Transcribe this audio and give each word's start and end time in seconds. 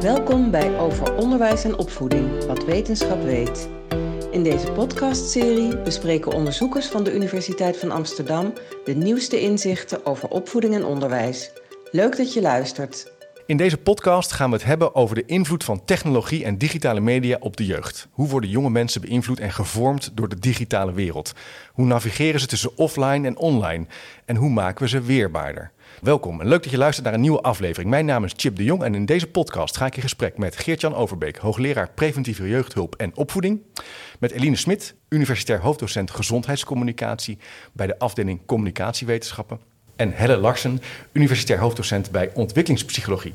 Welkom 0.00 0.50
bij 0.50 0.78
Over 0.78 1.14
Onderwijs 1.14 1.64
en 1.64 1.78
Opvoeding, 1.78 2.44
wat 2.44 2.64
wetenschap 2.64 3.22
weet. 3.22 3.68
In 4.30 4.42
deze 4.42 4.72
podcastserie 4.72 5.78
bespreken 5.78 6.32
onderzoekers 6.32 6.86
van 6.86 7.04
de 7.04 7.14
Universiteit 7.14 7.76
van 7.76 7.90
Amsterdam 7.90 8.52
de 8.84 8.94
nieuwste 8.94 9.40
inzichten 9.40 10.06
over 10.06 10.28
opvoeding 10.28 10.74
en 10.74 10.84
onderwijs. 10.84 11.50
Leuk 11.90 12.16
dat 12.16 12.32
je 12.32 12.40
luistert. 12.40 13.15
In 13.46 13.56
deze 13.56 13.76
podcast 13.76 14.32
gaan 14.32 14.50
we 14.50 14.56
het 14.56 14.64
hebben 14.64 14.94
over 14.94 15.14
de 15.14 15.24
invloed 15.24 15.64
van 15.64 15.84
technologie 15.84 16.44
en 16.44 16.58
digitale 16.58 17.00
media 17.00 17.36
op 17.40 17.56
de 17.56 17.66
jeugd. 17.66 18.08
Hoe 18.10 18.28
worden 18.28 18.50
jonge 18.50 18.70
mensen 18.70 19.00
beïnvloed 19.00 19.40
en 19.40 19.52
gevormd 19.52 20.10
door 20.14 20.28
de 20.28 20.38
digitale 20.38 20.92
wereld? 20.92 21.32
Hoe 21.72 21.86
navigeren 21.86 22.40
ze 22.40 22.46
tussen 22.46 22.76
offline 22.76 23.26
en 23.26 23.36
online? 23.36 23.86
En 24.24 24.36
hoe 24.36 24.50
maken 24.50 24.82
we 24.82 24.88
ze 24.88 25.00
weerbaarder? 25.00 25.72
Welkom 26.02 26.40
en 26.40 26.48
leuk 26.48 26.62
dat 26.62 26.72
je 26.72 26.78
luistert 26.78 27.04
naar 27.04 27.14
een 27.14 27.20
nieuwe 27.20 27.40
aflevering. 27.40 27.90
Mijn 27.90 28.06
naam 28.06 28.24
is 28.24 28.32
Chip 28.36 28.56
de 28.56 28.64
Jong 28.64 28.82
en 28.82 28.94
in 28.94 29.06
deze 29.06 29.26
podcast 29.26 29.76
ga 29.76 29.86
ik 29.86 29.96
in 29.96 30.02
gesprek 30.02 30.38
met 30.38 30.56
Geert-Jan 30.56 30.94
Overbeek, 30.94 31.36
hoogleraar 31.36 31.90
preventieve 31.90 32.48
jeugdhulp 32.48 32.94
en 32.94 33.16
opvoeding. 33.16 33.60
Met 34.18 34.30
Eline 34.30 34.56
Smit, 34.56 34.94
universitair 35.08 35.60
hoofddocent 35.60 36.10
gezondheidscommunicatie 36.10 37.38
bij 37.72 37.86
de 37.86 37.98
afdeling 37.98 38.40
communicatiewetenschappen. 38.46 39.75
En 39.96 40.12
Helle 40.14 40.36
Larsen, 40.36 40.80
universitair 41.12 41.58
hoofddocent 41.58 42.10
bij 42.10 42.30
ontwikkelingspsychologie. 42.34 43.34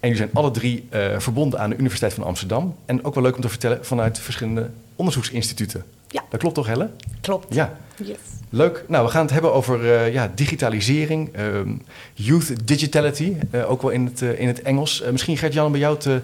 En 0.00 0.10
jullie 0.10 0.16
zijn 0.16 0.30
alle 0.32 0.50
drie 0.50 0.88
uh, 0.90 1.18
verbonden 1.18 1.58
aan 1.58 1.70
de 1.70 1.76
Universiteit 1.76 2.14
van 2.14 2.24
Amsterdam. 2.24 2.76
En 2.86 3.04
ook 3.04 3.14
wel 3.14 3.22
leuk 3.22 3.36
om 3.36 3.40
te 3.40 3.48
vertellen 3.48 3.84
vanuit 3.84 4.18
verschillende 4.18 4.70
onderzoeksinstituten. 4.96 5.84
Ja. 6.08 6.22
Dat 6.30 6.40
klopt 6.40 6.54
toch, 6.54 6.66
Helle? 6.66 6.90
Klopt. 7.20 7.54
Ja. 7.54 7.76
Yes. 7.96 8.16
Leuk. 8.50 8.84
Nou, 8.88 9.04
we 9.04 9.10
gaan 9.10 9.22
het 9.22 9.30
hebben 9.30 9.52
over 9.52 9.84
uh, 9.84 10.12
ja, 10.12 10.30
digitalisering, 10.34 11.38
um, 11.38 11.82
youth 12.12 12.66
digitality, 12.68 13.32
uh, 13.50 13.70
ook 13.70 13.82
wel 13.82 13.90
in 13.90 14.04
het, 14.04 14.22
uh, 14.22 14.40
in 14.40 14.46
het 14.48 14.62
Engels. 14.62 15.02
misschien 15.10 15.36
Gert-Jan, 15.36 15.70
bij 15.70 15.80
jou 15.80 15.98
te 15.98 16.20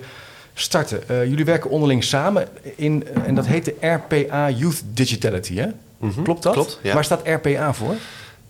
starten. 0.55 1.29
jullie 1.29 1.45
werken 1.45 1.71
onderling 1.71 2.05
samen 2.05 2.49
in, 2.77 3.07
en 3.25 3.35
dat 3.35 3.47
heet 3.47 3.65
de 3.65 3.75
RPA 3.81 4.51
Youth 4.51 4.83
Digitality, 4.95 5.55
hè? 5.55 5.67
Mm 5.99 6.11
-hmm. 6.11 6.25
Klopt 6.25 6.43
dat? 6.43 6.53
Klopt, 6.53 6.79
ja. 6.83 6.95
Waar 6.95 7.05
staat 7.05 7.27
RPA 7.27 7.75
voor? 7.75 7.95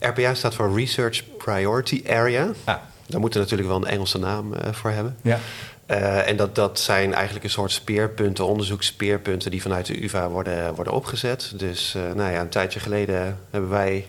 RPA 0.01 0.35
staat 0.35 0.55
voor 0.55 0.77
Research 0.77 1.23
Priority 1.37 2.03
Area. 2.09 2.51
Ah. 2.65 2.77
Daar 3.07 3.21
moeten 3.21 3.41
we 3.41 3.47
natuurlijk 3.47 3.69
wel 3.69 3.77
een 3.77 3.93
Engelse 3.95 4.19
naam 4.19 4.53
voor 4.73 4.91
hebben. 4.91 5.17
Ja. 5.23 5.39
Uh, 5.91 6.29
en 6.29 6.37
dat, 6.37 6.55
dat 6.55 6.81
zijn 6.81 7.15
eigenlijk 7.15 7.45
een 7.45 7.51
soort 7.51 7.71
speerpunten, 7.71 8.47
onderzoeksspeerpunten 8.47 9.51
die 9.51 9.63
vanuit 9.63 9.87
de 9.87 10.05
UvA 10.05 10.29
worden, 10.29 10.75
worden 10.75 10.93
opgezet. 10.93 11.53
Dus 11.57 11.95
uh, 11.97 12.03
nou 12.03 12.33
ja, 12.33 12.41
een 12.41 12.49
tijdje 12.49 12.81
geleden 12.81 13.39
hebben 13.51 13.71
wij 13.71 14.07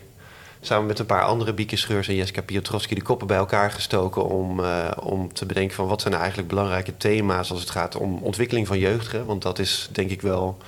samen 0.60 0.86
met 0.86 0.98
een 0.98 1.06
paar 1.06 1.22
andere 1.22 1.52
Bieke 1.52 1.76
Scheurs 1.76 2.08
en 2.08 2.14
Jessica 2.14 2.42
Piotrowski 2.42 2.94
de 2.94 3.02
koppen 3.02 3.26
bij 3.26 3.36
elkaar 3.36 3.70
gestoken 3.70 4.24
om, 4.24 4.60
uh, 4.60 4.90
om 5.00 5.32
te 5.32 5.46
bedenken 5.46 5.76
van 5.76 5.86
wat 5.86 6.00
zijn 6.00 6.12
nou 6.12 6.24
eigenlijk 6.24 6.54
belangrijke 6.54 6.96
thema's 6.96 7.50
als 7.50 7.60
het 7.60 7.70
gaat 7.70 7.96
om 7.96 8.18
ontwikkeling 8.22 8.66
van 8.66 8.78
jeugdigen. 8.78 9.26
Want 9.26 9.42
dat 9.42 9.58
is 9.58 9.88
denk 9.92 10.10
ik 10.10 10.22
wel 10.22 10.58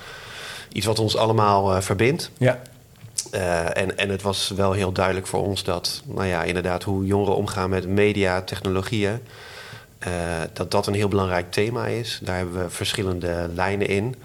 iets 0.71 0.85
wat 0.85 0.99
ons 0.99 1.17
allemaal 1.17 1.81
verbindt. 1.81 2.31
Ja. 2.37 2.61
En, 3.31 3.97
en 3.97 4.09
het 4.09 4.21
was 4.21 4.49
wel 4.55 4.71
heel 4.71 4.91
duidelijk 4.91 5.27
voor 5.27 5.43
ons 5.45 5.63
dat, 5.63 6.01
nou 6.05 6.25
ja, 6.25 6.43
inderdaad, 6.43 6.83
hoe 6.83 7.05
jongeren 7.05 7.35
omgaan 7.35 7.69
met 7.69 7.87
media, 7.87 8.41
technologieën. 8.41 9.19
Uh, 10.07 10.11
dat 10.53 10.71
dat 10.71 10.87
een 10.87 10.93
heel 10.93 11.07
belangrijk 11.07 11.51
thema 11.51 11.85
is. 11.85 12.19
Daar 12.23 12.37
hebben 12.37 12.63
we 12.63 12.69
verschillende 12.69 13.49
lijnen 13.53 13.87
in 13.87 14.15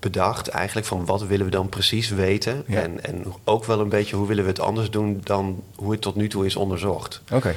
bedacht. 0.00 0.48
Eigenlijk 0.48 0.86
van 0.86 1.04
wat 1.04 1.26
willen 1.26 1.44
we 1.44 1.50
dan 1.50 1.68
precies 1.68 2.08
weten. 2.08 2.64
Ja. 2.66 2.80
En, 2.80 3.04
en 3.04 3.24
ook 3.44 3.64
wel 3.64 3.80
een 3.80 3.88
beetje 3.88 4.16
hoe 4.16 4.26
willen 4.26 4.44
we 4.44 4.50
het 4.50 4.60
anders 4.60 4.90
doen 4.90 5.20
dan 5.24 5.62
hoe 5.74 5.92
het 5.92 6.00
tot 6.00 6.14
nu 6.14 6.28
toe 6.28 6.46
is 6.46 6.56
onderzocht. 6.56 7.20
Oké. 7.24 7.34
Okay. 7.34 7.54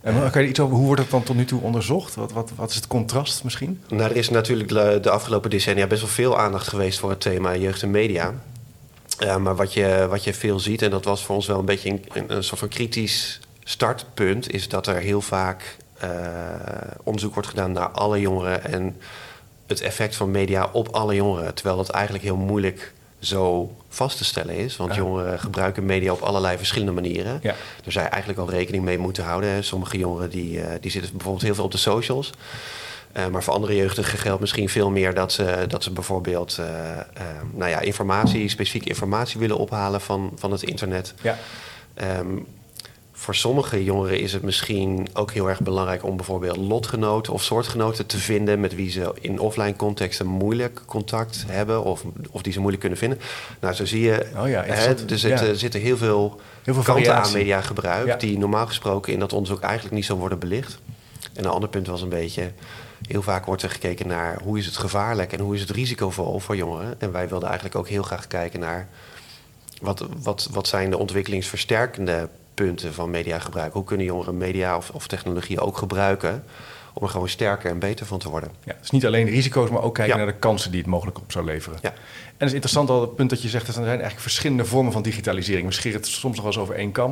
En 0.00 0.30
kan 0.30 0.42
je 0.42 0.48
iets 0.48 0.60
over 0.60 0.76
hoe 0.76 0.86
wordt 0.86 1.00
het 1.00 1.10
dan 1.10 1.22
tot 1.22 1.36
nu 1.36 1.44
toe 1.44 1.60
onderzocht? 1.60 2.14
Wat, 2.14 2.32
wat, 2.32 2.50
wat 2.56 2.70
is 2.70 2.76
het 2.76 2.86
contrast 2.86 3.44
misschien? 3.44 3.80
Nou, 3.88 4.10
er 4.10 4.16
is 4.16 4.30
natuurlijk 4.30 4.68
de 5.02 5.10
afgelopen 5.10 5.50
decennia 5.50 5.86
best 5.86 6.00
wel 6.00 6.10
veel 6.10 6.38
aandacht 6.38 6.68
geweest 6.68 6.98
voor 6.98 7.10
het 7.10 7.20
thema 7.20 7.56
jeugd 7.56 7.82
en 7.82 7.90
media. 7.90 8.34
Uh, 9.22 9.36
maar 9.36 9.56
wat 9.56 9.72
je, 9.72 10.06
wat 10.08 10.24
je 10.24 10.34
veel 10.34 10.60
ziet, 10.60 10.82
en 10.82 10.90
dat 10.90 11.04
was 11.04 11.24
voor 11.24 11.34
ons 11.34 11.46
wel 11.46 11.58
een 11.58 11.64
beetje 11.64 11.90
een, 11.90 12.24
een, 12.26 12.44
soort 12.44 12.60
van 12.60 12.68
kritisch 12.68 13.40
startpunt, 13.64 14.52
is 14.52 14.68
dat 14.68 14.86
er 14.86 14.96
heel 14.96 15.20
vaak 15.20 15.76
uh, 16.04 16.10
onderzoek 17.02 17.34
wordt 17.34 17.48
gedaan 17.48 17.72
naar 17.72 17.88
alle 17.88 18.20
jongeren 18.20 18.64
en 18.64 18.96
het 19.66 19.80
effect 19.80 20.16
van 20.16 20.30
media 20.30 20.68
op 20.72 20.88
alle 20.88 21.14
jongeren. 21.14 21.54
Terwijl 21.54 21.76
dat 21.76 21.88
eigenlijk 21.88 22.24
heel 22.24 22.36
moeilijk 22.36 22.92
zo 23.18 23.74
vast 23.88 24.16
te 24.16 24.24
stellen 24.24 24.56
is. 24.56 24.76
Want 24.76 24.90
Ja. 24.90 24.96
jongeren 24.96 25.40
gebruiken 25.40 25.86
media 25.86 26.12
op 26.12 26.20
allerlei 26.20 26.56
verschillende 26.56 26.92
manieren. 26.92 27.38
Ja. 27.42 27.54
Daar 27.82 27.92
zou 27.92 28.04
je 28.04 28.10
eigenlijk 28.10 28.40
al 28.40 28.50
rekening 28.50 28.84
mee 28.84 28.98
moeten 28.98 29.24
houden. 29.24 29.50
Hè. 29.50 29.62
Sommige 29.62 29.98
jongeren 29.98 30.30
die, 30.30 30.58
uh, 30.58 30.64
die 30.80 30.90
zitten 30.90 31.12
bijvoorbeeld 31.12 31.44
heel 31.44 31.54
veel 31.54 31.64
op 31.64 31.70
de 31.70 31.78
socials. 31.78 32.30
Uh, 33.16 33.26
maar 33.26 33.42
voor 33.42 33.54
andere 33.54 33.76
jeugdigen 33.76 34.18
geldt 34.18 34.40
misschien 34.40 34.68
veel 34.68 34.90
meer 34.90 35.14
dat 35.14 35.32
ze, 35.32 35.64
dat 35.68 35.82
ze 35.82 35.90
bijvoorbeeld 35.90 36.56
uh, 36.60 36.66
nou 37.54 37.70
ja, 37.70 37.80
informatie, 37.80 38.48
specifieke 38.48 38.88
informatie 38.88 39.40
willen 39.40 39.58
ophalen 39.58 40.00
van, 40.00 40.32
van 40.36 40.52
het 40.52 40.62
internet. 40.62 41.14
Ja. 41.22 41.38
Um, 42.18 42.46
voor 43.12 43.34
sommige 43.34 43.84
jongeren 43.84 44.20
is 44.20 44.32
het 44.32 44.42
misschien 44.42 45.08
ook 45.12 45.32
heel 45.32 45.48
erg 45.48 45.60
belangrijk 45.60 46.04
om 46.04 46.16
bijvoorbeeld 46.16 46.56
lotgenoten 46.56 47.32
of 47.32 47.42
soortgenoten 47.42 48.06
te 48.06 48.18
vinden 48.18 48.60
met 48.60 48.74
wie 48.74 48.90
ze 48.90 49.12
in 49.20 49.38
offline 49.38 49.76
contexten 49.76 50.26
moeilijk 50.26 50.80
contact 50.86 51.44
hebben 51.48 51.84
of, 51.84 52.04
of 52.30 52.42
die 52.42 52.52
ze 52.52 52.58
moeilijk 52.58 52.80
kunnen 52.80 52.98
vinden. 52.98 53.18
Nou, 53.60 53.74
zo 53.74 53.84
zie 53.84 54.00
je, 54.02 54.26
Oh 54.36 54.48
ja, 54.48 54.62
hè, 54.62 54.72
er 54.72 55.18
zitten, 55.18 55.46
Ja. 55.46 55.54
zitten 55.54 55.80
heel 55.80 55.96
veel, 55.96 56.40
Heel 56.62 56.74
veel 56.74 56.82
kanten 56.82 57.04
variatie. 57.04 57.32
aan 57.32 57.38
mediagebruik 57.38 58.06
Ja. 58.06 58.16
die 58.16 58.38
normaal 58.38 58.66
gesproken 58.66 59.12
in 59.12 59.18
dat 59.18 59.32
onderzoek 59.32 59.60
eigenlijk 59.60 59.94
niet 59.94 60.04
zo 60.04 60.16
worden 60.16 60.38
belicht. 60.38 60.78
En 61.32 61.44
een 61.44 61.50
ander 61.50 61.68
punt 61.68 61.86
was 61.86 62.02
een 62.02 62.08
beetje, 62.08 62.52
heel 63.08 63.22
vaak 63.22 63.44
wordt 63.44 63.62
er 63.62 63.70
gekeken 63.70 64.06
naar 64.06 64.40
hoe 64.42 64.58
is 64.58 64.66
het 64.66 64.76
gevaarlijk 64.76 65.32
en 65.32 65.40
hoe 65.40 65.54
is 65.54 65.60
het 65.60 65.70
risicovol 65.70 66.40
voor 66.40 66.56
jongeren. 66.56 67.00
En 67.00 67.12
wij 67.12 67.28
wilden 67.28 67.48
eigenlijk 67.48 67.78
ook 67.78 67.88
heel 67.88 68.02
graag 68.02 68.26
kijken 68.26 68.60
naar 68.60 68.88
wat, 69.80 70.06
wat, 70.22 70.48
wat 70.50 70.66
zijn 70.66 70.90
de 70.90 70.98
ontwikkelingsversterkende 70.98 72.28
punten 72.64 72.94
van 72.94 73.10
mediagebruik? 73.10 73.72
Hoe 73.72 73.84
kunnen 73.84 74.06
jongeren 74.06 74.36
media 74.36 74.76
of, 74.76 74.90
of 74.90 75.06
technologie 75.06 75.60
ook 75.60 75.76
gebruiken 75.76 76.44
om 76.94 77.02
er 77.02 77.08
gewoon 77.08 77.28
sterker 77.28 77.70
en 77.70 77.78
beter 77.78 78.06
van 78.06 78.18
te 78.18 78.30
worden? 78.30 78.50
Ja, 78.64 78.74
dus 78.80 78.90
niet 78.90 79.06
alleen 79.06 79.24
de 79.24 79.30
risico's, 79.30 79.70
maar 79.70 79.82
ook 79.82 79.94
kijken 79.94 80.16
Ja. 80.18 80.22
naar 80.24 80.32
de 80.32 80.38
kansen 80.38 80.70
die 80.70 80.80
het 80.80 80.88
mogelijk 80.88 81.18
op 81.18 81.32
zou 81.32 81.44
leveren. 81.44 81.78
Ja. 81.82 81.88
En 81.90 81.94
het 82.38 82.48
is 82.48 82.52
interessant 82.52 82.90
al 82.90 83.00
het 83.00 83.14
punt 83.14 83.30
dat 83.30 83.42
je 83.42 83.48
zegt, 83.48 83.66
dat 83.66 83.74
er 83.74 83.80
zijn 83.82 83.88
eigenlijk 83.94 84.22
verschillende 84.22 84.64
vormen 84.64 84.92
van 84.92 85.02
digitalisering. 85.02 85.66
We 85.66 85.72
scheren 85.72 85.98
het 86.00 86.06
soms 86.08 86.34
nog 86.36 86.44
wel 86.44 86.52
eens 86.54 86.62
over 86.62 86.74
één 86.74 86.92
kam, 86.92 87.10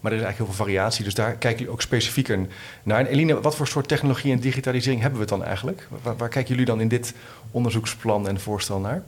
maar 0.00 0.12
er 0.12 0.18
is 0.18 0.24
eigenlijk 0.24 0.36
heel 0.36 0.46
veel 0.46 0.64
variatie. 0.64 1.04
Dus 1.04 1.14
daar 1.14 1.30
kijken 1.32 1.58
jullie 1.58 1.72
ook 1.72 1.82
specifieker 1.82 2.46
naar. 2.82 2.98
En 2.98 3.06
Eline, 3.06 3.40
wat 3.40 3.56
voor 3.56 3.66
soort 3.66 3.88
technologie 3.88 4.32
en 4.32 4.40
digitalisering 4.40 5.00
hebben 5.00 5.18
we 5.20 5.24
het 5.26 5.34
dan 5.38 5.44
eigenlijk? 5.44 5.88
Waar, 6.02 6.16
waar 6.16 6.28
kijken 6.28 6.50
jullie 6.50 6.66
dan 6.66 6.80
in 6.80 6.88
dit 6.88 7.14
onderzoeksplan 7.50 8.28
en 8.28 8.40
voorstel 8.40 8.78
naar? 8.78 9.02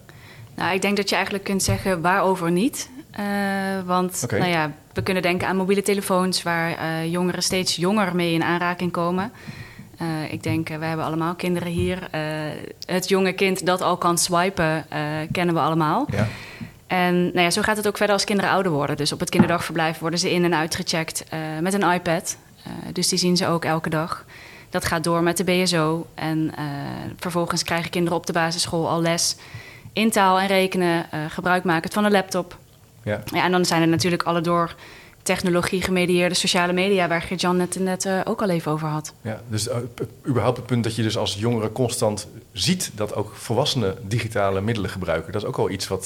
Nou, 0.55 0.75
ik 0.75 0.83
denk 0.83 0.97
dat 0.97 1.09
je 1.09 1.15
eigenlijk 1.15 1.45
kunt 1.45 1.63
zeggen 1.63 2.01
waarover 2.01 2.51
niet. 2.51 2.89
Eh, 3.17 3.25
want 3.87 4.27
nou 4.31 4.47
ja, 4.47 4.73
we 4.93 5.03
kunnen 5.03 5.23
denken 5.23 5.49
aan 5.49 5.57
mobiele 5.57 5.83
telefoons 5.83 6.43
waar 6.43 6.77
eh, 6.77 7.13
jongeren 7.13 7.43
steeds 7.43 7.77
jonger 7.77 8.15
mee 8.15 8.33
in 8.33 8.43
aanraking 8.43 8.93
komen. 8.93 9.33
Eh, 9.99 10.33
ik 10.33 10.43
denk, 10.43 10.69
eh, 10.69 10.79
we 10.79 10.85
hebben 10.85 11.07
allemaal 11.07 11.35
kinderen 11.35 11.69
hier. 11.69 12.09
Het 12.87 13.09
jonge 13.09 13.33
kind 13.33 13.67
dat 13.67 13.81
al 13.83 13.97
kan 13.97 14.19
swipen, 14.19 14.87
kennen 15.33 15.55
we 15.55 15.61
allemaal. 15.61 16.07
Ja. 16.11 16.27
En 16.87 17.23
nou 17.23 17.41
ja, 17.41 17.51
zo 17.51 17.63
gaat 17.63 17.77
het 17.77 17.87
ook 17.87 17.97
verder 17.97 18.15
als 18.15 18.25
kinderen 18.25 18.51
ouder 18.51 18.73
worden. 18.73 18.97
Dus 18.97 19.13
op 19.13 19.21
het 19.21 19.31
kinderdagverblijf 19.31 19.99
worden 19.99 20.19
ze 20.19 20.33
in- 20.33 20.45
en 20.45 20.55
uitgecheckt 20.55 21.25
met 21.61 21.75
een 21.75 21.93
iPad. 21.93 22.37
Dus 22.93 23.09
die 23.09 23.19
zien 23.19 23.37
ze 23.37 23.47
ook 23.47 23.65
elke 23.65 23.89
dag. 23.89 24.25
Dat 24.71 24.85
gaat 24.85 25.05
door 25.05 25.23
met 25.23 25.37
de 25.37 25.45
BSO. 25.45 26.07
En 26.15 26.53
vervolgens 27.19 27.63
krijgen 27.63 27.91
kinderen 27.91 28.19
op 28.19 28.27
de 28.27 28.33
basisschool 28.33 28.89
al 28.89 29.01
les 29.01 29.37
in 29.93 30.11
taal 30.11 30.41
en 30.41 30.47
rekenen, 30.47 31.07
gebruik 31.29 31.65
maken 31.65 31.93
van 31.93 32.05
een 32.05 32.13
laptop. 32.13 32.57
Ja. 33.05 33.23
Ja, 33.33 33.45
en 33.45 33.51
dan 33.53 33.65
zijn 33.65 33.83
er 33.83 33.89
natuurlijk 33.89 34.23
alle 34.23 34.41
door 34.41 34.75
technologie 35.23 35.83
gemedieerde 35.83 36.35
sociale 36.35 36.73
media, 36.73 37.09
waar 37.09 37.23
Geert-Jan 37.23 37.57
net, 37.57 37.79
net 37.81 38.05
eh, 38.05 38.21
ook 38.25 38.43
al 38.43 38.49
even 38.49 38.73
over 38.73 38.89
had. 38.89 39.15
Ja, 39.21 39.41
dus 39.49 39.69
uh, 39.69 39.77
p- 39.95 40.27
überhaupt 40.29 40.57
het 40.57 40.67
punt 40.67 40.85
dat 40.85 40.95
je 40.97 41.03
dus 41.03 41.17
als 41.17 41.35
jongere 41.35 41.73
constant 41.73 42.29
ziet 42.53 42.91
dat 42.95 43.15
ook 43.15 43.35
volwassenen 43.35 43.97
digitale 44.03 44.61
middelen 44.61 44.91
gebruiken. 44.91 45.33
Dat 45.33 45.43
is 45.43 45.49
ook 45.49 45.57
wel 45.57 45.71
iets 45.71 45.89
wat, 45.89 46.05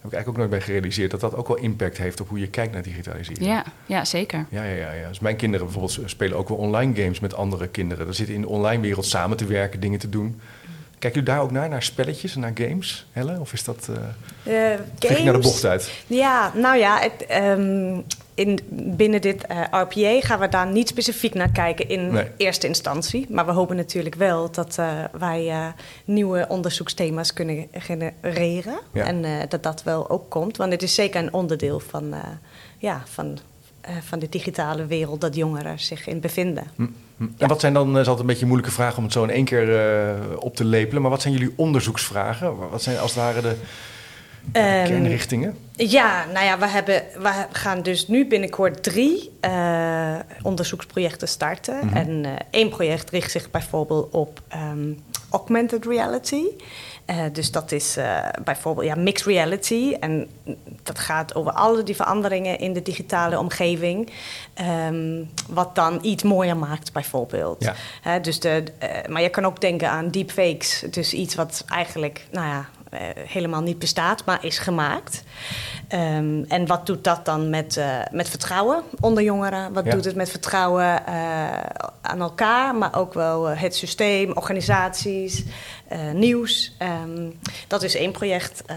heb 0.00 0.10
ik 0.10 0.12
eigenlijk 0.12 0.28
ook 0.28 0.36
nooit 0.36 0.50
bij 0.50 0.60
gerealiseerd, 0.60 1.10
dat 1.10 1.20
dat 1.20 1.34
ook 1.34 1.48
wel 1.48 1.56
impact 1.56 1.98
heeft 1.98 2.20
op 2.20 2.28
hoe 2.28 2.38
je 2.38 2.48
kijkt 2.48 2.72
naar 2.72 2.82
digitalisering. 2.82 3.46
Ja, 3.48 3.64
ja 3.86 4.04
zeker. 4.04 4.46
Ja, 4.50 4.64
ja, 4.64 4.74
ja, 4.74 4.92
ja. 4.92 5.08
Dus 5.08 5.18
mijn 5.18 5.36
kinderen 5.36 5.66
bijvoorbeeld 5.66 6.10
spelen 6.10 6.36
ook 6.38 6.48
wel 6.48 6.58
online 6.58 7.02
games 7.02 7.20
met 7.20 7.34
andere 7.34 7.68
kinderen. 7.68 8.04
Dan 8.04 8.14
zitten 8.14 8.34
in 8.34 8.40
de 8.40 8.48
online 8.48 8.82
wereld 8.82 9.06
samen 9.06 9.36
te 9.36 9.46
werken, 9.46 9.80
dingen 9.80 9.98
te 9.98 10.08
doen. 10.08 10.40
Kijken 10.98 11.20
jullie 11.20 11.34
daar 11.34 11.44
ook 11.44 11.50
naar, 11.50 11.68
naar 11.68 11.82
spelletjes 11.82 12.34
en 12.34 12.40
naar 12.40 12.52
games, 12.54 13.06
Helle? 13.12 13.40
Of 13.40 13.52
is 13.52 13.64
dat, 13.64 13.88
uh, 13.90 13.96
naar 15.24 15.32
de 15.32 15.38
bocht 15.40 15.64
uit? 15.64 15.92
Ja, 16.06 16.52
nou 16.54 16.76
ja, 16.76 16.98
het, 16.98 17.26
ehm, 17.26 18.00
in, 18.34 18.58
binnen 18.70 19.20
dit 19.20 19.46
eh, 19.46 19.60
RPA 19.70 20.20
gaan 20.20 20.38
we 20.38 20.48
daar 20.48 20.66
niet 20.66 20.88
specifiek 20.88 21.34
naar 21.34 21.50
kijken 21.50 21.88
in 21.88 22.12
Nee. 22.12 22.26
eerste 22.36 22.66
instantie. 22.66 23.26
Maar 23.28 23.46
we 23.46 23.52
hopen 23.52 23.76
natuurlijk 23.76 24.14
wel 24.14 24.50
dat 24.50 24.78
wij 25.18 25.72
nieuwe 26.04 26.46
onderzoeksthema's 26.48 27.32
kunnen 27.32 27.66
genereren. 27.72 28.78
Ja. 28.92 29.04
En 29.04 29.48
dat 29.48 29.62
dat 29.62 29.82
wel 29.82 30.10
ook 30.10 30.30
komt. 30.30 30.56
Want 30.56 30.72
het 30.72 30.82
is 30.82 30.94
zeker 30.94 31.22
een 31.22 31.32
onderdeel 31.32 31.80
van, 31.80 32.14
ja, 32.78 33.02
van, 33.04 33.38
van 34.00 34.18
de 34.18 34.28
digitale 34.28 34.86
wereld 34.86 35.20
dat 35.20 35.34
jongeren 35.34 35.78
zich 35.80 36.06
in 36.06 36.20
bevinden. 36.20 36.64
Hm. 36.76 36.86
En 37.38 37.48
wat 37.48 37.60
zijn 37.60 37.72
dan, 37.72 37.92
dat 37.92 38.00
is 38.00 38.08
altijd 38.08 38.20
een 38.20 38.26
beetje 38.26 38.42
een 38.42 38.48
moeilijke 38.48 38.74
vraag 38.74 38.96
om 38.96 39.04
het 39.04 39.12
zo 39.12 39.22
in 39.22 39.30
één 39.30 39.44
keer 39.44 39.68
op 40.38 40.56
te 40.56 40.64
lepelen, 40.64 41.02
maar 41.02 41.10
wat 41.10 41.22
zijn 41.22 41.34
jullie 41.34 41.52
onderzoeksvragen? 41.56 42.70
Wat 42.70 42.82
zijn 42.82 42.98
als 42.98 43.14
het 43.14 43.22
ware 43.22 43.40
de, 43.40 43.56
de 44.52 44.58
Ehm, 44.58 44.86
kernrichtingen? 44.86 45.56
Ja, 45.72 46.24
nou 46.32 46.44
ja, 46.44 46.58
we, 46.58 46.66
hebben, 46.66 47.02
we 47.18 47.46
gaan 47.52 47.82
dus 47.82 48.08
nu 48.08 48.26
binnenkort 48.26 48.82
drie 48.82 49.30
eh, 49.40 50.14
onderzoeksprojecten 50.42 51.28
starten. 51.28 51.86
Mhm. 51.86 51.96
En 51.96 52.24
eh, 52.24 52.32
één 52.50 52.68
project 52.68 53.10
richt 53.10 53.30
zich 53.30 53.50
bijvoorbeeld 53.50 54.12
op 54.12 54.40
ehm, 54.48 54.92
augmented 55.30 55.86
reality. 55.86 56.42
Eh, 57.08 57.16
dus 57.32 57.50
dat 57.50 57.72
is 57.72 57.96
eh, 57.96 58.18
bijvoorbeeld 58.44 58.86
ja, 58.86 58.94
mixed 58.94 59.26
reality. 59.26 59.96
En 60.00 60.28
dat 60.82 60.98
gaat 60.98 61.34
over 61.34 61.52
alle 61.52 61.82
die 61.82 61.96
veranderingen 61.96 62.58
in 62.58 62.72
de 62.72 62.82
digitale 62.82 63.38
omgeving. 63.38 64.12
Ehm, 64.54 65.22
wat 65.48 65.74
dan 65.74 65.98
iets 66.02 66.22
mooier 66.22 66.56
maakt, 66.56 66.92
bijvoorbeeld. 66.92 67.70
Ja. 68.02 68.18
Dus 68.18 68.40
de, 68.40 68.64
eh, 68.78 68.88
maar 69.08 69.22
je 69.22 69.28
kan 69.28 69.44
ook 69.44 69.60
denken 69.60 69.90
aan 69.90 70.10
deepfakes. 70.10 70.84
Dus 70.90 71.12
iets 71.12 71.34
wat 71.34 71.64
eigenlijk, 71.68 72.26
nou 72.30 72.46
ja, 72.46 72.68
helemaal 73.26 73.62
niet 73.62 73.78
bestaat, 73.78 74.24
maar 74.24 74.44
is 74.44 74.58
gemaakt. 74.58 75.22
Ehm, 75.88 76.42
en 76.48 76.66
wat 76.66 76.86
doet 76.86 77.04
dat 77.04 77.24
dan 77.24 77.50
met, 77.50 77.80
met 78.10 78.28
vertrouwen 78.28 78.82
onder 79.00 79.22
jongeren? 79.22 79.72
Wat 79.72 79.84
Ja. 79.84 79.90
doet 79.90 80.04
het 80.04 80.14
met 80.16 80.30
vertrouwen 80.30 81.06
aan 82.00 82.20
elkaar, 82.20 82.74
maar 82.74 82.94
ook 82.96 83.14
wel 83.14 83.46
het 83.46 83.76
systeem, 83.76 84.32
organisaties, 84.32 85.44
nieuws? 86.12 86.72
Ehm, 86.78 87.30
dat 87.66 87.82
is 87.82 87.94
één 87.94 88.12
project 88.12 88.62
eh, 88.66 88.76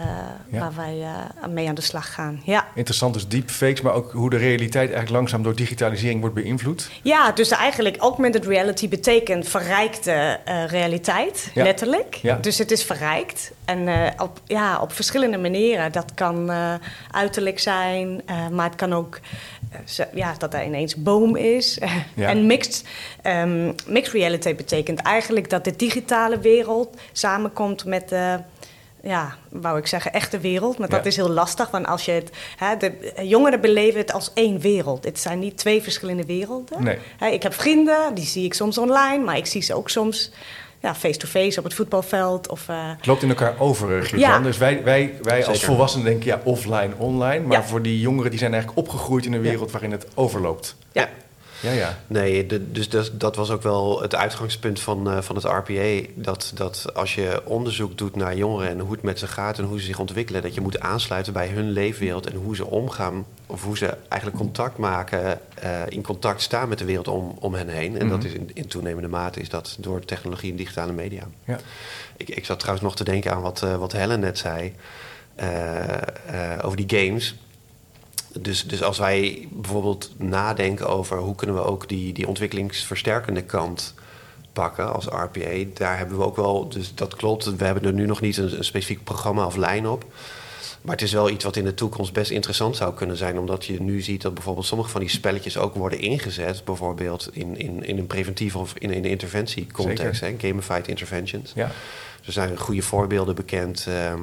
Ja. 0.51 0.59
waar 0.59 0.73
wij 0.75 1.01
eh, 1.01 1.47
mee 1.49 1.67
aan 1.67 1.75
de 1.75 1.81
slag 1.81 2.13
gaan. 2.13 2.41
Ja. 2.45 2.67
Interessant 2.75 3.13
dus 3.13 3.27
deepfakes, 3.27 3.81
maar 3.81 3.93
ook 3.93 4.11
hoe 4.11 4.29
de 4.29 4.37
realiteit 4.37 4.87
eigenlijk 4.87 5.09
langzaam 5.09 5.43
door 5.43 5.55
digitalisering 5.55 6.19
wordt 6.19 6.35
beïnvloed. 6.35 6.89
Ja, 7.01 7.31
dus 7.31 7.49
eigenlijk 7.49 7.97
augmented 7.97 8.45
reality 8.45 8.89
betekent 8.89 9.47
verrijkte 9.47 10.39
eh, 10.45 10.65
realiteit, 10.65 11.51
Ja. 11.53 11.63
letterlijk. 11.63 12.15
Ja. 12.15 12.35
Dus 12.35 12.57
het 12.57 12.71
is 12.71 12.83
verrijkt. 12.83 13.51
En 13.65 13.87
eh, 13.87 14.07
op, 14.17 14.39
ja, 14.45 14.79
op 14.81 14.91
verschillende 14.93 15.37
manieren. 15.37 15.91
Dat 15.91 16.13
kan 16.13 16.49
eh, 16.49 16.73
uiterlijk 17.11 17.59
zijn, 17.59 18.21
eh, 18.25 18.47
maar 18.47 18.65
het 18.65 18.75
kan 18.75 18.93
ook 18.93 19.19
eh, 19.71 20.05
ja, 20.13 20.33
dat 20.37 20.53
er 20.53 20.63
ineens 20.65 20.95
boom 20.95 21.35
is. 21.35 21.77
Ja. 22.15 22.27
en 22.27 22.45
mixed, 22.45 22.83
ehm, 23.21 23.71
mixed 23.87 24.13
reality 24.13 24.55
betekent 24.55 24.99
eigenlijk 25.01 25.49
dat 25.49 25.63
de 25.63 25.75
digitale 25.75 26.39
wereld 26.39 26.97
samenkomt 27.11 27.85
met 27.85 28.09
de 28.09 28.39
ja, 29.03 29.35
wou 29.49 29.77
ik 29.77 29.87
zeggen, 29.87 30.13
echte 30.13 30.39
wereld. 30.39 30.77
Maar 30.77 30.89
dat 30.89 30.99
Ja. 31.03 31.05
is 31.09 31.15
heel 31.15 31.29
lastig, 31.29 31.69
want 31.71 31.87
als 31.87 32.05
je 32.05 32.11
het... 32.11 32.29
Hè, 32.57 32.77
de 32.77 33.13
jongeren 33.27 33.61
beleven 33.61 33.99
het 33.99 34.13
als 34.13 34.31
één 34.33 34.59
wereld. 34.59 35.03
Het 35.05 35.19
zijn 35.19 35.39
niet 35.39 35.57
twee 35.57 35.81
verschillende 35.81 36.25
werelden. 36.25 36.83
Nee. 36.83 36.97
Hè, 37.17 37.27
ik 37.27 37.43
heb 37.43 37.53
vrienden, 37.53 38.13
die 38.13 38.25
zie 38.25 38.45
ik 38.45 38.53
soms 38.53 38.77
online... 38.77 39.23
maar 39.23 39.37
ik 39.37 39.45
zie 39.45 39.61
ze 39.61 39.73
ook 39.73 39.89
soms 39.89 40.31
ja, 40.79 40.95
face-to-face 40.95 41.57
op 41.59 41.63
het 41.63 41.73
voetbalveld. 41.73 42.49
Of, 42.49 42.69
eh, 42.69 42.75
Het 42.97 43.05
loopt 43.05 43.23
in 43.23 43.29
elkaar 43.29 43.53
over. 43.59 44.17
Ja. 44.17 44.39
Dus 44.39 44.57
wij, 44.57 44.83
wij, 44.83 45.13
wij 45.21 45.45
als 45.45 45.63
volwassenen 45.65 46.05
denken 46.05 46.25
ja, 46.25 46.41
offline, 46.43 46.89
online. 46.97 47.45
Maar 47.45 47.57
Ja. 47.57 47.63
voor 47.63 47.81
die 47.81 47.99
jongeren 47.99 48.29
die 48.29 48.39
zijn 48.39 48.53
eigenlijk 48.53 48.81
opgegroeid 48.87 49.25
in 49.25 49.33
een 49.33 49.41
wereld 49.41 49.71
waarin 49.71 49.91
het 49.91 50.07
overloopt. 50.15 50.75
ja. 50.91 51.09
Ja, 51.61 51.71
ja. 51.71 51.97
Nee, 52.07 52.45
de- 52.45 52.71
dus 52.71 52.89
dat, 52.89 53.11
dat 53.13 53.35
was 53.35 53.49
ook 53.49 53.61
wel 53.63 54.01
het 54.01 54.15
uitgangspunt 54.15 54.79
van, 54.79 55.11
eh, 55.11 55.21
van 55.21 55.35
het 55.35 55.45
RPA. 55.45 56.07
Dat, 56.15 56.51
dat 56.53 56.85
als 56.93 57.15
je 57.15 57.41
onderzoek 57.45 57.97
doet 57.97 58.15
naar 58.15 58.35
jongeren 58.35 58.69
en 58.69 58.79
hoe 58.79 58.91
het 58.91 59.01
met 59.01 59.19
ze 59.19 59.27
gaat 59.27 59.57
en 59.57 59.63
hoe 59.65 59.79
ze 59.79 59.85
zich 59.85 59.99
ontwikkelen, 59.99 60.41
dat 60.41 60.53
je 60.53 60.61
moet 60.61 60.79
aansluiten 60.79 61.33
bij 61.33 61.47
hun 61.47 61.69
leefwereld 61.71 62.27
en 62.27 62.35
hoe 62.35 62.55
ze 62.55 62.65
omgaan, 62.65 63.25
of 63.45 63.63
hoe 63.63 63.77
ze 63.77 63.97
eigenlijk 64.07 64.41
contact 64.43 64.77
maken, 64.77 65.39
eh, 65.55 65.71
in 65.89 66.03
contact 66.03 66.41
staan 66.41 66.69
met 66.69 66.77
de 66.77 66.85
wereld 66.85 67.07
om, 67.07 67.35
om 67.39 67.53
hen 67.53 67.67
heen. 67.67 67.99
En 67.99 68.09
dat 68.09 68.17
Mhm. 68.17 68.27
is 68.27 68.33
in, 68.33 68.49
in 68.53 68.67
toenemende 68.67 69.07
mate 69.09 69.39
is 69.39 69.49
dat 69.49 69.75
door 69.79 70.05
technologie 70.05 70.51
en 70.51 70.57
digitale 70.57 70.91
media. 70.91 71.23
ja. 71.45 71.57
Ik, 72.17 72.29
ik 72.29 72.45
zat 72.45 72.59
trouwens 72.59 72.85
nog 72.85 72.95
te 72.95 73.03
denken 73.03 73.31
aan 73.31 73.41
wat, 73.41 73.61
eh, 73.63 73.75
wat 73.75 73.91
Helen 73.91 74.19
net 74.19 74.37
zei 74.37 74.73
over 76.61 76.77
die 76.85 76.99
games. 76.99 77.35
Dus, 78.39 78.67
dus 78.67 78.83
als 78.83 78.97
wij 78.97 79.47
bijvoorbeeld 79.51 80.11
nadenken 80.17 80.87
over 80.87 81.17
hoe 81.17 81.35
kunnen 81.35 81.55
we 81.55 81.63
ook 81.63 81.89
die, 81.89 82.13
die 82.13 82.27
ontwikkelingsversterkende 82.27 83.43
kant 83.43 83.93
pakken 84.53 84.93
als 84.93 85.05
RPA, 85.05 85.63
daar 85.73 85.97
hebben 85.97 86.17
we 86.17 86.23
ook 86.23 86.35
wel, 86.35 86.69
dus 86.69 86.95
dat 86.95 87.15
klopt, 87.15 87.55
we 87.55 87.65
hebben 87.65 87.83
er 87.83 87.93
nu 87.93 88.05
nog 88.05 88.21
niet 88.21 88.37
een, 88.37 88.57
een 88.57 88.63
specifiek 88.63 89.03
programma 89.03 89.45
of 89.45 89.55
lijn 89.55 89.87
op. 89.87 90.05
Maar 90.81 90.95
het 90.95 91.03
is 91.03 91.11
wel 91.11 91.29
iets 91.29 91.43
wat 91.43 91.55
in 91.55 91.63
de 91.63 91.73
toekomst 91.73 92.13
best 92.13 92.31
interessant 92.31 92.75
zou 92.75 92.93
kunnen 92.93 93.17
zijn, 93.17 93.39
omdat 93.39 93.65
je 93.65 93.81
nu 93.81 94.01
ziet 94.01 94.21
dat 94.21 94.33
bijvoorbeeld 94.33 94.65
sommige 94.65 94.89
van 94.89 95.01
die 95.01 95.09
spelletjes 95.09 95.57
ook 95.57 95.75
worden 95.75 95.99
ingezet, 95.99 96.63
bijvoorbeeld 96.65 97.29
in, 97.31 97.57
in, 97.57 97.83
in 97.85 97.97
een 97.97 98.07
preventieve 98.07 98.57
of 98.57 98.73
in 98.77 98.91
een 98.91 99.05
interventiecontext, 99.05 100.21
hè, 100.21 100.35
gamified 100.37 100.87
interventions. 100.87 101.51
ja. 101.55 101.71
Er 102.25 102.31
zijn 102.31 102.57
goede 102.57 102.81
voorbeelden 102.81 103.35
bekend 103.35 103.85
ehm, 103.87 104.13
eh, 104.13 104.19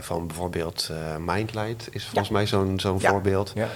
van 0.00 0.26
bijvoorbeeld 0.26 0.88
eh, 0.90 1.16
Mindlight 1.16 1.88
is 1.90 2.04
volgens 2.04 2.28
mij 2.28 2.46
zo'n 2.46 2.80
zo'n 2.80 2.98
Ja. 3.00 3.10
voorbeeld. 3.10 3.52
ja. 3.54 3.68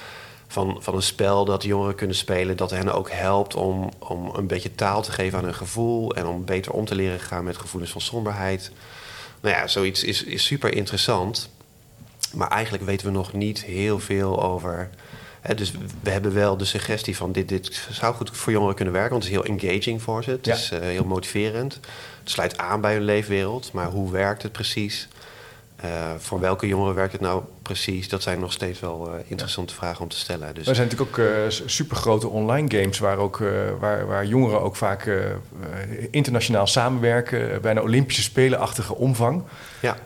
Van, 0.49 0.77
van 0.81 0.95
een 0.95 1.03
spel 1.03 1.45
dat 1.45 1.63
jongeren 1.63 1.95
kunnen 1.95 2.17
spelen, 2.17 2.57
dat 2.57 2.71
hen 2.71 2.95
ook 2.95 3.11
helpt 3.11 3.55
om, 3.55 3.91
om 3.99 4.31
een 4.35 4.47
beetje 4.47 4.75
taal 4.75 5.03
te 5.03 5.13
geven 5.13 5.39
aan 5.39 5.45
hun 5.45 5.55
gevoel 5.55 6.15
en 6.15 6.27
om 6.27 6.45
beter 6.45 6.73
om 6.73 6.85
te 6.85 6.95
leren 6.95 7.21
gaan 7.21 7.45
met 7.45 7.57
gevoelens 7.57 7.93
van 7.93 8.01
somberheid. 8.01 8.71
Nou 9.41 9.55
ja, 9.57 9.67
zoiets 9.67 10.05
is, 10.05 10.25
is 10.25 10.45
super 10.45 10.75
interessant. 10.75 11.49
Maar 12.35 12.49
eigenlijk 12.49 12.85
weten 12.85 13.07
we 13.07 13.13
nog 13.13 13.33
niet 13.33 13.65
heel 13.65 13.99
veel 13.99 14.43
over. 14.43 14.91
Hè, 15.41 15.55
dus 15.55 15.73
we 16.03 16.11
hebben 16.11 16.35
wel 16.35 16.57
de 16.57 16.65
suggestie 16.65 17.17
van 17.17 17.33
dit, 17.33 17.49
dit 17.49 17.89
zou 17.91 18.15
goed 18.15 18.31
voor 18.37 18.53
jongeren 18.53 18.75
kunnen 18.75 18.95
werken, 18.95 19.13
want 19.13 19.25
het 19.25 19.33
is 19.33 19.39
heel 19.39 19.57
engaging 19.59 20.03
voor 20.03 20.25
ze. 20.25 20.31
Het 20.31 20.47
Ja. 20.47 20.55
is 20.55 20.71
eh, 20.71 20.81
heel 20.81 21.05
motiverend. 21.05 21.75
Het 22.21 22.31
sluit 22.31 22.59
aan 22.59 22.81
bij 22.81 22.93
hun 22.93 23.03
leefwereld, 23.05 23.73
maar 23.73 23.87
hoe 23.87 24.11
werkt 24.11 24.43
het 24.43 24.53
precies? 24.53 25.09
Eh, 25.83 25.89
voor 26.19 26.41
welke 26.41 26.67
jongeren 26.67 26.95
werkt 26.95 27.13
het 27.13 27.21
nou 27.21 27.43
precies? 27.63 28.09
Dat 28.09 28.23
zijn 28.23 28.41
nog 28.41 28.53
steeds 28.53 28.81
wel 28.81 29.09
eh, 29.09 29.15
interessante 29.27 29.75
vragen 29.75 30.03
om 30.03 30.09
te 30.09 30.17
stellen. 30.17 30.55
Dus 30.55 30.67
Er 30.67 30.75
zijn 30.75 30.89
natuurlijk 30.89 31.19
ook 31.19 31.27
eh, 31.27 31.33
supergrote 31.67 32.29
online 32.29 32.81
games 32.81 32.99
waar, 32.99 33.17
ook, 33.17 33.39
waar, 33.79 34.07
waar 34.07 34.27
jongeren 34.27 34.61
ook 34.61 34.77
vaak 34.77 35.11
internationaal 36.11 36.67
samenwerken. 36.67 37.61
bijna 37.61 37.81
Olympische 37.81 38.23
Spelenachtige 38.23 38.95
omvang. 38.95 39.43
ja, 39.81 39.97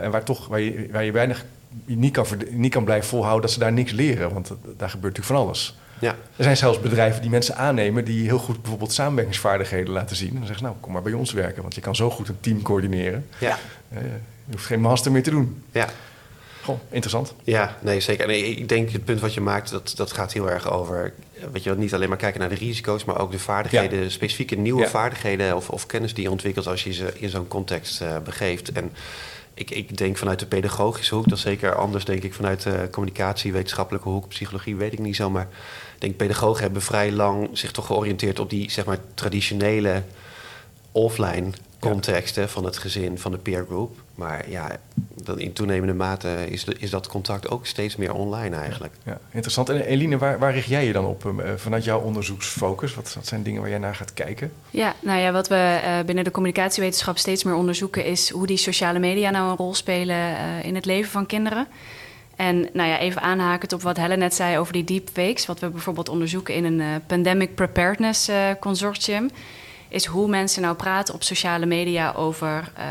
en 0.00 0.10
waar, 0.10 0.24
toch, 0.24 0.46
waar, 0.46 0.60
je, 0.60 0.88
waar 0.90 1.04
je 1.04 1.12
weinig 1.12 1.44
niet 1.84 2.12
kan, 2.12 2.26
niet 2.50 2.72
kan 2.72 2.84
blijven 2.84 3.08
volhouden 3.08 3.42
dat 3.42 3.50
ze 3.52 3.58
daar 3.58 3.72
niks 3.72 3.92
leren. 3.92 4.32
Want 4.32 4.48
daar 4.76 4.90
gebeurt 4.90 5.16
natuurlijk 5.16 5.26
van 5.26 5.36
alles. 5.36 5.78
ja, 5.98 6.14
Er 6.36 6.44
zijn 6.44 6.56
zelfs 6.56 6.80
bedrijven 6.80 7.20
die 7.20 7.30
mensen 7.30 7.56
aannemen 7.56 8.04
die 8.04 8.24
heel 8.26 8.38
goed 8.38 8.60
bijvoorbeeld 8.60 8.92
samenwerkingsvaardigheden 8.92 9.92
laten 9.92 10.16
zien. 10.16 10.28
En 10.28 10.34
dan 10.34 10.46
zeggen 10.46 10.58
ze, 10.58 10.64
nou, 10.64 10.76
kom 10.80 10.92
maar 10.92 11.02
bij 11.02 11.12
ons 11.12 11.32
werken, 11.32 11.62
want 11.62 11.74
je 11.74 11.80
kan 11.80 11.96
zo 11.96 12.10
goed 12.10 12.28
een 12.28 12.40
team 12.40 12.62
coördineren. 12.62 13.26
ja, 13.38 13.58
je 14.46 14.52
hoeft 14.52 14.66
geen 14.66 14.80
master 14.80 15.12
meer 15.12 15.22
te 15.22 15.30
doen. 15.30 15.62
ja. 15.72 15.88
Goh, 16.66 16.78
interessant. 16.90 17.34
Ja, 17.44 17.76
nee, 17.80 18.00
zeker. 18.00 18.26
Nee, 18.26 18.44
ik 18.44 18.68
denk 18.68 18.90
het 18.90 19.04
punt 19.04 19.20
wat 19.20 19.34
je 19.34 19.40
maakt, 19.40 19.70
dat, 19.70 19.92
dat 19.96 20.12
gaat 20.12 20.32
heel 20.32 20.50
erg 20.50 20.70
over... 20.70 21.12
Weet 21.52 21.62
je, 21.62 21.74
niet 21.74 21.94
alleen 21.94 22.08
maar 22.08 22.18
kijken 22.18 22.40
naar 22.40 22.48
de 22.48 22.54
risico's... 22.54 23.04
maar 23.04 23.18
ook 23.18 23.30
de 23.30 23.38
vaardigheden, 23.38 24.10
specifieke 24.10 24.54
nieuwe 24.54 24.82
Ja. 24.82 24.88
vaardigheden... 24.88 25.56
Of, 25.56 25.70
of 25.70 25.86
kennis 25.86 26.14
die 26.14 26.22
je 26.24 26.30
ontwikkelt 26.30 26.66
als 26.66 26.84
je 26.84 26.92
ze 26.92 27.12
in 27.14 27.28
zo'n 27.28 27.48
context 27.48 28.00
eh, 28.00 28.18
begeeft. 28.24 28.72
En 28.72 28.92
ik, 29.54 29.70
ik 29.70 29.96
denk 29.96 30.16
vanuit 30.16 30.38
de 30.38 30.46
pedagogische 30.46 31.14
hoek... 31.14 31.28
dat 31.28 31.38
is 31.38 31.44
zeker 31.44 31.74
anders, 31.74 32.04
denk 32.04 32.22
ik, 32.22 32.34
vanuit 32.34 32.62
de 32.62 32.88
communicatie... 32.90 33.52
wetenschappelijke 33.52 34.08
hoek, 34.08 34.28
psychologie, 34.28 34.76
weet 34.76 34.92
ik 34.92 34.98
niet 34.98 35.16
zo... 35.16 35.30
maar 35.30 35.48
ik 35.94 36.00
denk 36.00 36.16
pedagogen 36.16 36.62
hebben 36.62 36.82
vrij 36.82 37.12
lang 37.12 37.48
zich 37.52 37.70
toch 37.72 37.86
georiënteerd... 37.86 38.38
op 38.38 38.50
die, 38.50 38.70
zeg 38.70 38.84
maar, 38.84 38.98
traditionele 39.14 40.02
offline 40.92 41.50
contexten 41.78 42.48
van 42.48 42.64
het 42.64 42.76
gezin, 42.78 43.18
van 43.18 43.32
de 43.32 43.38
peer 43.38 43.64
group. 43.68 44.04
Maar 44.16 44.50
ja, 44.50 44.76
dan 45.24 45.38
in 45.38 45.52
toenemende 45.52 45.94
mate 45.94 46.46
is, 46.50 46.64
de- 46.64 46.76
is 46.78 46.90
dat 46.90 47.06
contact 47.08 47.48
ook 47.50 47.66
steeds 47.66 47.96
meer 47.96 48.14
online 48.14 48.56
eigenlijk. 48.56 48.94
Ja, 49.04 49.18
interessant. 49.30 49.68
En 49.68 49.80
Eline, 49.80 50.18
waar, 50.18 50.38
waar 50.38 50.52
richt 50.52 50.68
jij 50.68 50.86
je 50.86 50.92
dan 50.92 51.04
op 51.04 51.26
eh, 51.26 51.52
vanuit 51.56 51.84
jouw 51.84 52.00
onderzoeksfocus? 52.00 52.94
Wat, 52.94 53.14
wat 53.14 53.26
zijn 53.26 53.42
dingen 53.42 53.60
waar 53.60 53.70
jij 53.70 53.78
naar 53.78 53.94
gaat 53.94 54.12
kijken? 54.14 54.52
Ja, 54.70 54.94
nou 55.00 55.20
ja, 55.20 55.32
wat 55.32 55.48
we 55.48 55.80
eh, 55.84 55.98
binnen 56.06 56.24
de 56.24 56.30
communicatiewetenschap 56.30 57.18
steeds 57.18 57.44
meer 57.44 57.54
onderzoeken 57.54 58.04
is 58.04 58.30
hoe 58.30 58.46
die 58.46 58.56
sociale 58.56 58.98
media 58.98 59.30
nou 59.30 59.50
een 59.50 59.56
rol 59.56 59.74
spelen 59.74 60.16
eh, 60.16 60.64
in 60.64 60.74
het 60.74 60.84
leven 60.84 61.10
van 61.10 61.26
kinderen. 61.26 61.66
En 62.36 62.68
nou 62.72 62.88
ja, 62.88 62.98
even 62.98 63.22
aanhakend 63.22 63.72
op 63.72 63.82
wat 63.82 63.96
Helen 63.96 64.18
net 64.18 64.34
zei 64.34 64.58
over 64.58 64.72
die 64.72 64.84
deepfakes, 64.84 65.46
wat 65.46 65.60
we 65.60 65.68
bijvoorbeeld 65.68 66.08
onderzoeken 66.08 66.54
in 66.54 66.64
een 66.64 66.80
eh, 66.80 66.86
pandemic 67.06 67.54
preparedness 67.54 68.30
consortium, 68.60 69.30
is 69.88 70.04
hoe 70.06 70.28
mensen 70.28 70.62
nou 70.62 70.74
praten 70.76 71.14
op 71.14 71.22
sociale 71.22 71.66
media 71.66 72.12
over 72.12 72.72
eh, 72.74 72.84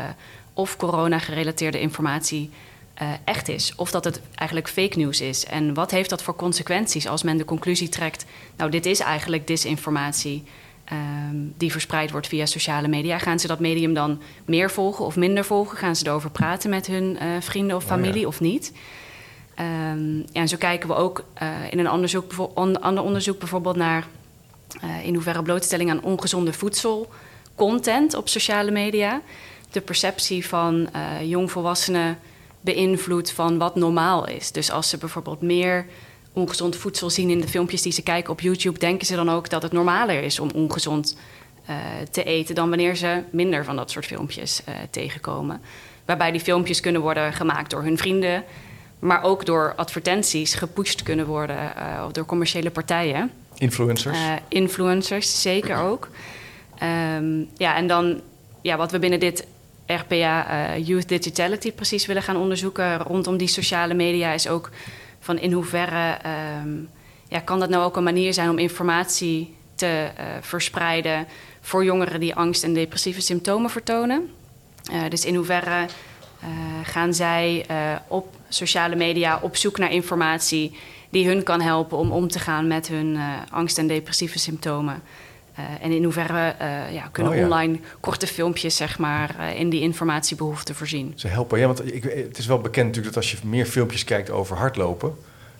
of 0.56 0.76
corona-gerelateerde 0.76 1.80
informatie 1.80 2.50
eh, 2.94 3.08
echt 3.24 3.48
is, 3.48 3.72
of 3.76 3.90
dat 3.90 4.04
het 4.04 4.20
eigenlijk 4.34 4.68
fake 4.68 4.98
news 4.98 5.20
is. 5.20 5.44
En 5.46 5.74
wat 5.74 5.90
heeft 5.90 6.10
dat 6.10 6.22
voor 6.22 6.36
consequenties 6.36 7.08
als 7.08 7.22
men 7.22 7.36
de 7.36 7.44
conclusie 7.44 7.88
trekt, 7.88 8.24
nou 8.56 8.70
dit 8.70 8.86
is 8.86 9.00
eigenlijk 9.00 9.46
disinformatie 9.46 10.44
ehm, 10.84 11.36
die 11.56 11.72
verspreid 11.72 12.10
wordt 12.10 12.26
via 12.26 12.46
sociale 12.46 12.88
media. 12.88 13.18
Gaan 13.18 13.38
ze 13.38 13.46
dat 13.46 13.60
medium 13.60 13.94
dan 13.94 14.20
meer 14.44 14.70
volgen 14.70 15.04
of 15.04 15.16
minder 15.16 15.44
volgen? 15.44 15.78
Gaan 15.78 15.96
ze 15.96 16.06
erover 16.06 16.30
praten 16.30 16.70
met 16.70 16.86
hun 16.86 17.18
eh, 17.18 17.26
vrienden 17.40 17.76
of 17.76 17.82
Oh 17.84 17.88
ja. 17.88 17.96
familie 17.96 18.26
of 18.26 18.40
niet? 18.40 18.72
Ehm, 19.54 20.16
ja, 20.16 20.24
en 20.32 20.48
zo 20.48 20.56
kijken 20.56 20.88
we 20.88 20.94
ook 20.94 21.24
eh, 21.34 21.48
in 21.70 21.78
een 21.78 21.90
onderzoek, 21.90 22.32
on- 22.54 22.80
ander 22.80 23.04
onderzoek 23.04 23.38
bijvoorbeeld 23.38 23.76
naar 23.76 24.06
in 25.02 25.14
hoeverre 25.14 25.42
blootstelling 25.42 25.90
aan 25.90 26.02
ongezonde 26.02 26.52
voedselcontent 26.52 28.14
op 28.14 28.28
sociale 28.28 28.70
media 28.70 29.20
de 29.70 29.80
perceptie 29.80 30.46
van 30.46 30.88
jongvolwassenen 31.22 32.18
beïnvloedt 32.60 33.30
van 33.30 33.58
wat 33.58 33.74
normaal 33.74 34.28
is. 34.28 34.52
Dus 34.52 34.70
als 34.70 34.88
ze 34.88 34.98
bijvoorbeeld 34.98 35.40
meer 35.40 35.86
ongezond 36.32 36.76
voedsel 36.76 37.10
zien 37.10 37.30
in 37.30 37.40
de 37.40 37.48
filmpjes 37.48 37.82
die 37.82 37.92
ze 37.92 38.02
kijken 38.02 38.32
op 38.32 38.40
YouTube, 38.40 38.78
denken 38.78 39.06
ze 39.06 39.14
dan 39.14 39.30
ook 39.30 39.50
dat 39.50 39.62
het 39.62 39.72
normaler 39.72 40.22
is 40.22 40.40
om 40.40 40.50
ongezond 40.54 41.16
uh, 41.70 41.76
te 42.10 42.24
eten 42.24 42.54
dan 42.54 42.68
wanneer 42.68 42.96
ze 42.96 43.22
minder 43.30 43.64
van 43.64 43.76
dat 43.76 43.90
soort 43.90 44.06
filmpjes 44.06 44.62
uh, 44.68 44.74
tegenkomen. 44.90 45.60
Waarbij 46.04 46.30
die 46.30 46.40
filmpjes 46.40 46.80
kunnen 46.80 47.00
worden 47.00 47.32
gemaakt 47.32 47.70
door 47.70 47.82
hun 47.82 47.98
vrienden, 47.98 48.44
maar 48.98 49.22
ook 49.22 49.46
door 49.46 49.72
advertenties 49.76 50.54
gepusht 50.54 51.02
kunnen 51.02 51.26
worden 51.26 51.72
uh, 51.78 52.04
door 52.12 52.26
commerciële 52.26 52.70
partijen. 52.70 53.30
Influencers? 53.54 54.18
influencers, 54.48 55.42
zeker 55.42 55.76
ook. 55.76 56.08
Um, 57.16 57.48
ja, 57.56 57.76
en 57.76 57.86
dan 57.86 58.20
ja, 58.60 58.76
wat 58.76 58.90
we 58.90 58.98
binnen 58.98 59.20
dit 59.20 59.46
RPA 59.86 60.76
Youth 60.76 61.08
Digitality 61.08 61.72
precies 61.72 62.06
willen 62.06 62.22
gaan 62.22 62.36
onderzoeken 62.36 62.98
rondom 62.98 63.36
die 63.36 63.48
sociale 63.48 63.94
media 63.94 64.32
is 64.32 64.48
ook 64.48 64.70
van 65.20 65.38
in 65.38 65.52
hoeverre 65.52 66.18
um, 66.62 66.88
ja, 67.28 67.40
kan 67.40 67.60
dat 67.60 67.68
nou 67.68 67.84
ook 67.84 67.96
een 67.96 68.02
manier 68.02 68.34
zijn 68.34 68.50
om 68.50 68.58
informatie 68.58 69.54
te 69.74 70.10
uh, 70.18 70.24
verspreiden 70.40 71.26
voor 71.60 71.84
jongeren 71.84 72.20
die 72.20 72.34
angst 72.34 72.64
en 72.64 72.74
depressieve 72.74 73.20
symptomen 73.20 73.70
vertonen. 73.70 74.30
Uh, 74.92 75.08
dus 75.08 75.24
in 75.24 75.34
hoeverre 75.34 75.86
gaan 76.82 77.14
zij 77.14 77.66
op 78.08 78.34
sociale 78.48 78.96
media 78.96 79.38
op 79.42 79.56
zoek 79.56 79.78
naar 79.78 79.92
informatie 79.92 80.76
die 81.10 81.26
hun 81.26 81.42
kan 81.42 81.60
helpen 81.60 81.98
om 81.98 82.10
om 82.10 82.28
te 82.28 82.38
gaan 82.38 82.66
met 82.66 82.88
hun 82.88 83.18
angst 83.50 83.78
en 83.78 83.86
depressieve 83.86 84.38
symptomen. 84.38 85.02
En 85.80 85.90
in 85.90 86.04
hoeverre 86.04 86.54
ja, 86.92 87.08
kunnen 87.12 87.32
oh, 87.32 87.38
ja. 87.38 87.44
online 87.44 87.78
korte 88.00 88.26
filmpjes 88.26 88.76
zeg 88.76 88.98
maar, 88.98 89.54
in 89.56 89.70
die 89.70 89.80
informatiebehoefte 89.80 90.74
voorzien. 90.74 91.12
Ze 91.16 91.28
helpen, 91.28 91.58
ja, 91.58 91.66
want 91.66 91.94
ik, 91.94 92.02
het 92.02 92.38
is 92.38 92.46
wel 92.46 92.60
bekend 92.60 92.86
natuurlijk 92.86 93.14
dat 93.14 93.22
als 93.22 93.32
je 93.32 93.38
meer 93.44 93.66
filmpjes 93.66 94.04
kijkt 94.04 94.30
over 94.30 94.56
hardlopen, 94.56 95.14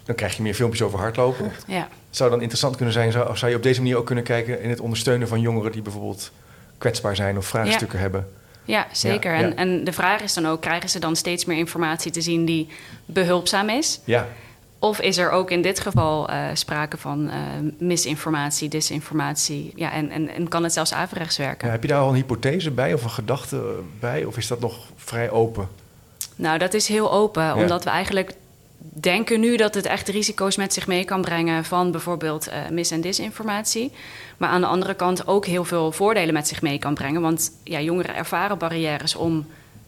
dan 0.05 0.15
krijg 0.15 0.37
je 0.37 0.43
meer 0.43 0.55
filmpjes 0.55 0.83
over 0.83 0.99
hardlopen. 0.99 1.53
Ja. 1.67 1.89
Zou 2.11 2.31
dan 2.31 2.41
interessant 2.41 2.77
kunnen 2.77 2.95
zijn, 2.95 3.13
zou, 3.13 3.37
zou 3.37 3.51
je 3.51 3.57
op 3.57 3.63
deze 3.63 3.81
manier 3.81 3.97
ook 3.97 4.07
kunnen 4.07 4.25
kijken 4.25 4.63
in 4.63 4.71
het 4.71 4.81
ondersteunen 4.81 5.29
van 5.29 5.41
jongeren 5.41 5.73
die 5.73 5.83
bijvoorbeeld 5.83 6.33
kwetsbaar 6.79 7.17
zijn 7.17 7.37
of 7.37 7.47
vraagstukken 7.47 7.97
ja. 7.97 8.03
hebben? 8.03 8.29
Ja, 8.65 8.87
zeker. 8.93 9.33
Ja, 9.33 9.39
ja. 9.39 9.45
En, 9.45 9.57
en 9.57 9.85
de 9.85 9.93
vraag 9.93 10.21
is 10.21 10.35
dan 10.35 10.47
ook, 10.47 10.61
krijgen 10.61 10.89
ze 10.89 10.99
dan 10.99 11.17
steeds 11.17 11.45
meer 11.45 11.59
informatie 11.59 12.11
te 12.11 12.21
zien 12.21 12.45
die 12.45 12.69
behulpzaam 13.05 13.69
is? 13.69 14.01
Ja. 14.05 14.29
Of 14.79 15.01
is 15.01 15.19
er 15.19 15.31
ook 15.31 15.51
in 15.51 15.63
dit 15.63 15.81
geval 15.81 16.31
uh, 16.31 16.37
sprake 16.53 16.97
van 16.97 17.27
uh, 17.27 17.35
misinformatie, 17.79 18.69
disinformatie? 18.69 19.73
Ja, 19.75 19.93
en, 19.93 20.11
en, 20.11 20.29
en 20.29 20.49
kan 20.49 20.63
het 20.63 20.73
zelfs 20.73 20.93
averechts 20.93 21.37
werken? 21.37 21.67
Ja, 21.67 21.73
heb 21.73 21.83
je 21.83 21.89
daar 21.89 22.01
al 22.01 22.09
een 22.09 22.15
hypothese 22.15 22.71
bij 22.71 22.95
of 22.95 23.05
een 23.05 23.11
gedachte 23.11 23.79
bij? 24.01 24.25
Of 24.25 24.37
is 24.37 24.47
dat 24.47 24.61
nog 24.61 24.77
vrij 24.97 25.31
open? 25.31 25.69
Nou, 26.37 26.59
dat 26.59 26.75
is 26.75 26.89
heel 26.89 27.13
open, 27.13 27.55
omdat 27.55 27.85
we 27.85 27.91
eigenlijk 27.91 28.33
denken 28.79 29.41
nu 29.41 29.57
dat 29.57 29.75
het 29.75 29.87
echt 29.87 30.09
risico's 30.09 30.57
met 30.57 30.73
zich 30.73 30.87
mee 30.87 31.05
kan 31.05 31.21
brengen 31.21 31.65
van 31.65 31.91
bijvoorbeeld 31.91 32.49
uh, 32.49 32.55
mis- 32.71 32.91
en 32.91 33.01
disinformatie. 33.01 33.93
Maar 34.37 34.49
aan 34.49 34.61
de 34.61 34.67
andere 34.67 34.95
kant 34.95 35.27
ook 35.27 35.47
heel 35.47 35.65
veel 35.65 35.93
voordelen 35.93 36.35
met 36.35 36.49
zich 36.49 36.63
mee 36.63 36.79
kan 36.79 36.95
brengen. 36.95 37.21
Want 37.21 37.51
ja, 37.65 37.81
jongeren 37.81 38.15
ervaren 38.15 38.59
barrières 38.59 39.15
om 39.15 39.47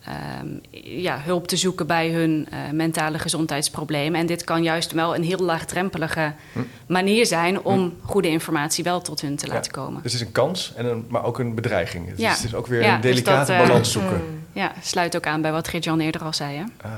uh, 0.08 1.02
ja, 1.02 1.20
hulp 1.20 1.46
te 1.46 1.56
zoeken 1.56 1.86
bij 1.86 2.10
hun 2.10 2.48
uh, 2.52 2.58
mentale 2.72 3.18
gezondheidsproblemen. 3.18 4.20
En 4.20 4.26
dit 4.26 4.44
kan 4.44 4.62
juist 4.62 4.92
wel 4.92 5.14
een 5.14 5.22
heel 5.22 5.38
laagdrempelige 5.38 6.32
hm. 6.52 6.60
manier 6.86 7.26
zijn 7.26 7.62
om 7.62 7.78
hm. 7.78 8.06
goede 8.06 8.28
informatie 8.28 8.84
wel 8.84 9.00
tot 9.00 9.20
hun 9.20 9.36
te 9.36 9.46
ja, 9.46 9.52
laten 9.52 9.72
komen. 9.72 10.02
Dus 10.02 10.12
het 10.12 10.20
is 10.20 10.26
een 10.26 10.32
kans, 10.32 10.72
en 10.76 10.86
een, 10.86 11.04
maar 11.08 11.24
ook 11.24 11.38
een 11.38 11.54
bedreiging. 11.54 12.08
Dus 12.08 12.18
ja. 12.18 12.30
het 12.30 12.44
is 12.44 12.54
ook 12.54 12.66
weer 12.66 12.86
een 12.86 13.00
delicate 13.00 13.38
dus 13.38 13.56
dat, 13.56 13.66
balans 13.66 13.92
zoeken. 13.92 14.16
Mm, 14.16 14.42
ja, 14.52 14.72
sluit 14.82 15.16
ook 15.16 15.26
aan 15.26 15.42
bij 15.42 15.52
wat 15.52 15.68
Geert-Jan 15.68 16.00
eerder 16.00 16.22
al 16.22 16.32
zei. 16.32 16.56
Hè? 16.56 16.64
Ah. 16.88 16.92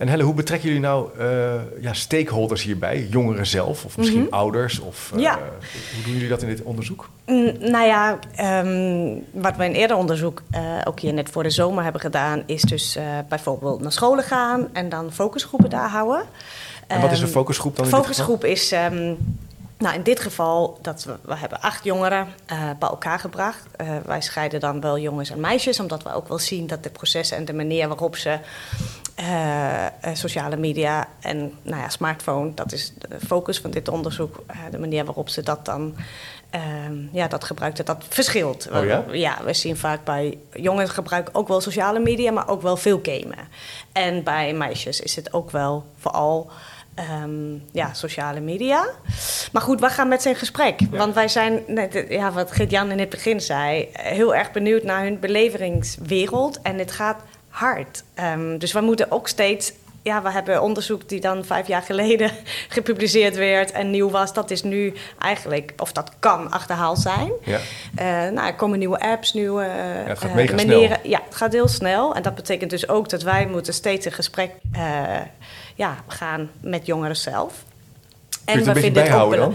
En 0.00 0.08
Helle, 0.08 0.22
hoe 0.22 0.34
betrekken 0.34 0.68
jullie 0.68 0.84
nou 0.84 1.08
uh, 1.18 1.54
ja, 1.80 1.92
stakeholders 1.92 2.62
hierbij? 2.62 3.06
Jongeren 3.10 3.46
zelf 3.46 3.84
of 3.84 3.96
misschien 3.96 4.20
mm 4.20 4.24
-hmm. 4.24 4.34
ouders? 4.34 4.78
Of, 4.78 5.12
uh, 5.14 5.20
ja. 5.20 5.38
Hoe 5.94 6.02
doen 6.04 6.12
jullie 6.12 6.28
dat 6.28 6.42
in 6.42 6.48
dit 6.48 6.62
onderzoek? 6.62 7.08
Mm, 7.26 7.52
nou 7.58 7.86
ja, 7.86 8.18
um, 8.62 9.24
wat 9.30 9.56
we 9.56 9.64
in 9.64 9.72
eerder 9.72 9.96
onderzoek 9.96 10.42
uh, 10.52 10.60
ook 10.84 11.00
hier 11.00 11.12
net 11.12 11.30
voor 11.30 11.42
de 11.42 11.50
zomer 11.50 11.82
hebben 11.82 12.00
gedaan... 12.00 12.42
is 12.46 12.62
dus 12.62 12.98
bijvoorbeeld 13.28 13.80
naar 13.80 13.92
scholen 13.92 14.24
gaan 14.24 14.68
en 14.72 14.88
dan 14.88 15.12
focusgroepen 15.12 15.70
daar 15.70 15.88
houden. 15.88 16.22
En 16.86 17.00
wat 17.00 17.12
is 17.12 17.20
een 17.20 17.28
focusgroep 17.28 17.76
dan? 17.76 17.84
Een 17.84 17.90
focusgroep 17.90 18.44
is... 18.44 18.72
Um, 18.72 19.16
nou, 19.80 19.94
in 19.94 20.02
dit 20.02 20.20
geval, 20.20 20.78
dat 20.82 21.04
we, 21.04 21.16
we 21.22 21.36
hebben 21.36 21.60
acht 21.60 21.84
jongeren 21.84 22.26
uh, 22.52 22.70
bij 22.78 22.88
elkaar 22.88 23.18
gebracht. 23.18 23.66
Uh, 23.80 23.88
wij 24.04 24.20
scheiden 24.20 24.60
dan 24.60 24.80
wel 24.80 24.98
jongens 24.98 25.30
en 25.30 25.40
meisjes, 25.40 25.80
omdat 25.80 26.02
we 26.02 26.14
ook 26.14 26.28
wel 26.28 26.38
zien 26.38 26.66
dat 26.66 26.82
de 26.82 26.90
processen 26.90 27.36
en 27.36 27.44
de 27.44 27.52
manier 27.52 27.88
waarop 27.88 28.16
ze 28.16 28.38
uh, 29.20 29.86
sociale 30.12 30.56
media 30.56 31.08
en 31.20 31.52
nou 31.62 31.80
ja, 31.80 31.88
smartphone, 31.88 32.54
dat 32.54 32.72
is 32.72 32.92
de 32.98 33.26
focus 33.26 33.58
van 33.58 33.70
dit 33.70 33.88
onderzoek, 33.88 34.44
de 34.70 34.78
manier 34.78 35.04
waarop 35.04 35.28
ze 35.28 35.42
dat 35.42 35.64
dan 35.64 35.94
ja, 37.12 37.28
dat 37.28 37.44
gebruiken, 37.44 37.84
dat 37.84 38.04
verschilt. 38.08 38.68
Oh 38.72 38.84
ja? 38.84 39.04
ja, 39.12 39.44
we 39.44 39.54
zien 39.54 39.76
vaak 39.76 40.04
bij 40.04 40.38
jongens 40.52 40.90
gebruiken 40.90 41.34
ook 41.34 41.48
wel 41.48 41.60
sociale 41.60 41.98
media, 41.98 42.32
maar 42.32 42.48
ook 42.48 42.62
wel 42.62 42.76
veel 42.76 43.00
gamen. 43.02 43.48
En 43.92 44.22
bij 44.22 44.52
meisjes 44.52 45.00
is 45.00 45.16
het 45.16 45.32
ook 45.32 45.50
wel 45.50 45.86
vooral. 45.98 46.50
Um, 47.22 47.64
ja, 47.72 47.92
sociale 47.92 48.40
media. 48.40 48.88
Maar 49.52 49.62
goed, 49.62 49.80
we 49.80 49.88
gaan 49.88 50.08
met 50.08 50.22
zijn 50.22 50.34
gesprek. 50.34 50.80
Ja. 50.80 50.86
Want 50.90 51.14
wij 51.14 51.28
zijn, 51.28 51.62
net, 51.66 52.04
ja, 52.08 52.32
wat 52.32 52.52
Geert-Jan 52.52 52.90
in 52.90 52.98
het 52.98 53.08
begin 53.08 53.40
zei... 53.40 53.88
heel 53.92 54.34
erg 54.34 54.52
benieuwd 54.52 54.82
naar 54.82 55.02
hun 55.02 55.18
beleveringswereld. 55.18 56.60
En 56.62 56.78
het 56.78 56.92
gaat 56.92 57.22
hard. 57.50 58.04
Um, 58.34 58.58
dus 58.58 58.72
we 58.72 58.80
moeten 58.80 59.10
ook 59.10 59.28
steeds... 59.28 59.72
Ja, 60.02 60.22
we 60.22 60.30
hebben 60.30 60.62
onderzoek 60.62 61.08
die 61.08 61.20
dan 61.20 61.44
vijf 61.44 61.66
jaar 61.66 61.82
geleden 61.82 62.30
gepubliceerd 62.68 63.36
werd 63.36 63.70
en 63.70 63.90
nieuw 63.90 64.10
was. 64.10 64.32
Dat 64.32 64.50
is 64.50 64.62
nu 64.62 64.94
eigenlijk, 65.18 65.72
of 65.76 65.92
dat 65.92 66.10
kan 66.18 66.50
achterhaald 66.50 66.98
zijn. 66.98 67.32
Ja. 67.44 67.58
Uh, 67.58 68.32
nou, 68.32 68.46
er 68.46 68.54
komen 68.54 68.78
nieuwe 68.78 69.00
apps, 69.00 69.32
nieuwe 69.32 69.62
ja, 69.62 69.70
het 70.06 70.18
gaat 70.18 70.34
mega 70.34 70.54
manieren. 70.54 70.98
Snel. 71.00 71.10
Ja, 71.10 71.20
het 71.24 71.34
gaat 71.34 71.52
heel 71.52 71.68
snel. 71.68 72.14
En 72.14 72.22
dat 72.22 72.34
betekent 72.34 72.70
dus 72.70 72.88
ook 72.88 73.08
dat 73.08 73.22
wij 73.22 73.46
moeten 73.46 73.74
steeds 73.74 74.06
in 74.06 74.12
gesprek 74.12 74.50
uh, 74.76 74.80
ja, 75.74 75.96
gaan 76.06 76.50
met 76.60 76.86
jongeren 76.86 77.16
zelf. 77.16 77.64
En 78.44 78.62
Kun 78.62 78.74
je 78.74 78.80
het 78.80 78.92
bijhouden 78.92 79.38
dan? 79.38 79.54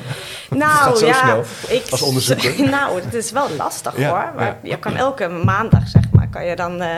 Nou 0.50 1.06
ja, 1.06 1.42
ik, 1.68 1.84
als 1.90 2.02
onderzoeker. 2.02 2.70
nou, 2.70 3.02
het 3.02 3.14
is 3.14 3.32
wel 3.32 3.50
lastig 3.58 3.98
Ja, 3.98 4.10
hoor. 4.10 4.34
Maar 4.36 4.46
ja. 4.46 4.70
je 4.70 4.80
kan 4.80 4.96
elke 4.96 5.28
maandag, 5.28 5.88
zeg 5.88 6.04
maar, 6.12 6.28
kan 6.28 6.46
je 6.46 6.56
dan 6.56 6.82
uh, 6.82 6.98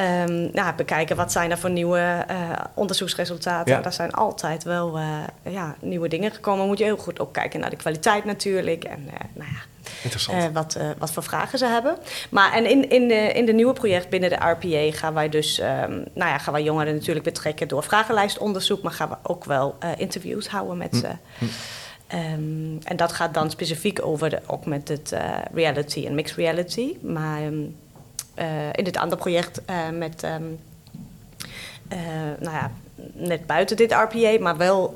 um, 0.00 0.50
nou, 0.52 0.74
bekijken 0.76 1.16
wat 1.16 1.32
zijn 1.32 1.50
er 1.50 1.58
voor 1.58 1.70
nieuwe 1.70 2.24
uh, 2.30 2.50
onderzoeksresultaten. 2.74 3.74
Ja. 3.74 3.80
Daar 3.80 3.92
zijn 3.92 4.12
altijd 4.12 4.64
wel 4.64 4.98
uh, 4.98 5.18
ja, 5.42 5.74
nieuwe 5.80 6.08
dingen 6.08 6.32
gekomen. 6.32 6.66
Moet 6.66 6.78
je 6.78 6.84
heel 6.84 6.96
goed 6.96 7.20
ook 7.20 7.32
kijken 7.32 7.60
naar 7.60 7.70
de 7.70 7.76
kwaliteit 7.76 8.24
natuurlijk. 8.24 8.84
En 8.84 9.04
nou 9.32 9.50
ja, 9.50 9.90
Interessant. 10.02 10.52
wat, 10.52 10.78
wat 10.98 11.12
voor 11.12 11.22
vragen 11.22 11.58
ze 11.58 11.66
hebben. 11.66 11.96
Maar 12.30 12.52
en 12.52 12.66
in, 12.66 12.90
in, 12.90 13.08
de, 13.08 13.32
in 13.32 13.46
de 13.46 13.52
nieuwe 13.52 13.72
project 13.72 14.08
binnen 14.08 14.30
de 14.30 14.36
RPA 14.36 14.96
gaan 14.96 15.14
wij 15.14 15.28
dus, 15.28 15.60
um, 15.60 16.04
nou 16.14 16.30
ja, 16.30 16.38
gaan 16.38 16.52
wij 16.52 16.62
jongeren 16.62 16.94
natuurlijk 16.94 17.24
betrekken 17.24 17.68
door 17.68 17.82
vragenlijstonderzoek, 17.82 18.82
maar 18.82 18.92
gaan 18.92 19.08
we 19.08 19.16
ook 19.22 19.44
wel 19.44 19.76
interviews 19.96 20.48
houden 20.48 20.76
met 20.76 20.96
ze. 20.96 21.08
Hm. 21.38 21.44
Um, 22.14 22.78
en 22.82 22.96
dat 22.96 23.12
gaat 23.12 23.34
dan 23.34 23.50
specifiek 23.50 24.04
over 24.04 24.30
de 24.30 24.40
augmented 24.46 25.16
reality 25.52 26.06
en 26.06 26.14
mixed 26.14 26.36
reality. 26.36 26.96
Maar 27.00 27.40
in 28.72 28.84
dit 28.84 28.96
andere 28.96 29.20
project 29.20 29.60
met, 29.92 30.22
nou 32.38 32.56
ja, 32.56 32.70
net 33.12 33.46
buiten 33.46 33.76
dit 33.76 33.92
RPA, 33.92 34.36
maar 34.40 34.56
wel 34.56 34.94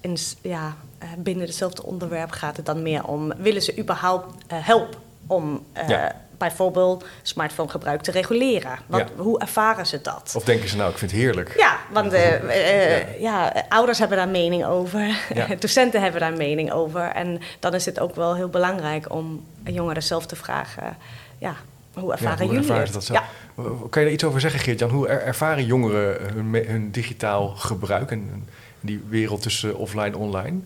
in, 0.00 0.16
ja, 0.42 0.76
binnen 1.16 1.46
hetzelfde 1.46 1.82
onderwerp 1.82 2.30
gaat 2.30 2.56
het 2.56 2.66
dan 2.66 2.82
meer 2.82 3.04
om... 3.04 3.32
willen 3.36 3.62
ze 3.62 3.78
überhaupt 3.78 4.34
help 4.46 4.98
om 5.26 5.66
ja. 5.86 6.14
bijvoorbeeld 6.38 7.04
smartphonegebruik 7.22 8.02
te 8.02 8.10
reguleren? 8.10 8.78
Wat, 8.86 9.00
Ja. 9.00 9.22
Hoe 9.22 9.40
ervaren 9.40 9.86
ze 9.86 10.00
dat? 10.00 10.32
Of 10.36 10.44
denken 10.44 10.68
ze 10.68 10.76
nou, 10.76 10.90
ik 10.90 10.98
vind 10.98 11.10
het 11.10 11.20
heerlijk. 11.20 11.54
Ja, 11.56 11.76
want 11.90 12.12
uh, 12.12 13.20
Ja. 13.20 13.52
ja. 13.52 13.64
ouders 13.68 13.98
hebben 13.98 14.16
daar 14.16 14.28
mening 14.28 14.64
over. 14.64 15.18
Ja. 15.34 15.46
Docenten 15.58 16.02
hebben 16.02 16.20
daar 16.20 16.32
mening 16.32 16.72
over. 16.72 17.02
En 17.02 17.40
dan 17.58 17.74
is 17.74 17.84
het 17.84 18.00
ook 18.00 18.14
wel 18.14 18.34
heel 18.34 18.48
belangrijk 18.48 19.12
om 19.12 19.46
jongeren 19.64 20.02
zelf 20.02 20.26
te 20.26 20.36
vragen... 20.36 20.96
Ja, 21.38 21.56
hoe 22.00 22.12
ervaren 22.12 22.38
Ja, 22.38 22.44
hoe 22.44 22.52
jullie 22.54 22.68
ervaren 22.70 22.92
het? 22.94 23.04
ze 23.04 23.12
dat? 23.12 23.22
Ja. 23.22 23.64
Kan 23.90 24.02
je 24.02 24.06
daar 24.06 24.14
iets 24.14 24.24
over 24.24 24.40
zeggen, 24.40 24.60
Geert-Jan? 24.60 24.90
Hoe 24.90 25.08
er- 25.08 25.22
ervaren 25.22 25.64
jongeren 25.66 26.32
hun, 26.66 26.90
digitaal 26.90 27.48
gebruik 27.48 28.10
en 28.10 28.48
die 28.80 29.02
wereld 29.08 29.42
tussen 29.42 29.76
offline 29.76 30.04
en 30.06 30.14
online? 30.14 30.58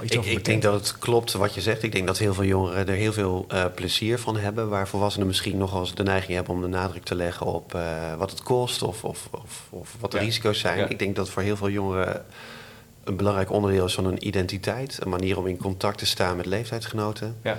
Ik, 0.00 0.14
ik 0.24 0.44
denk 0.44 0.62
dat 0.62 0.74
het 0.74 0.98
klopt 0.98 1.32
wat 1.32 1.54
je 1.54 1.60
zegt. 1.60 1.82
Ik 1.82 1.92
denk 1.92 2.06
dat 2.06 2.18
heel 2.18 2.34
veel 2.34 2.44
jongeren 2.44 2.88
er 2.88 2.94
heel 2.94 3.12
veel 3.12 3.44
eh, 3.48 3.64
plezier 3.74 4.18
van 4.18 4.36
hebben. 4.36 4.68
Waar 4.68 4.88
volwassenen 4.88 5.26
misschien 5.26 5.56
nog 5.56 5.70
wel 5.72 5.80
eens 5.80 5.94
de 5.94 6.02
neiging 6.02 6.34
hebben 6.34 6.54
om 6.54 6.60
de 6.60 6.66
nadruk 6.66 7.04
te 7.04 7.14
leggen 7.14 7.46
op 7.46 7.74
eh, 7.74 8.14
wat 8.18 8.30
het 8.30 8.42
kost 8.42 8.82
of, 8.82 9.04
of, 9.04 9.28
of, 9.30 9.66
of 9.70 9.96
wat 10.00 10.10
de 10.10 10.16
Ja. 10.18 10.22
risico's 10.24 10.58
zijn. 10.58 10.78
Ja. 10.78 10.88
Ik 10.88 10.98
denk 10.98 11.16
dat 11.16 11.30
voor 11.30 11.42
heel 11.42 11.56
veel 11.56 11.70
jongeren 11.70 12.24
een 13.04 13.16
belangrijk 13.16 13.50
onderdeel 13.52 13.84
is 13.84 13.94
van 13.94 14.04
hun 14.04 14.26
identiteit. 14.26 14.98
Een 15.02 15.08
manier 15.10 15.38
om 15.38 15.46
in 15.46 15.56
contact 15.56 15.98
te 15.98 16.06
staan 16.06 16.36
met 16.36 16.46
leeftijdsgenoten. 16.46 17.36
Ja. 17.42 17.58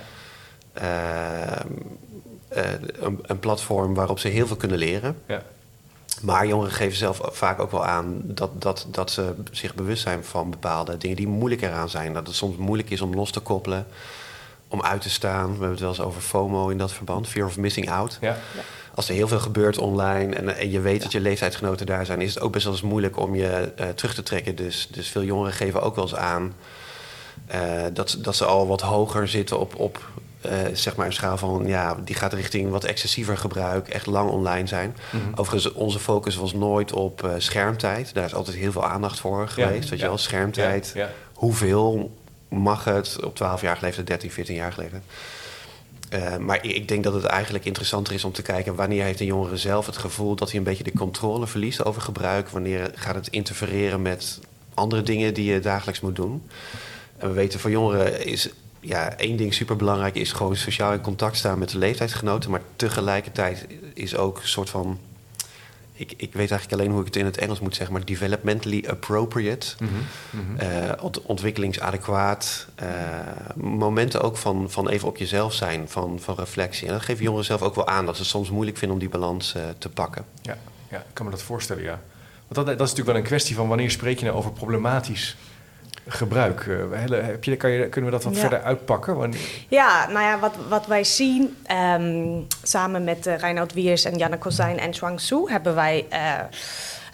Ehm, 0.73 0.85
eh, 0.85 1.65
een, 2.99 3.19
een 3.21 3.39
platform 3.39 3.93
waarop 3.93 4.19
ze 4.19 4.27
heel 4.27 4.47
veel 4.47 4.55
kunnen 4.55 4.77
leren. 4.77 5.17
Ja. 5.27 5.41
Maar 6.21 6.47
jongeren 6.47 6.73
geven 6.73 6.97
zelf 6.97 7.19
vaak 7.23 7.59
ook 7.59 7.71
wel 7.71 7.85
aan 7.85 8.21
dat, 8.23 8.61
dat, 8.61 8.87
dat 8.91 9.11
ze 9.11 9.33
zich 9.51 9.75
bewust 9.75 10.01
zijn 10.03 10.23
van 10.23 10.49
bepaalde 10.49 10.97
dingen 10.97 11.15
die 11.15 11.27
moeilijker 11.27 11.71
aan 11.71 11.89
zijn. 11.89 12.13
Dat 12.13 12.27
het 12.27 12.35
soms 12.35 12.57
moeilijk 12.57 12.89
is 12.89 13.01
om 13.01 13.15
los 13.15 13.31
te 13.31 13.39
koppelen, 13.39 13.87
om 14.67 14.81
uit 14.81 15.01
te 15.01 15.09
staan. 15.09 15.45
We 15.45 15.51
hebben 15.51 15.69
het 15.69 15.79
wel 15.79 15.89
eens 15.89 16.01
over 16.01 16.21
FOMO 16.21 16.69
in 16.69 16.77
dat 16.77 16.91
verband, 16.91 17.27
fear 17.27 17.47
of 17.47 17.57
missing 17.57 17.89
out. 17.91 18.17
Ja. 18.21 18.37
Als 18.95 19.09
er 19.09 19.15
heel 19.15 19.27
veel 19.27 19.39
gebeurt 19.39 19.77
online 19.77 20.35
en, 20.35 20.57
en 20.57 20.71
je 20.71 20.79
weet 20.79 21.01
dat 21.01 21.11
je 21.11 21.19
leeftijdsgenoten 21.19 21.85
daar 21.85 22.05
zijn, 22.05 22.21
is 22.21 22.33
het 22.33 22.43
ook 22.43 22.51
best 22.51 22.63
wel 22.63 22.73
eens 22.73 22.81
moeilijk 22.81 23.17
om 23.17 23.35
je 23.35 23.71
eh, 23.75 23.89
terug 23.89 24.13
te 24.13 24.23
trekken. 24.23 24.55
Dus, 24.55 24.87
dus 24.91 25.07
veel 25.07 25.23
jongeren 25.23 25.53
geven 25.53 25.81
ook 25.81 25.95
wel 25.95 26.03
eens 26.03 26.15
aan 26.15 26.53
eh, 27.45 27.83
dat, 27.93 28.17
dat 28.19 28.35
ze 28.35 28.45
al 28.45 28.67
wat 28.67 28.81
hoger 28.81 29.27
zitten 29.27 29.59
op, 29.59 29.75
op 29.79 30.09
eh, 30.45 30.57
zeg 30.73 30.95
maar 30.95 31.05
een 31.05 31.13
schaal 31.13 31.37
van 31.37 31.63
ja, 31.67 31.97
die 32.03 32.15
gaat 32.15 32.33
richting 32.33 32.69
wat 32.69 32.83
excessiever 32.83 33.37
gebruik, 33.37 33.87
echt 33.87 34.05
lang 34.05 34.29
online 34.29 34.67
zijn. 34.67 34.95
Mhm. 35.11 35.23
Overigens, 35.39 35.73
onze 35.73 35.99
focus 35.99 36.35
was 36.35 36.53
nooit 36.53 36.93
op 36.93 37.23
eh, 37.23 37.31
schermtijd. 37.37 38.13
Daar 38.13 38.25
is 38.25 38.33
altijd 38.35 38.57
heel 38.57 38.71
veel 38.71 38.85
aandacht 38.85 39.19
voor 39.19 39.47
geweest. 39.47 39.89
Weet 39.89 39.99
je 39.99 40.05
wel, 40.05 40.17
schermtijd. 40.17 40.91
Ja. 40.95 41.09
Hoeveel 41.33 42.17
mag 42.49 42.83
het 42.83 43.23
op 43.23 43.35
12 43.35 43.61
jaar 43.61 43.75
geleden, 43.77 44.05
13, 44.05 44.31
14 44.31 44.55
jaar 44.55 44.71
geleden? 44.73 45.03
Maar 46.39 46.55
ik- 46.65 46.71
ik 46.75 46.87
denk 46.87 47.03
dat 47.03 47.13
het 47.13 47.23
eigenlijk 47.23 47.65
interessanter 47.65 48.13
is 48.13 48.23
om 48.23 48.31
te 48.31 48.41
kijken 48.41 48.75
wanneer 48.75 49.03
heeft 49.03 49.19
een 49.19 49.25
jongere 49.25 49.57
zelf 49.57 49.85
het 49.85 49.97
gevoel 49.97 50.35
dat 50.35 50.49
hij 50.49 50.57
een 50.57 50.63
beetje 50.63 50.83
de 50.83 50.91
controle 50.93 51.47
verliest 51.47 51.85
over 51.85 52.01
gebruik. 52.01 52.49
Wanneer 52.49 52.91
gaat 52.95 53.15
het 53.15 53.27
interfereren 53.27 54.01
met 54.01 54.39
andere 54.73 55.01
dingen 55.01 55.33
die 55.33 55.53
je 55.53 55.59
dagelijks 55.59 55.99
moet 56.01 56.15
doen. 56.15 56.49
En 57.17 57.27
we 57.27 57.33
weten 57.33 57.59
voor 57.59 57.69
jongeren 57.71 58.25
is 58.25 58.49
ja, 58.87 59.17
één 59.17 59.35
ding 59.37 59.53
superbelangrijk 59.53 60.15
is 60.15 60.31
gewoon 60.31 60.55
sociaal 60.55 60.93
in 60.93 61.01
contact 61.01 61.37
staan 61.37 61.59
met 61.59 61.69
de 61.69 61.77
leeftijdsgenoten. 61.77 62.49
Maar 62.51 62.61
tegelijkertijd 62.75 63.67
is 63.93 64.15
ook 64.15 64.37
een 64.41 64.47
soort 64.47 64.69
van. 64.69 64.99
Ik, 65.97 66.11
ik 66.17 66.33
weet 66.33 66.51
eigenlijk 66.51 66.81
alleen 66.81 66.91
hoe 66.91 66.99
ik 66.99 67.05
het 67.05 67.15
in 67.15 67.25
het 67.25 67.37
Engels 67.37 67.59
moet 67.59 67.75
zeggen, 67.75 67.95
maar 67.95 68.05
developmentally 68.05 68.83
appropriate. 68.89 69.67
Ont- 71.01 71.21
ontwikkelingsadequaat. 71.21 72.67
eh, 72.75 72.87
momenten 73.55 74.21
ook 74.21 74.37
van, 74.37 74.71
van 74.71 74.89
even 74.89 75.07
op 75.07 75.17
jezelf 75.17 75.53
zijn, 75.53 75.89
van, 75.89 76.19
van 76.19 76.35
reflectie. 76.35 76.87
En 76.87 76.93
dat 76.93 77.01
geven 77.01 77.23
jongeren 77.23 77.45
zelf 77.45 77.61
ook 77.61 77.75
wel 77.75 77.87
aan, 77.87 78.05
dat 78.05 78.15
ze 78.15 78.21
het 78.21 78.29
soms 78.31 78.49
moeilijk 78.49 78.77
vinden 78.77 78.97
om 78.97 79.03
die 79.03 79.11
balans 79.19 79.55
eh, 79.55 79.61
te 79.77 79.89
pakken. 79.89 80.25
Ja, 80.41 80.57
ja, 80.91 80.97
ik 80.97 81.13
kan 81.13 81.25
me 81.25 81.31
dat 81.31 81.41
voorstellen, 81.41 81.83
ja. 81.83 82.01
Want 82.47 82.55
dat, 82.55 82.65
dat 82.65 82.73
is 82.73 82.79
natuurlijk 82.79 83.07
wel 83.07 83.15
een 83.15 83.23
kwestie 83.23 83.55
van 83.55 83.67
wanneer 83.67 83.91
spreek 83.91 84.19
je 84.19 84.25
nou 84.25 84.37
over 84.37 84.51
problematisch 84.51 85.35
gebruik. 86.07 86.65
Eh, 86.91 87.25
heb 87.27 87.43
je, 87.43 87.55
kan 87.55 87.69
je, 87.69 87.89
kunnen 87.89 88.09
we 88.11 88.15
dat 88.15 88.25
wat 88.25 88.33
Ja. 88.35 88.39
verder 88.39 88.61
uitpakken? 88.61 89.15
Wanneer, 89.17 89.39
Ja, 89.69 90.07
nou 90.07 90.19
ja, 90.25 90.39
wat, 90.39 90.55
wat 90.69 90.85
wij 90.87 91.03
zien 91.03 91.57
ehm, 91.65 92.39
samen 92.63 93.03
met 93.03 93.27
uh, 93.27 93.37
Reinoud 93.37 93.73
Wiers 93.73 94.03
en 94.05 94.17
Janne 94.17 94.37
Kozijn 94.37 94.79
en 94.79 94.93
Chuang 94.93 95.19
Su 95.21 95.49
hebben 95.49 95.75
wij. 95.75 96.05
eh, 96.09 96.33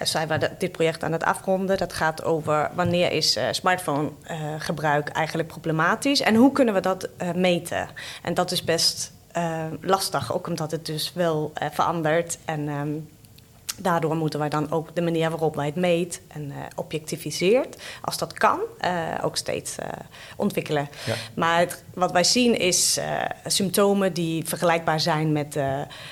zijn 0.04 0.28
we 0.28 0.50
dit 0.58 0.72
project 0.72 1.04
aan 1.04 1.12
het 1.12 1.24
afronden. 1.24 1.78
Dat 1.78 1.94
gaat 1.94 2.24
over 2.24 2.70
wanneer 2.76 3.12
is 3.12 3.36
eh 3.36 3.46
smartphone-gebruik 3.52 5.10
eigenlijk 5.10 5.48
problematisch 5.50 6.22
en 6.22 6.36
hoe 6.36 6.52
kunnen 6.52 6.74
we 6.74 6.80
dat 6.80 7.08
eh, 7.18 7.32
meten. 7.34 7.88
En 8.22 8.34
dat 8.34 8.52
is 8.52 8.64
best 8.64 9.12
eh, 9.32 9.64
lastig, 9.82 10.34
ook 10.34 10.48
omdat 10.48 10.72
het 10.72 10.86
dus 10.86 11.12
wel 11.16 11.52
eh, 11.54 11.68
verandert. 11.72 12.38
En 12.46 12.68
ehm, 12.70 12.90
daardoor 13.78 14.16
moeten 14.16 14.40
wij 14.40 14.50
dan 14.50 14.72
ook 14.72 14.96
de 14.96 15.02
manier 15.02 15.30
waarop 15.30 15.56
wij 15.56 15.66
het 15.66 15.76
meet 15.76 16.22
en 16.28 16.52
eh, 16.52 16.58
objectiviseert, 16.76 17.82
als 18.02 18.18
dat 18.18 18.34
kan, 18.34 18.60
eh, 18.80 18.92
ook 19.24 19.38
steeds 19.38 19.76
eh, 19.76 19.88
ontwikkelen. 20.36 20.90
Ja. 21.06 21.14
Maar 21.34 21.60
het- 21.60 21.84
wat 21.94 22.12
wij 22.12 22.24
zien 22.24 22.60
is 22.60 23.00
symptomen 23.46 24.14
die 24.14 24.46
vergelijkbaar 24.48 25.00
zijn 25.00 25.32
met 25.32 25.60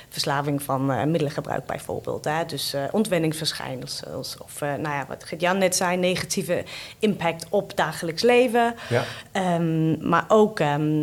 verslaving 0.09 0.63
van 0.63 0.85
middelengebruik 0.85 1.65
bijvoorbeeld. 1.65 2.25
Hè? 2.25 2.45
Dus 2.45 2.75
ontwenningsverschijnselen 2.91 4.17
of, 4.17 4.59
nou 4.59 4.81
ja, 4.81 5.05
wat 5.07 5.23
Gert-Jan 5.23 5.57
net 5.57 5.75
zei, 5.75 5.97
negatieve 5.97 6.63
impact 6.99 7.45
op 7.49 7.75
dagelijks 7.75 8.21
leven. 8.21 8.75
Ja. 8.89 9.03
Ehm, 9.31 10.07
maar 10.09 10.25
ook 10.27 10.59
ehm, 10.59 10.97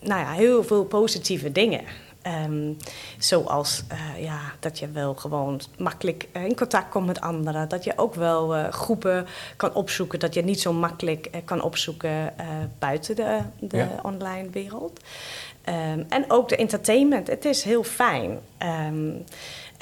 nou 0.00 0.20
ja, 0.20 0.30
heel 0.32 0.64
veel 0.64 0.84
positieve 0.84 1.52
dingen. 1.52 1.80
Ehm, 2.22 2.72
zoals 3.18 3.82
eh, 3.88 4.22
ja, 4.24 4.40
dat 4.60 4.78
je 4.78 4.90
wel 4.90 5.14
gewoon 5.14 5.60
makkelijk 5.78 6.28
eh, 6.32 6.44
in 6.44 6.56
contact 6.56 6.88
komt 6.88 7.06
met 7.06 7.20
anderen. 7.20 7.68
Dat 7.68 7.84
je 7.84 7.92
ook 7.96 8.14
wel 8.14 8.54
eh, 8.54 8.72
groepen 8.72 9.26
kan 9.56 9.74
opzoeken. 9.74 10.18
Dat 10.18 10.34
je 10.34 10.42
niet 10.44 10.60
zo 10.60 10.72
makkelijk 10.72 11.30
kan 11.44 11.62
opzoeken 11.62 12.34
buiten 12.78 13.16
de, 13.16 13.38
de 13.60 13.76
Ja. 13.76 13.88
online 14.02 14.50
wereld. 14.50 15.00
Ehm, 15.64 16.02
en 16.08 16.24
ook 16.28 16.48
de 16.48 16.56
entertainment. 16.56 17.26
Het 17.26 17.44
is 17.44 17.62
heel 17.62 17.84
fijn. 17.84 18.38
Ehm, 18.58 19.10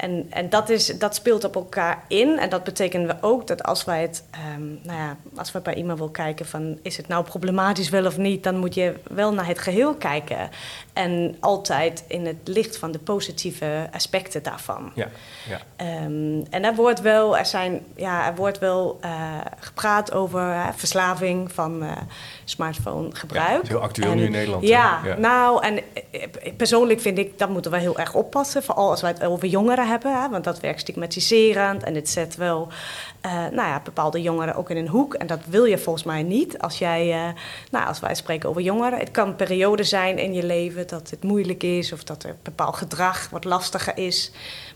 en 0.01 0.25
en 0.29 0.49
dat, 0.49 0.69
is, 0.69 0.85
dat 0.85 1.15
speelt 1.15 1.43
op 1.43 1.55
elkaar 1.55 2.03
in. 2.07 2.39
En 2.39 2.49
dat 2.49 2.63
betekent 2.63 3.05
we 3.07 3.15
ook 3.21 3.47
dat 3.47 3.63
als 3.63 3.83
wij 3.83 4.01
het, 4.01 4.23
ehm, 4.31 4.63
nou 4.83 4.99
ja, 4.99 5.17
als 5.35 5.51
we 5.51 5.59
bij 5.59 5.73
iemand 5.75 5.99
wil 5.99 6.09
kijken 6.09 6.45
van 6.45 6.79
is 6.81 6.97
het 6.97 7.07
nou 7.07 7.23
problematisch 7.23 7.89
wel 7.89 8.05
of 8.05 8.17
niet, 8.17 8.43
dan 8.43 8.57
moet 8.57 8.73
je 8.73 8.93
wel 9.03 9.33
naar 9.33 9.47
het 9.47 9.59
geheel 9.59 9.95
kijken. 9.95 10.49
En 10.93 11.35
altijd 11.39 12.03
in 12.07 12.25
het 12.25 12.37
licht 12.43 12.77
van 12.77 12.91
de 12.91 12.99
positieve 12.99 13.89
aspecten 13.91 14.43
daarvan. 14.43 14.91
Ja, 14.95 15.07
ja. 15.49 15.59
Ehm, 15.75 16.41
en 16.49 16.63
er 16.63 16.75
wordt 16.75 17.01
wel, 17.01 17.37
er 17.37 17.45
zijn, 17.45 17.81
ja, 17.95 18.27
er 18.27 18.35
wordt 18.35 18.59
wel 18.59 18.97
eh, 19.01 19.11
gepraat 19.59 20.11
over 20.13 20.55
verslaving 20.75 21.51
van 21.51 21.83
smartphonegebruik. 22.43 23.47
Ja, 23.49 23.53
dat 23.55 23.63
is 23.63 23.69
heel 23.69 23.81
actueel 23.81 24.11
En- 24.11 24.17
nu 24.17 24.23
in 24.23 24.31
Nederland, 24.31 24.67
Ja? 24.67 24.99
Ja. 25.05 25.17
nou, 25.17 25.63
en 25.63 25.77
eh, 26.11 26.27
persoonlijk 26.57 27.01
vind 27.01 27.17
ik 27.17 27.39
dat 27.39 27.49
moeten 27.49 27.71
we 27.71 27.77
heel 27.77 27.97
erg 27.99 28.13
oppassen. 28.13 28.63
Vooral 28.63 28.89
als 28.89 29.01
wij 29.01 29.09
het 29.11 29.23
over 29.23 29.47
jongeren 29.47 29.87
hebben, 29.91 30.21
hè, 30.21 30.29
want 30.29 30.43
dat 30.43 30.59
werkt 30.59 30.79
stigmatiserend 30.79 31.83
en 31.83 31.95
het 31.95 32.09
zet 32.09 32.35
wel 32.35 32.71
eh, 33.21 33.31
nou 33.31 33.53
ja, 33.55 33.81
bepaalde 33.83 34.21
jongeren 34.21 34.55
ook 34.55 34.69
in 34.69 34.77
een 34.77 34.87
hoek. 34.87 35.13
En 35.13 35.27
dat 35.27 35.39
wil 35.45 35.65
je 35.65 35.77
volgens 35.77 36.03
mij 36.05 36.23
niet 36.23 36.59
als 36.59 36.77
jij, 36.79 37.11
eh, 37.11 37.33
nou, 37.71 37.87
als 37.87 37.99
wij 37.99 38.15
spreken 38.15 38.49
over 38.49 38.61
jongeren. 38.61 38.99
Het 38.99 39.11
kan 39.11 39.27
een 39.27 39.35
periode 39.35 39.83
zijn 39.83 40.17
in 40.17 40.33
je 40.33 40.43
leven 40.45 40.87
dat 40.87 41.09
het 41.09 41.23
moeilijk 41.23 41.63
is 41.63 41.91
of 41.93 42.03
dat 42.03 42.23
er 42.23 42.35
bepaald 42.41 42.75
gedrag 42.75 43.29
wat 43.29 43.43
lastiger 43.43 43.97
is. 43.97 44.31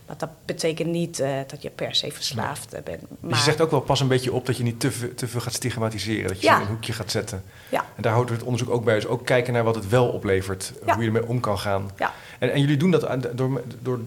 Maar 0.06 0.16
dat 0.18 0.28
betekent 0.44 0.88
niet 0.90 1.20
eh, 1.20 1.30
dat 1.46 1.62
je 1.62 1.70
per 1.70 1.94
se 1.94 2.10
verslaafd 2.12 2.70
bent. 2.70 2.84
Dus 2.86 2.98
Maar, 3.20 3.30
je 3.38 3.44
zegt 3.44 3.60
ook 3.60 3.70
wel 3.70 3.80
pas 3.80 4.00
een 4.00 4.08
beetje 4.08 4.32
op 4.32 4.46
dat 4.46 4.56
je 4.56 4.62
niet 4.62 4.80
te, 4.80 4.90
veel- 4.90 5.14
te 5.14 5.28
veel 5.28 5.40
gaat 5.40 5.52
stigmatiseren. 5.52 6.28
Dat 6.28 6.40
je 6.40 6.46
Ja. 6.46 6.54
in 6.56 6.60
een 6.62 6.66
hoekje 6.68 6.92
gaat 6.92 7.10
zetten. 7.10 7.42
Ja. 7.68 7.84
En 7.96 8.02
daar 8.02 8.12
houdt 8.12 8.30
het 8.30 8.42
onderzoek 8.42 8.70
ook 8.70 8.84
bij. 8.84 8.94
Dus 8.94 9.06
ook 9.06 9.24
kijken 9.26 9.52
naar 9.52 9.64
wat 9.64 9.74
het 9.74 9.88
wel 9.88 10.08
oplevert. 10.08 10.72
Ja. 10.86 10.92
Hoe 10.94 11.02
je 11.02 11.08
ermee 11.08 11.26
om 11.28 11.40
kan 11.40 11.58
gaan. 11.58 11.90
Ja. 11.98 12.12
En, 12.38 12.52
en 12.52 12.60
jullie 12.60 12.76
doen 12.76 12.90
dat 12.90 13.06
door, 13.36 13.62
door 13.82 14.00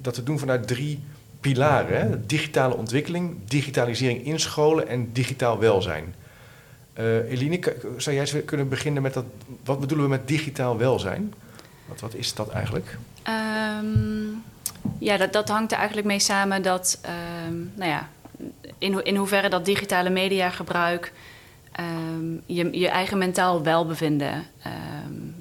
dat 0.00 0.14
te 0.14 0.22
doen 0.22 0.38
vanuit 0.38 0.66
drie 0.66 1.04
pilaren. 1.48 2.00
Hè? 2.00 2.26
Digitale 2.26 2.74
ontwikkeling, 2.76 3.36
digitalisering 3.44 4.24
in 4.24 4.40
scholen 4.40 4.88
en 4.88 5.12
digitaal 5.12 5.58
welzijn. 5.58 6.14
Eh, 6.92 7.30
Eline, 7.30 7.58
zou 7.96 8.16
jij 8.16 8.24
eens 8.24 8.44
kunnen 8.44 8.68
beginnen 8.68 9.02
met 9.02 9.14
dat... 9.14 9.24
Wat 9.64 9.80
bedoelen 9.80 10.06
we 10.06 10.10
met 10.12 10.28
digitaal 10.28 10.76
welzijn? 10.76 11.34
Wat, 11.86 12.00
wat 12.00 12.14
is 12.14 12.34
dat 12.34 12.48
eigenlijk? 12.48 12.98
Ehm, 13.22 14.26
ja, 14.98 15.16
dat, 15.16 15.32
dat 15.32 15.48
hangt 15.48 15.72
er 15.72 15.78
eigenlijk 15.78 16.06
mee 16.06 16.18
samen 16.18 16.62
dat, 16.62 16.98
ehm, 17.02 17.56
nou 17.74 17.90
ja, 17.90 18.08
in, 18.78 18.92
ho- 18.92 18.98
in 18.98 19.16
hoeverre 19.16 19.48
dat 19.48 19.64
digitale 19.64 20.10
mediagebruik 20.10 21.12
ehm, 21.72 22.32
je, 22.46 22.78
je 22.78 22.88
eigen 22.88 23.18
mentaal 23.18 23.62
welbevinden 23.62 24.44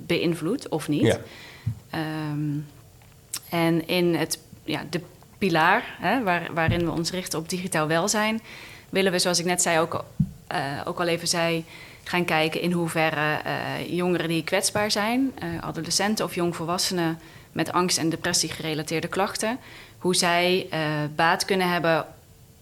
beïnvloedt 0.06 0.70
of 0.70 0.88
niet. 0.88 1.02
Ja. 1.06 1.18
En 3.50 3.88
in 3.88 4.16
het, 4.16 4.40
ja, 4.64 4.84
de 4.90 5.02
pilaar 5.48 5.96
hè, 6.00 6.24
waar, 6.24 6.48
waarin 6.54 6.86
we 6.86 6.92
ons 6.92 7.12
richten 7.12 7.40
op 7.40 7.50
digitaal 7.50 7.88
welzijn, 7.88 8.42
willen 8.90 9.12
we, 9.12 9.20
zoals 9.20 9.40
ik 9.40 9.46
net 9.46 9.62
zei, 9.62 9.80
ook, 9.80 10.06
eh, 10.48 10.82
ook 10.86 11.00
al 11.00 11.08
even 11.08 11.28
zei, 11.28 11.66
gaan 12.04 12.26
kijken 12.26 12.62
in 12.62 12.72
hoeverre 12.72 13.40
eh, 13.44 13.54
jongeren 13.90 14.28
die 14.28 14.44
kwetsbaar 14.44 14.92
zijn, 14.92 15.32
eh, 15.36 15.48
adolescenten 15.62 16.26
of 16.26 16.36
jongvolwassenen 16.36 17.20
met 17.52 17.72
angst 17.72 17.98
en 17.98 18.10
depressie 18.10 18.50
gerelateerde 18.50 19.08
klachten, 19.08 19.60
hoe 19.98 20.16
zij 20.16 20.68
baat 21.16 21.46
kunnen 21.46 21.70
hebben 21.70 22.06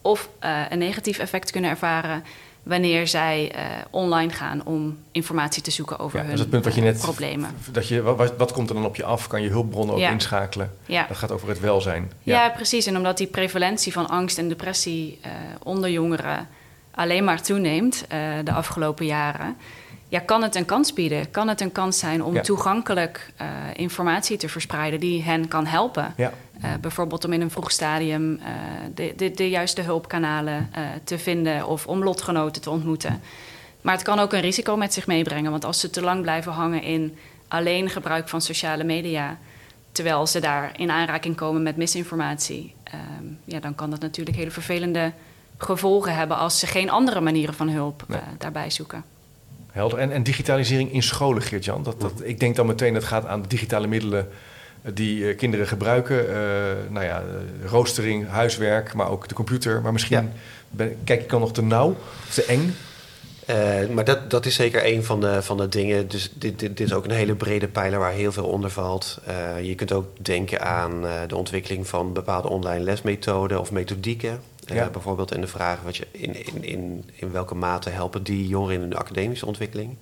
of 0.02 0.30
een 0.70 0.80
negatief 0.80 1.17
effect 1.17 1.52
kunnen 1.52 1.70
ervaren 1.70 2.24
wanneer 2.63 3.08
zij 3.08 3.52
eh, 3.52 3.63
online 3.89 4.32
gaan 4.32 4.65
om 4.65 4.97
informatie 5.12 5.62
te 5.63 5.71
zoeken 5.71 6.00
over 6.00 6.17
Ja, 6.17 6.26
dat 6.26 6.26
hun 6.26 6.34
is 6.34 6.39
het 6.39 6.50
punt 6.50 6.65
wat 6.65 6.76
je 6.76 6.82
net... 6.82 7.00
problemen. 7.00 7.50
Dat 7.71 7.88
je, 7.88 8.02
wat, 8.02 8.34
wat 8.38 8.52
komt 8.52 8.69
er 8.69 8.76
dan 8.76 8.86
op 8.86 8.95
je 8.95 9.04
af? 9.04 9.28
Kan 9.28 9.41
je 9.41 9.50
hulpbronnen 9.50 9.95
ook 9.95 10.02
Ja. 10.02 10.10
inschakelen? 10.10 10.71
Ja. 10.86 11.06
Dat 11.08 11.17
gaat 11.17 11.32
over 11.32 11.50
het 11.50 11.60
welzijn. 11.60 12.12
Ja. 12.24 12.50
precies. 12.50 12.86
En 12.86 12.97
omdat 12.97 13.17
die 13.17 13.28
prevalentie 13.28 13.91
van 13.93 14.10
angst 14.10 14.38
en 14.38 14.47
depressie 14.50 15.19
eh, 15.21 15.32
onder 15.63 15.89
jongeren 15.89 16.47
alleen 16.91 17.24
maar 17.24 17.41
toeneemt 17.41 18.06
eh, 18.08 18.19
de 18.43 18.52
afgelopen 18.52 19.06
jaren, 19.06 19.56
ja, 20.12 20.19
kan 20.19 20.43
het 20.43 20.56
een 20.56 20.65
kans 20.65 20.93
bieden. 20.93 21.32
Kan 21.32 21.47
het 21.47 21.62
een 21.62 21.71
kans 21.71 22.00
zijn 22.00 22.24
om 22.24 22.34
Ja. 22.34 22.41
toegankelijk 22.41 23.32
eh, 23.36 23.47
informatie 23.74 24.38
te 24.38 24.50
verspreiden 24.50 25.00
die 25.00 25.24
hen 25.24 25.47
kan 25.47 25.65
helpen 25.65 26.13
Ja. 26.17 26.32
Uh, 26.63 26.69
bijvoorbeeld 26.82 27.26
om 27.26 27.34
in 27.34 27.41
een 27.41 27.52
vroeg 27.52 27.71
stadium 27.71 28.32
uh, 28.32 28.39
de, 28.93 29.13
de, 29.15 29.32
de, 29.32 29.50
juiste 29.50 29.82
hulpkanalen 29.82 30.69
te 31.04 31.19
vinden 31.19 31.67
of 31.67 31.88
om 31.88 32.04
lotgenoten 32.04 32.62
te 32.62 32.69
ontmoeten. 32.69 33.21
Maar 33.82 33.93
het 33.93 34.04
kan 34.04 34.19
ook 34.19 34.34
een 34.34 34.41
risico 34.41 34.78
met 34.78 34.93
zich 34.93 35.08
meebrengen, 35.08 35.52
want 35.52 35.65
als 35.65 35.80
ze 35.80 35.89
te 35.89 36.02
lang 36.02 36.21
blijven 36.21 36.52
hangen 36.52 36.84
in 36.84 37.17
alleen 37.47 37.89
gebruik 37.89 38.30
van 38.30 38.41
sociale 38.41 38.84
media, 38.84 39.38
terwijl 39.91 40.28
ze 40.28 40.39
daar 40.39 40.71
in 40.76 40.91
aanraking 40.91 41.36
komen 41.36 41.63
met 41.63 41.78
misinformatie, 41.78 42.76
um, 43.19 43.39
ja, 43.45 43.60
dan 43.60 43.76
kan 43.76 43.89
dat 43.89 44.00
natuurlijk 44.00 44.38
hele 44.38 44.52
vervelende 44.52 45.12
gevolgen 45.58 46.15
hebben 46.15 46.38
als 46.38 46.60
ze 46.60 46.67
geen 46.67 46.89
andere 46.89 47.21
manieren 47.21 47.54
van 47.54 47.69
hulp 47.69 48.04
nee. 48.08 48.19
daarbij 48.38 48.69
zoeken. 48.69 49.04
Helder. 49.72 50.00
En, 50.00 50.12
en 50.12 50.24
digitalisering 50.24 50.94
in 50.94 51.04
scholen, 51.04 51.42
Geert-Jan? 51.42 51.84
Dat, 51.84 52.02
dat, 52.02 52.12
ik 52.24 52.40
denk 52.40 52.56
dan 52.56 52.66
meteen 52.66 52.94
dat 52.94 53.02
het 53.02 53.12
gaat 53.12 53.26
aan 53.26 53.42
de 53.42 53.48
digitale 53.48 53.88
middelen 53.88 54.28
die 54.94 55.18
uh, 55.18 55.38
kinderen 55.38 55.68
gebruiken. 55.68 56.26
Uh, 56.26 56.34
nou 56.90 57.06
ja, 57.06 57.24
roostering, 57.66 58.28
huiswerk, 58.28 58.94
maar 58.94 59.10
ook 59.10 59.28
de 59.28 59.36
computer. 59.36 59.82
Maar 59.82 59.92
misschien 59.92 60.18
ja. 60.18 60.32
ben, 60.70 60.98
kijk 61.04 61.22
ik 61.22 61.30
dan 61.30 61.40
nog 61.40 61.54
te 61.54 61.64
nauw, 61.64 61.96
te 62.34 62.46
eng. 62.46 62.76
Uh, 63.50 63.90
maar 63.94 64.06
dat, 64.06 64.30
dat 64.30 64.46
is 64.46 64.56
zeker 64.56 64.86
een 64.86 65.04
van 65.04 65.22
de, 65.22 65.42
van 65.42 65.58
de 65.58 65.70
dingen. 65.70 66.08
Dus 66.08 66.32
dit, 66.34 66.60
dit, 66.60 66.78
dit 66.78 66.88
is 66.88 66.94
ook 66.94 67.06
een 67.06 67.12
hele 67.12 67.36
brede 67.36 67.68
pijler 67.68 68.00
waar 68.00 68.12
heel 68.12 68.32
veel 68.32 68.46
onder 68.46 68.70
valt. 68.70 69.20
je 69.62 69.76
kunt 69.76 69.92
ook 69.92 70.26
denken 70.26 70.62
aan 70.62 71.02
de 71.28 71.36
ontwikkeling 71.36 71.88
van 71.88 72.14
bepaalde 72.14 72.50
online 72.50 72.84
lesmethoden 72.84 73.60
of 73.60 73.72
methodieken. 73.72 74.40
Ja. 74.65 74.89
bijvoorbeeld 74.89 75.32
en 75.32 75.41
de 75.41 75.47
vraag 75.47 75.82
wat 75.82 75.97
je 75.97 76.08
in, 76.12 76.45
in, 76.45 76.63
in, 76.63 77.10
in 77.15 77.32
welke 77.32 77.56
mate 77.56 77.89
helpen 77.89 78.24
die 78.24 78.47
jongeren 78.47 78.76
in 78.76 78.82
hun 78.82 78.95
academische 78.95 79.45
ontwikkeling. 79.45 79.97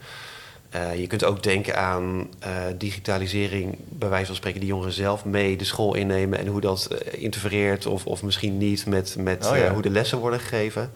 Uh, 0.76 1.00
je 1.00 1.08
kunt 1.08 1.24
ook 1.24 1.44
denken 1.44 1.78
aan 1.78 2.28
uh, 2.46 2.64
digitalisering, 2.78 3.76
bij 3.78 4.10
wijze 4.10 4.26
van 4.26 4.36
spreken, 4.36 4.60
die 4.60 4.70
jongeren 4.70 4.94
zelf 4.94 5.26
mee 5.26 5.58
de 5.58 5.64
school 5.64 5.96
innemen 5.96 6.40
en 6.40 6.48
hoe 6.48 6.62
dat 6.62 6.88
interfereert 7.12 7.86
of, 7.86 8.06
of 8.06 8.24
misschien 8.24 8.58
niet 8.58 8.86
met, 8.86 9.16
met 9.20 9.48
oh, 9.48 9.58
ja. 9.58 9.74
hoe 9.74 9.82
de 9.82 9.90
lessen 9.90 10.18
worden 10.18 10.40
gegeven. 10.40 10.92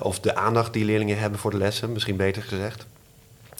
of 0.00 0.20
de 0.20 0.34
aandacht 0.34 0.72
die 0.72 0.84
leerlingen 0.84 1.18
hebben 1.18 1.38
voor 1.38 1.50
de 1.50 1.56
lessen, 1.56 1.92
misschien 1.92 2.16
beter 2.16 2.42
gezegd. 2.42 2.86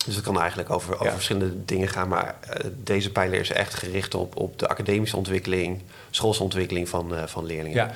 Dus 0.06 0.14
het 0.14 0.24
kan 0.24 0.40
eigenlijk 0.40 0.70
over, 0.70 0.94
over 0.94 1.06
ja. 1.06 1.12
verschillende 1.12 1.64
dingen 1.64 1.88
gaan, 1.88 2.08
maar 2.08 2.34
deze 2.82 3.10
pijler 3.10 3.40
is 3.40 3.50
echt 3.50 3.74
gericht 3.74 4.14
op, 4.14 4.36
op 4.36 4.58
de 4.58 4.68
academische 4.68 5.16
ontwikkeling, 5.16 5.82
schoolsontwikkeling 6.10 6.88
van, 6.88 7.12
van 7.26 7.46
leerlingen. 7.46 7.76
Ja. 7.76 7.94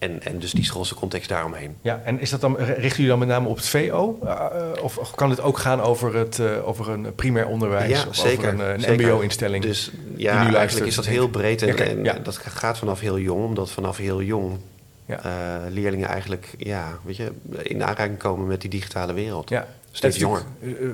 En, 0.00 0.22
en 0.22 0.38
dus 0.38 0.52
die 0.52 0.64
schoolse 0.64 0.94
context 0.94 1.28
daaromheen. 1.28 1.76
Ja, 1.82 2.00
en 2.04 2.20
is 2.20 2.30
dat 2.30 2.40
dan, 2.40 2.56
richten 2.56 2.88
jullie 2.88 3.08
dan 3.08 3.18
met 3.18 3.28
name 3.28 3.48
op 3.48 3.56
het 3.56 3.66
VO? 3.66 4.18
Uh, 4.24 4.46
of, 4.82 5.14
kan 5.14 5.30
het 5.30 5.40
ook 5.40 5.58
gaan 5.58 5.80
over, 5.80 6.16
het, 6.16 6.38
uh, 6.38 6.68
over 6.68 6.88
een 6.88 7.14
primair 7.14 7.46
onderwijs? 7.46 8.02
Ja, 8.02 8.08
of 8.08 8.14
zeker. 8.16 8.54
over 8.54 8.68
een, 8.68 8.90
een 8.90 9.00
MBO-instelling? 9.00 9.62
Dus 9.64 9.90
ja, 10.16 10.48
nu 10.48 10.54
eigenlijk 10.54 10.86
is 10.86 10.94
dat 10.94 11.06
heel 11.06 11.28
breed. 11.28 11.62
En, 11.62 11.78
en 11.78 12.04
ja. 12.04 12.12
dat 12.22 12.36
gaat 12.36 12.78
vanaf 12.78 13.00
heel 13.00 13.18
jong, 13.18 13.44
omdat 13.44 13.70
vanaf 13.70 13.96
heel 13.96 14.22
jong 14.22 14.58
ja. 15.06 15.20
uh, 15.24 15.72
leerlingen 15.72 16.08
eigenlijk 16.08 16.54
ja, 16.58 16.98
weet 17.04 17.16
je, 17.16 17.32
in 17.62 17.84
aanraking 17.84 18.18
komen 18.18 18.46
met 18.46 18.60
die 18.60 18.70
digitale 18.70 19.12
wereld. 19.12 19.48
Ja. 19.48 19.66
Steeds 19.90 20.16
jonger. 20.16 20.42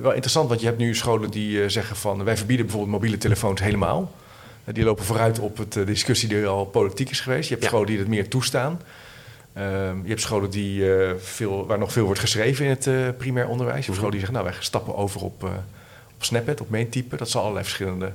Wel 0.01 0.11
interessant, 0.11 0.47
want 0.47 0.59
je 0.59 0.65
hebt 0.65 0.77
nu 0.77 0.95
scholen 0.95 1.29
die 1.29 1.69
zeggen 1.69 1.95
van... 1.95 2.23
wij 2.23 2.37
verbieden 2.37 2.65
bijvoorbeeld 2.65 2.95
mobiele 2.95 3.17
telefoons 3.17 3.61
helemaal... 3.61 4.11
Die 4.71 4.83
lopen 4.83 5.05
vooruit 5.05 5.39
op 5.39 5.57
het, 5.57 5.73
de 5.73 5.83
discussie 5.83 6.29
die 6.29 6.45
al 6.45 6.65
politiek 6.65 7.09
is 7.09 7.19
geweest. 7.19 7.43
Je 7.43 7.49
hebt 7.49 7.63
ja. 7.63 7.69
scholen 7.69 7.87
die 7.87 7.97
het 7.97 8.07
meer 8.07 8.27
toestaan. 8.27 8.81
Um, 9.57 10.01
je 10.03 10.09
hebt 10.09 10.21
scholen 10.21 10.49
die, 10.49 10.79
uh, 10.79 11.11
veel, 11.19 11.65
waar 11.65 11.77
nog 11.77 11.91
veel 11.91 12.05
wordt 12.05 12.19
geschreven 12.19 12.65
in 12.65 12.71
het 12.71 12.85
uh, 12.85 13.07
primair 13.17 13.47
onderwijs. 13.47 13.79
Je 13.79 13.85
hebt 13.85 13.95
scholen 13.95 14.11
die 14.11 14.19
zeggen, 14.19 14.39
nou, 14.39 14.53
wij 14.53 14.63
stappen 14.63 14.95
over 14.95 15.21
op, 15.21 15.43
op 16.15 16.23
Snapchat, 16.23 16.61
op 16.61 16.69
meetypen. 16.69 17.17
Dat 17.17 17.29
zal 17.29 17.41
allerlei 17.41 17.65
verschillende 17.65 18.11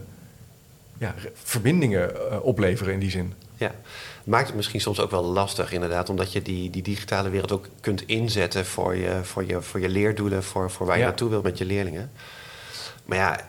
ja, 0.98 1.14
verbindingen 1.34 2.42
opleveren 2.42 2.92
in 2.92 3.00
die 3.00 3.10
zin. 3.10 3.34
Ja, 3.56 3.74
maakt 4.24 4.46
het 4.46 4.56
misschien 4.56 4.80
soms 4.80 5.00
ook 5.00 5.10
wel 5.10 5.24
lastig 5.24 5.72
inderdaad, 5.72 6.08
omdat 6.08 6.32
je 6.32 6.42
die, 6.42 6.70
die 6.70 6.82
digitale 6.82 7.30
wereld 7.30 7.52
ook 7.52 7.68
kunt 7.80 8.06
inzetten 8.06 8.66
voor 8.66 8.96
je, 8.96 9.20
voor 9.22 9.46
je, 9.46 9.62
voor 9.62 9.80
je 9.80 9.88
leerdoelen, 9.88 10.42
voor, 10.42 10.70
voor 10.70 10.86
waar 10.86 10.96
je 10.96 11.02
ja. 11.02 11.08
naartoe 11.08 11.30
wilt 11.30 11.42
met 11.42 11.58
je 11.58 11.64
leerlingen. 11.64 12.10
Maar 13.04 13.18
ja, 13.18 13.40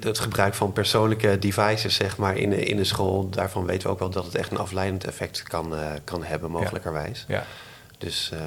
het 0.00 0.18
gebruik 0.18 0.54
van 0.54 0.72
persoonlijke 0.72 1.38
devices, 1.38 1.94
zeg 1.94 2.16
maar, 2.16 2.36
in, 2.36 2.52
in 2.52 2.76
de 2.76 2.84
school, 2.84 3.28
daarvan 3.30 3.66
weten 3.66 3.82
we 3.82 3.92
ook 3.92 3.98
wel 3.98 4.10
dat 4.10 4.24
het 4.24 4.34
echt 4.34 4.50
een 4.50 4.58
afleidend 4.58 5.04
effect 5.04 5.42
kan, 5.42 5.74
uh, 5.74 5.86
kan 6.04 6.24
hebben, 6.24 6.50
mogelijkerwijs. 6.50 7.24
Ja. 7.28 7.44
Dus, 7.98 8.30
uh, 8.34 8.40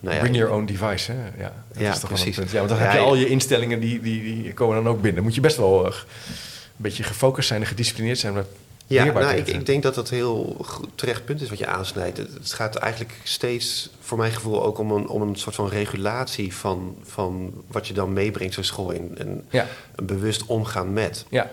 nou 0.00 0.14
ja, 0.14 0.20
Bring 0.20 0.36
your 0.36 0.52
own 0.52 0.64
device, 0.64 1.12
hè? 1.12 1.42
Ja, 1.42 1.52
dat 1.72 1.82
ja 1.82 1.92
is 1.92 1.98
toch 1.98 2.08
precies. 2.08 2.36
Punt. 2.36 2.50
Ja, 2.50 2.58
want 2.58 2.68
dan 2.68 2.78
heb 2.78 2.92
je 2.92 2.98
al 2.98 3.14
je 3.14 3.28
instellingen, 3.28 3.80
die, 3.80 4.00
die, 4.00 4.42
die 4.42 4.54
komen 4.54 4.82
dan 4.82 4.92
ook 4.92 5.02
binnen. 5.02 5.22
Moet 5.22 5.34
je 5.34 5.40
best 5.40 5.56
wel 5.56 5.86
uh, 5.86 5.94
een 5.94 6.02
beetje 6.76 7.02
gefocust 7.02 7.48
zijn 7.48 7.60
en 7.60 7.66
gedisciplineerd 7.66 8.18
zijn. 8.18 8.34
Ja, 8.88 9.04
nou, 9.04 9.36
ik, 9.36 9.46
ik, 9.46 9.66
denk 9.66 9.82
dat 9.82 9.94
dat 9.94 10.08
heel 10.08 10.56
goed, 10.64 10.88
terecht 10.94 11.24
punt 11.24 11.40
is 11.40 11.48
wat 11.48 11.58
je 11.58 11.66
aansnijdt. 11.66 12.16
Het, 12.16 12.52
gaat 12.52 12.76
eigenlijk 12.76 13.14
steeds, 13.22 13.90
voor 14.00 14.18
mijn 14.18 14.32
gevoel, 14.32 14.64
ook 14.64 14.78
om 14.78 14.90
een, 14.90 15.08
om 15.08 15.22
een 15.22 15.36
soort 15.36 15.54
van 15.54 15.68
regulatie 15.68 16.54
van, 16.54 16.96
van 17.02 17.52
wat 17.66 17.86
je 17.86 17.94
dan 17.94 18.12
meebrengt 18.12 18.54
zo'n 18.54 18.64
school 18.64 18.90
in. 18.90 19.14
En 19.18 19.44
ja. 19.50 19.66
een 19.94 20.06
bewust 20.06 20.46
omgaan 20.46 20.92
met. 20.92 21.24
Ja, 21.28 21.50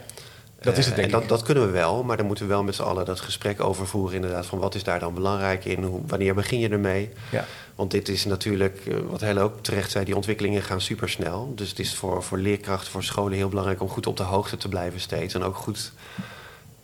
dat 0.60 0.78
is 0.78 0.86
het 0.86 0.96
denk 0.96 1.08
uh, 1.08 1.14
en 1.14 1.20
dat, 1.20 1.30
dat, 1.30 1.44
kunnen 1.44 1.66
we 1.66 1.72
wel, 1.72 2.04
maar 2.04 2.18
dan 2.18 2.26
moeten 2.26 2.46
we 2.46 2.54
wel 2.54 2.64
met 2.64 2.76
z'n 2.76 2.82
allen 2.82 3.06
dat 3.06 3.20
gesprek 3.20 3.62
over 3.62 3.88
voeren 3.88 4.16
inderdaad. 4.16 4.46
Van 4.46 4.60
wat 4.60 4.76
is 4.76 4.84
daar 4.84 5.00
dan 5.00 5.14
belangrijk 5.14 5.66
in? 5.66 5.84
Hoe, 5.84 6.02
wanneer 6.08 6.34
begin 6.34 6.60
je 6.60 6.70
ermee? 6.70 7.10
Ja. 7.32 7.46
Want 7.76 7.92
dit 7.92 8.10
is 8.10 8.26
natuurlijk, 8.26 8.86
uh, 8.86 8.96
wat 9.10 9.22
Helle 9.22 9.42
ook 9.42 9.64
terecht 9.64 9.92
zei, 9.92 10.06
die 10.06 10.16
ontwikkelingen 10.16 10.62
gaan 10.62 10.82
supersnel. 10.82 11.54
Dus 11.56 11.70
het 11.70 11.80
is 11.80 11.96
voor, 11.96 12.24
voor 12.24 12.38
leerkrachten, 12.38 12.92
voor 12.92 13.04
scholen 13.04 13.38
heel 13.38 13.50
belangrijk 13.50 13.82
om 13.82 13.90
goed 13.90 14.08
op 14.08 14.18
de 14.18 14.24
hoogte 14.24 14.58
te 14.58 14.70
blijven 14.70 15.00
steeds. 15.00 15.34
En 15.34 15.44
ook 15.44 15.56
goed 15.56 15.92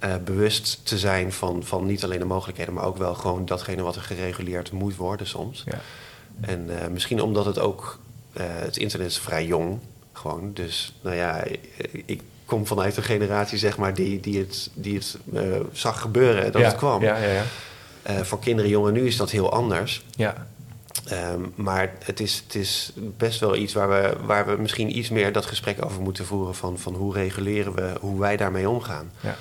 uh, 0.03 0.15
bewust 0.25 0.79
te 0.83 0.97
zijn 0.97 1.31
van, 1.31 1.63
van 1.63 1.85
niet 1.85 2.03
alleen 2.03 2.19
de 2.19 2.25
mogelijkheden, 2.25 2.73
maar 2.73 2.85
ook 2.85 2.97
wel 2.97 3.13
gewoon 3.13 3.45
datgene 3.45 3.81
wat 3.81 3.95
er 3.95 4.01
gereguleerd 4.01 4.71
moet 4.71 4.95
worden 4.95 5.27
soms. 5.27 5.63
Ja. 5.65 5.79
En 6.41 6.67
uh, 6.69 6.87
misschien 6.87 7.21
omdat 7.21 7.45
het 7.45 7.59
ook, 7.59 7.99
uh, 8.33 8.43
het 8.47 8.77
internet 8.77 9.07
is 9.07 9.17
vrij 9.17 9.45
jong, 9.45 9.79
gewoon. 10.13 10.51
Dus 10.53 10.95
nou 11.01 11.15
ja, 11.15 11.43
ik 12.05 12.21
kom 12.45 12.67
vanuit 12.67 12.97
een 12.97 13.03
generatie 13.03 13.57
zeg 13.57 13.77
maar 13.77 13.93
die, 13.93 14.19
die 14.19 14.39
het, 14.39 14.69
die 14.73 14.95
het 14.95 15.17
zag 15.71 16.01
gebeuren 16.01 16.51
dat 16.51 16.61
ja. 16.61 16.67
het 16.67 16.77
kwam. 16.77 17.01
Ja, 17.01 17.17
ja, 17.17 17.43
ja. 18.03 18.23
voor 18.23 18.39
kinderen, 18.39 18.71
jongen, 18.71 18.93
nu 18.93 19.07
is 19.07 19.17
dat 19.17 19.31
heel 19.31 19.51
anders. 19.51 20.05
Ja. 20.15 20.47
Um, 21.11 21.53
maar 21.55 21.93
het 22.03 22.19
is, 22.19 22.43
het 22.43 22.55
is 22.55 22.93
best 23.17 23.39
wel 23.39 23.55
iets 23.55 23.73
waar 23.73 23.89
we, 23.89 24.13
waar 24.25 24.45
we 24.45 24.61
misschien 24.61 24.97
iets 24.97 25.09
meer 25.09 25.31
dat 25.31 25.45
gesprek 25.45 25.85
over 25.85 26.01
moeten 26.01 26.25
voeren 26.25 26.55
van, 26.55 26.79
van 26.79 26.93
hoe 26.93 27.13
reguleren 27.13 27.75
we, 27.75 27.93
hoe 27.99 28.19
wij 28.19 28.37
daarmee 28.37 28.69
omgaan. 28.69 29.11
Ja. 29.19 29.35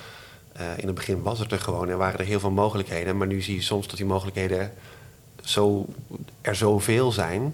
Uh, 0.59 0.77
in 0.77 0.85
het 0.85 0.95
begin 0.95 1.21
was 1.21 1.39
het 1.39 1.51
er 1.51 1.59
gewoon 1.59 1.89
en 1.89 1.97
waren 1.97 2.19
er 2.19 2.25
heel 2.25 2.39
veel 2.39 2.51
mogelijkheden. 2.51 3.17
Maar 3.17 3.27
nu 3.27 3.41
zie 3.41 3.55
je 3.55 3.61
soms 3.61 3.87
dat 3.87 3.97
die 3.97 4.05
mogelijkheden 4.05 4.71
zo, 5.43 5.85
er 6.41 6.55
zoveel 6.55 7.11
zijn. 7.11 7.53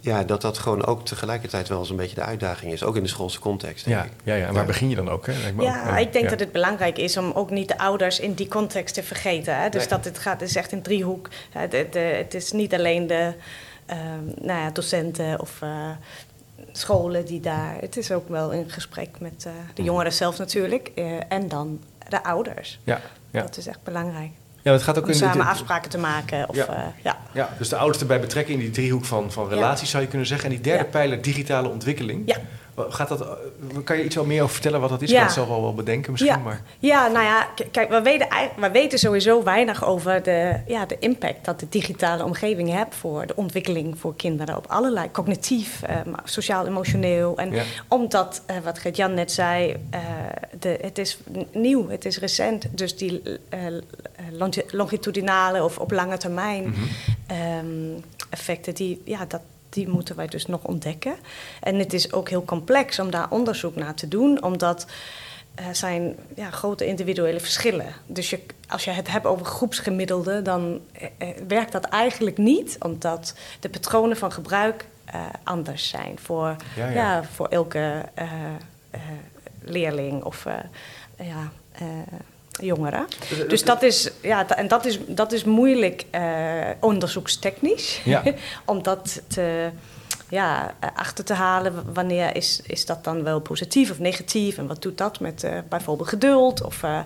Ja, 0.00 0.22
dat 0.22 0.40
dat 0.40 0.58
gewoon 0.58 0.86
ook 0.86 1.04
tegelijkertijd 1.04 1.68
wel 1.68 1.78
eens 1.78 1.90
een 1.90 1.96
beetje 1.96 2.14
de 2.14 2.22
uitdaging 2.22 2.72
is. 2.72 2.82
Ook 2.82 2.96
in 2.96 3.02
de 3.02 3.08
schoolse 3.08 3.38
context. 3.38 3.84
Denk 3.84 3.96
ja, 3.96 4.04
ik. 4.04 4.10
ja, 4.24 4.34
ja, 4.34 4.46
en 4.46 4.52
waar 4.52 4.62
ja. 4.62 4.68
begin 4.68 4.88
je 4.88 4.96
dan 4.96 5.08
ook? 5.08 5.26
Hè? 5.26 5.32
Ja, 5.58 5.90
ook, 5.90 5.98
ik 5.98 6.12
denk 6.12 6.24
ja. 6.24 6.30
dat 6.30 6.40
het 6.40 6.52
belangrijk 6.52 6.98
is 6.98 7.16
om 7.16 7.32
ook 7.32 7.50
niet 7.50 7.68
de 7.68 7.78
ouders 7.78 8.20
in 8.20 8.34
die 8.34 8.48
context 8.48 8.94
te 8.94 9.02
vergeten. 9.02 9.60
Hè? 9.60 9.68
Dus 9.68 9.80
Nee. 9.80 9.88
dat 9.88 10.04
het 10.04 10.18
gaat, 10.18 10.42
is 10.42 10.56
echt 10.56 10.72
een 10.72 10.82
driehoek. 10.82 11.28
Het, 11.50 11.72
het, 11.72 11.94
het 11.94 12.34
is 12.34 12.52
niet 12.52 12.74
alleen 12.74 13.06
de 13.06 13.32
uh, 13.90 13.96
nou 14.40 14.60
ja, 14.60 14.70
docenten 14.70 15.40
of 15.40 15.60
uh, 15.62 15.90
scholen 16.72 17.24
die 17.24 17.40
daar. 17.40 17.76
Het 17.80 17.96
is 17.96 18.12
ook 18.12 18.28
wel 18.28 18.50
in 18.50 18.70
gesprek 18.70 19.08
met 19.18 19.44
uh, 19.46 19.52
de 19.74 19.82
jongeren 19.82 20.12
zelf 20.12 20.38
natuurlijk. 20.38 20.90
Uh, 20.94 21.12
en 21.28 21.48
dan 21.48 21.80
de 22.08 22.24
ouders. 22.24 22.80
Ja, 22.84 23.00
ja. 23.30 23.40
Dat 23.42 23.56
is 23.56 23.66
echt 23.66 23.82
belangrijk. 23.82 24.30
Ja, 24.62 24.72
het 24.72 24.82
gaat 24.82 24.98
ook 24.98 25.04
om 25.04 25.10
in 25.10 25.16
samen 25.16 25.46
afspraken 25.46 25.90
te 25.90 25.98
maken. 25.98 26.48
Of, 26.48 26.56
Ja. 26.56 26.66
uh, 26.70 26.78
ja. 27.02 27.18
Ja, 27.32 27.48
dus 27.58 27.68
de 27.68 27.76
ouders 27.76 28.00
erbij 28.00 28.20
betrekken 28.20 28.54
in 28.54 28.60
die 28.60 28.70
driehoek 28.70 29.04
van, 29.04 29.32
van 29.32 29.48
relaties, 29.48 29.90
zou 29.90 30.02
je 30.02 30.08
kunnen 30.08 30.26
zeggen. 30.26 30.48
En 30.48 30.54
die 30.54 30.64
derde 30.64 30.84
pijler, 30.84 31.22
digitale 31.22 31.68
ontwikkeling. 31.68 32.22
Ja. 32.26 32.36
Gaat 32.78 33.08
dat, 33.08 33.20
eh, 33.20 33.28
kan 33.84 33.96
je 33.96 34.04
iets 34.04 34.14
wel 34.14 34.24
meer 34.24 34.42
over 34.42 34.52
vertellen 34.54 34.80
wat 34.80 34.90
dat 34.90 35.02
is? 35.02 35.08
Ja. 35.10 35.14
Ik 35.14 35.18
kan 35.18 35.26
het 35.26 35.36
zelf 35.36 35.48
wel, 35.48 35.62
wel 35.62 35.74
bedenken 35.74 36.10
misschien, 36.12 36.32
Ja. 36.32 36.38
maar... 36.38 36.62
Ja, 36.78 37.06
nou 37.08 37.24
ja, 37.24 37.48
kijk, 37.70 37.88
we 37.90 38.02
weten, 38.02 38.28
we 38.56 38.70
weten 38.70 38.98
sowieso 38.98 39.42
weinig 39.42 39.84
over 39.84 40.22
de, 40.22 40.60
ja, 40.66 40.86
de 40.86 40.96
impact 40.98 41.44
dat 41.44 41.60
de 41.60 41.66
digitale 41.68 42.24
omgeving 42.24 42.70
heeft 42.72 42.94
voor 42.94 43.26
de 43.26 43.36
ontwikkeling 43.36 43.98
voor 43.98 44.16
kinderen 44.16 44.56
op 44.56 44.66
allerlei, 44.68 45.10
cognitief, 45.10 45.82
eh, 45.82 45.96
maar 46.06 46.20
sociaal-emotioneel. 46.24 47.38
En 47.38 47.50
Ja. 47.52 47.62
omdat, 47.88 48.42
eh, 48.46 48.56
wat 48.64 48.78
Gert-Jan 48.78 49.14
net 49.14 49.32
zei, 49.32 49.76
eh, 49.90 50.00
de, 50.58 50.78
het 50.80 50.98
is 50.98 51.18
nieuw, 51.52 51.88
het 51.88 52.04
is 52.04 52.18
recent, 52.18 52.66
dus 52.70 52.96
die 52.96 53.22
longi- 54.32 54.64
longitudinale 54.70 55.64
of 55.64 55.78
op 55.78 55.90
lange 55.90 56.16
termijn 56.16 56.62
Mhm. 56.68 56.80
ehm, 57.26 58.00
effecten, 58.30 58.74
die, 58.74 59.00
ja, 59.04 59.24
dat, 59.28 59.40
die 59.68 59.88
moeten 59.88 60.16
wij 60.16 60.26
dus 60.26 60.46
nog 60.46 60.62
ontdekken. 60.62 61.14
En 61.60 61.78
het 61.78 61.92
is 61.92 62.12
ook 62.12 62.28
heel 62.28 62.44
complex 62.44 62.98
om 62.98 63.10
daar 63.10 63.30
onderzoek 63.30 63.76
naar 63.76 63.94
te 63.94 64.08
doen, 64.08 64.42
omdat 64.42 64.86
er 65.54 65.74
zijn 65.74 66.16
ja, 66.34 66.50
grote 66.50 66.86
individuele 66.86 67.40
verschillen. 67.40 67.86
Dus 68.06 68.30
je, 68.30 68.40
als 68.68 68.84
je 68.84 68.90
het 68.90 69.10
hebt 69.10 69.26
over 69.26 69.46
groepsgemiddelde, 69.46 70.42
dan 70.42 70.80
eh, 70.92 71.08
eh, 71.18 71.28
werkt 71.48 71.72
dat 71.72 71.84
eigenlijk 71.84 72.38
niet, 72.38 72.76
omdat 72.80 73.34
de 73.60 73.68
patronen 73.68 74.16
van 74.16 74.32
gebruik 74.32 74.86
eh, 75.04 75.20
anders 75.42 75.88
zijn 75.88 76.18
voor, 76.18 76.56
Ja, 76.76 76.88
ja, 76.88 76.92
ja. 76.94 77.24
voor 77.24 77.46
elke 77.48 78.04
eh, 78.14 78.24
eh, 78.90 79.00
leerling 79.60 80.22
of 80.24 80.46
eh, 80.46 80.54
ja, 81.26 81.50
eh, 81.72 81.86
jongeren. 82.60 83.06
Dus 83.48 83.64
dat 83.64 83.82
is, 83.82 84.10
ja, 84.22 84.48
en 84.48 84.68
dat 84.68 84.84
is, 84.84 84.98
dat 85.06 85.32
is 85.32 85.44
moeilijk 85.44 86.04
onderzoekstechnisch. 86.80 88.00
Ja. 88.04 88.22
om 88.64 88.82
dat 88.82 89.22
te 89.26 89.70
ja, 90.28 90.74
achter 90.94 91.24
te 91.24 91.34
halen. 91.34 91.92
Wanneer 91.92 92.36
is, 92.36 92.60
is 92.66 92.86
dat 92.86 93.04
dan 93.04 93.22
wel 93.22 93.40
positief 93.40 93.90
of 93.90 93.98
negatief? 93.98 94.58
En 94.58 94.66
wat 94.66 94.82
doet 94.82 94.98
dat 94.98 95.20
met 95.20 95.44
uh, 95.44 95.58
bijvoorbeeld 95.68 96.08
geduld? 96.08 96.62
Of 96.62 96.82
uh, 96.82 97.00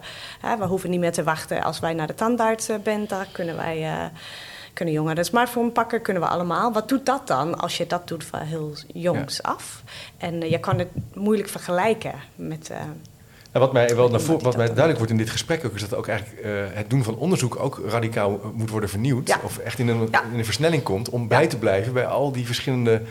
we 0.58 0.64
hoeven 0.64 0.90
niet 0.90 1.00
meer 1.00 1.12
te 1.12 1.22
wachten 1.22 1.62
als 1.62 1.80
wij 1.80 1.94
naar 1.94 2.06
de 2.06 2.14
tandarts 2.14 2.70
uh, 2.70 2.76
bent. 2.82 3.08
Daar 3.08 3.28
kunnen 3.32 3.56
wij 3.56 4.10
kunnen 4.72 4.94
jongeren 4.94 5.16
de 5.16 5.24
smartphone 5.24 5.70
pakken, 5.70 6.02
kunnen 6.02 6.22
we 6.22 6.28
allemaal. 6.28 6.72
Wat 6.72 6.88
doet 6.88 7.06
dat 7.06 7.26
dan 7.26 7.58
als 7.58 7.76
je 7.76 7.86
dat 7.86 8.08
doet 8.08 8.24
van 8.24 8.40
heel 8.40 8.72
jongs 8.92 9.42
af? 9.42 9.82
En 10.18 10.50
je 10.50 10.58
kan 10.58 10.78
het 10.78 10.88
moeilijk 11.14 11.48
vergelijken 11.48 12.14
met 12.34 12.70
nou, 13.52 13.64
wat 13.64 13.72
mij 13.72 13.96
wel 13.96 14.08
naar 14.10 14.20
wat 14.20 14.56
mij 14.56 14.66
duidelijk 14.66 14.96
wordt 14.96 15.12
in 15.12 15.18
dit 15.18 15.30
gesprek 15.30 15.64
ook, 15.64 15.74
is 15.74 15.80
dat 15.80 15.94
ook 15.94 16.08
eigenlijk 16.08 16.46
uh, 16.46 16.52
het 16.72 16.90
doen 16.90 17.04
van 17.04 17.16
onderzoek 17.16 17.58
ook 17.58 17.82
radicaal 17.86 18.40
moet 18.54 18.70
worden 18.70 18.88
vernieuwd. 18.88 19.36
Of 19.42 19.58
echt 19.58 19.78
in 19.78 19.88
een, 19.88 20.08
in 20.32 20.38
een 20.38 20.44
versnelling 20.44 20.82
komt 20.82 21.08
om 21.08 21.28
bij 21.28 21.46
te 21.46 21.58
blijven 21.58 21.92
bij 21.92 22.06
al 22.06 22.32
die 22.32 22.46
verschillende 22.46 23.02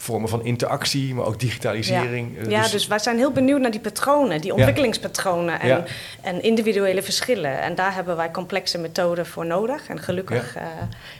vormen 0.00 0.28
van 0.28 0.44
interactie, 0.44 1.14
maar 1.14 1.26
ook 1.26 1.40
digitalisering. 1.40 2.36
Ja, 2.42 2.50
ja 2.50 2.62
dus, 2.62 2.70
dus 2.70 2.86
wij 2.86 2.98
zijn 2.98 3.16
heel 3.16 3.32
benieuwd 3.32 3.60
naar 3.60 3.70
die 3.70 3.80
patronen, 3.80 4.40
die 4.40 4.54
ontwikkelingspatronen 4.54 5.60
en, 5.60 5.84
en, 6.22 6.42
individuele 6.42 7.02
verschillen. 7.02 7.60
En 7.60 7.74
daar 7.74 7.94
hebben 7.94 8.16
wij 8.16 8.30
complexe 8.30 8.78
methoden 8.78 9.26
voor 9.26 9.46
nodig. 9.46 9.88
En 9.88 9.98
gelukkig 9.98 10.56
uh, 10.56 10.62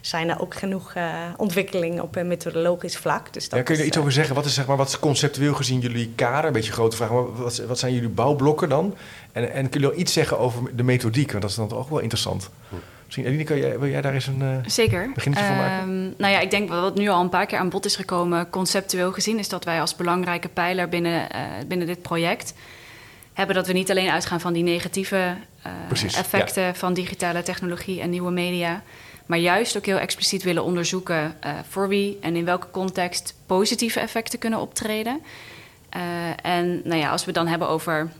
zijn 0.01 0.29
er 0.29 0.41
ook 0.41 0.55
genoeg 0.55 0.95
uh, 0.97 1.05
ontwikkelingen 1.37 2.03
op 2.03 2.17
een 2.17 2.29
methodologisch 2.29 2.97
vlak. 2.97 3.33
Dus 3.33 3.49
dat 3.49 3.63
kun 3.63 3.75
je 3.75 3.81
er 3.81 3.87
iets 3.87 3.99
over 3.99 4.13
zeggen? 4.13 4.35
Wat 4.35 4.45
is, 4.45 4.55
zeg 4.55 4.67
maar, 4.67 4.77
wat 4.77 4.89
is 4.89 4.99
conceptueel 4.99 5.55
gezien 5.55 5.81
jullie 5.81 6.13
kader? 6.15 6.45
Een 6.45 6.53
beetje 6.53 6.73
grote 6.73 6.97
vraag, 6.97 7.11
maar 7.11 7.37
wat, 7.37 7.59
wat 7.59 7.79
zijn 7.79 7.95
jullie 7.95 8.09
bouwblokken 8.09 8.69
dan? 8.69 8.95
En, 9.33 9.53
en 9.53 9.69
kun 9.69 9.81
je 9.81 9.87
wel 9.87 9.99
iets 9.99 10.13
zeggen 10.13 10.39
over 10.39 10.77
de 10.77 10.83
methodiek? 10.83 11.31
Want 11.31 11.43
dat 11.43 11.51
is 11.51 11.57
dan 11.57 11.73
ook 11.73 11.89
wel 11.89 11.99
interessant. 11.99 12.51
Hm. 12.69 12.75
Misschien, 13.09 13.27
Eline, 13.27 13.45
kan 13.45 13.59
jij, 13.59 13.79
wil 13.79 13.89
jij 13.89 14.01
daar 14.01 14.15
eens 14.15 14.27
een 14.27 14.43
uh, 14.43 14.57
Zeker. 14.67 15.11
beginnetje 15.15 15.47
van 15.47 15.57
maken? 15.57 15.89
Um, 15.89 16.15
nou 16.17 16.33
ja, 16.33 16.41
ik 16.41 16.51
denk 16.51 16.69
wat 16.69 16.95
nu 16.95 17.09
al 17.09 17.21
een 17.21 17.29
paar 17.29 17.47
keer 17.47 17.59
aan 17.59 17.69
bod 17.69 17.85
is 17.85 17.97
gekomen, 17.97 18.51
conceptueel 18.51 19.13
gezien, 19.13 19.39
is 19.39 19.49
dat 19.49 19.65
wij 19.65 19.81
als 19.81 19.97
belangrijke 19.97 20.49
pijler 20.49 20.89
binnen, 20.89 21.29
uh, 21.35 21.41
binnen 21.67 21.87
dit 21.87 22.03
project 22.03 22.55
hebben 23.33 23.55
dat 23.55 23.67
we 23.67 23.73
niet 23.73 23.91
alleen 23.91 24.11
uitgaan 24.11 24.41
van 24.41 24.53
die 24.53 24.63
negatieve 24.63 25.37
uh, 25.67 26.17
effecten 26.17 26.63
ja. 26.63 26.75
van 26.75 26.95
digitale 26.95 27.43
technologie 27.43 28.01
en 28.01 28.11
nieuwe 28.11 28.31
media, 28.31 28.83
maar 29.27 29.39
juist 29.39 29.77
ook 29.77 29.87
heel 29.87 29.99
expliciet 29.99 30.43
willen 30.43 30.65
onderzoeken 30.65 31.35
voor 31.69 31.89
wie 31.89 32.19
en 32.21 32.37
in 32.37 32.45
welke 32.45 32.71
context 32.71 33.35
positieve 33.47 34.01
effecten 34.01 34.39
kunnen 34.39 34.61
optreden. 34.61 35.21
en 36.43 36.81
nou 36.85 37.01
ja, 37.01 37.11
als 37.11 37.25
we 37.25 37.33
dan 37.33 37.47
hebben 37.47 37.69
over 37.69 38.11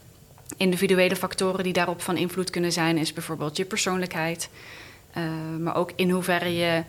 individuele 0.57 1.17
factoren 1.17 1.65
die 1.65 1.73
daarop 1.73 2.03
van 2.03 2.17
invloed 2.17 2.51
kunnen 2.51 2.73
zijn, 2.73 2.99
is 2.99 3.13
bijvoorbeeld 3.13 3.57
je 3.57 3.65
persoonlijkheid, 3.65 4.49
uh, 5.17 5.25
maar 5.61 5.77
ook 5.77 5.93
in 5.97 6.11
hoeverre 6.11 6.57
je 6.57 6.83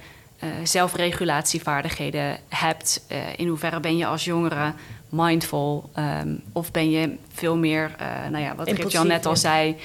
uh, 0.44 0.50
zelfregulatievaardigheden 0.64 2.40
hebt. 2.48 3.06
Uh, 3.12 3.18
in 3.36 3.48
hoeverre 3.48 3.80
ben 3.80 3.98
je 3.98 4.06
als 4.06 4.26
jongere 4.26 4.74
mindful 5.10 5.90
um, 5.98 6.42
of 6.52 6.72
ben 6.72 6.90
je 6.90 7.16
veel 7.34 7.58
meer, 7.58 7.96
nou 8.32 8.44
ja, 8.44 8.56
wat 8.56 8.70
Geert-Jan 8.70 9.08
net 9.08 9.26
al 9.26 9.36
zei, 9.36 9.76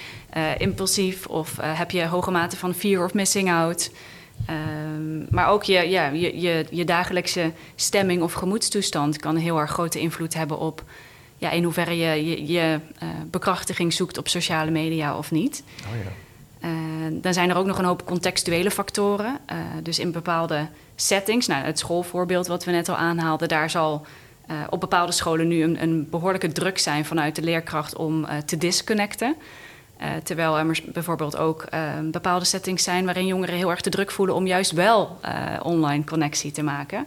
impulsief 0.59 1.27
of 1.27 1.57
heb 1.61 1.91
je 1.91 2.07
hoge 2.07 2.31
mate 2.31 2.57
van 2.57 2.75
fear 2.75 3.05
of 3.05 3.15
missing 3.15 3.51
out. 3.51 3.91
Um, 4.51 5.27
maar 5.31 5.49
ook 5.49 5.63
je, 5.63 5.89
ja, 5.89 6.09
je, 6.09 6.41
je, 6.41 6.67
je 6.71 6.85
dagelijkse 6.85 7.53
stemming 7.75 8.23
of 8.23 8.33
gemoedstoestand 8.33 9.19
kan 9.19 9.37
heel 9.37 9.59
erg 9.59 9.71
grote 9.71 10.01
invloed 10.01 10.35
hebben 10.35 10.59
op 10.59 10.85
ja, 11.39 11.51
in 11.51 11.63
hoeverre 11.63 11.97
je 11.97 12.27
je, 12.27 12.47
je 12.53 12.81
uh, 13.03 13.09
bekrachtiging 13.31 13.93
zoekt 13.93 14.19
op 14.19 14.29
sociale 14.29 14.71
media 14.71 15.19
of 15.19 15.31
niet. 15.31 15.63
Oh 15.79 16.05
ja. 16.05 16.11
Uh, 16.69 16.71
dan 17.13 17.33
zijn 17.33 17.51
er 17.51 17.57
ook 17.57 17.67
nog 17.67 17.79
een 17.79 17.85
hoop 17.85 18.05
contextuele 18.05 18.71
factoren. 18.71 19.39
Uh, 19.53 19.59
dus 19.83 19.99
in 19.99 20.13
bepaalde 20.13 20.69
settings, 20.97 21.47
nou, 21.47 21.65
het 21.65 21.79
schoolvoorbeeld 21.79 22.47
wat 22.47 22.65
we 22.65 22.71
net 22.71 22.89
al 22.89 22.97
aanhaalden, 22.97 23.49
daar 23.49 23.71
zal 23.71 24.07
op 24.71 24.81
bepaalde 24.81 25.13
scholen 25.13 25.49
nu 25.49 25.63
een, 25.63 25.83
een, 25.83 26.11
behoorlijke 26.11 26.53
druk 26.53 26.79
zijn 26.79 27.05
vanuit 27.05 27.37
de 27.37 27.43
leerkracht 27.43 27.97
om 27.97 28.27
te 28.45 28.57
disconnecten. 28.59 29.37
terwijl 30.23 30.59
er 30.59 30.81
bijvoorbeeld 30.93 31.37
ook 31.37 31.69
bepaalde 32.11 32.45
settings 32.45 32.83
zijn 32.83 33.05
waarin 33.05 33.27
jongeren 33.27 33.55
heel 33.55 33.71
erg 33.71 33.81
de 33.81 33.91
druk 33.91 34.11
voelen 34.11 34.35
om 34.35 34.47
juist 34.47 34.71
wel 34.71 35.19
online 35.63 36.05
connectie 36.05 36.51
te 36.51 36.63
maken. 36.63 37.07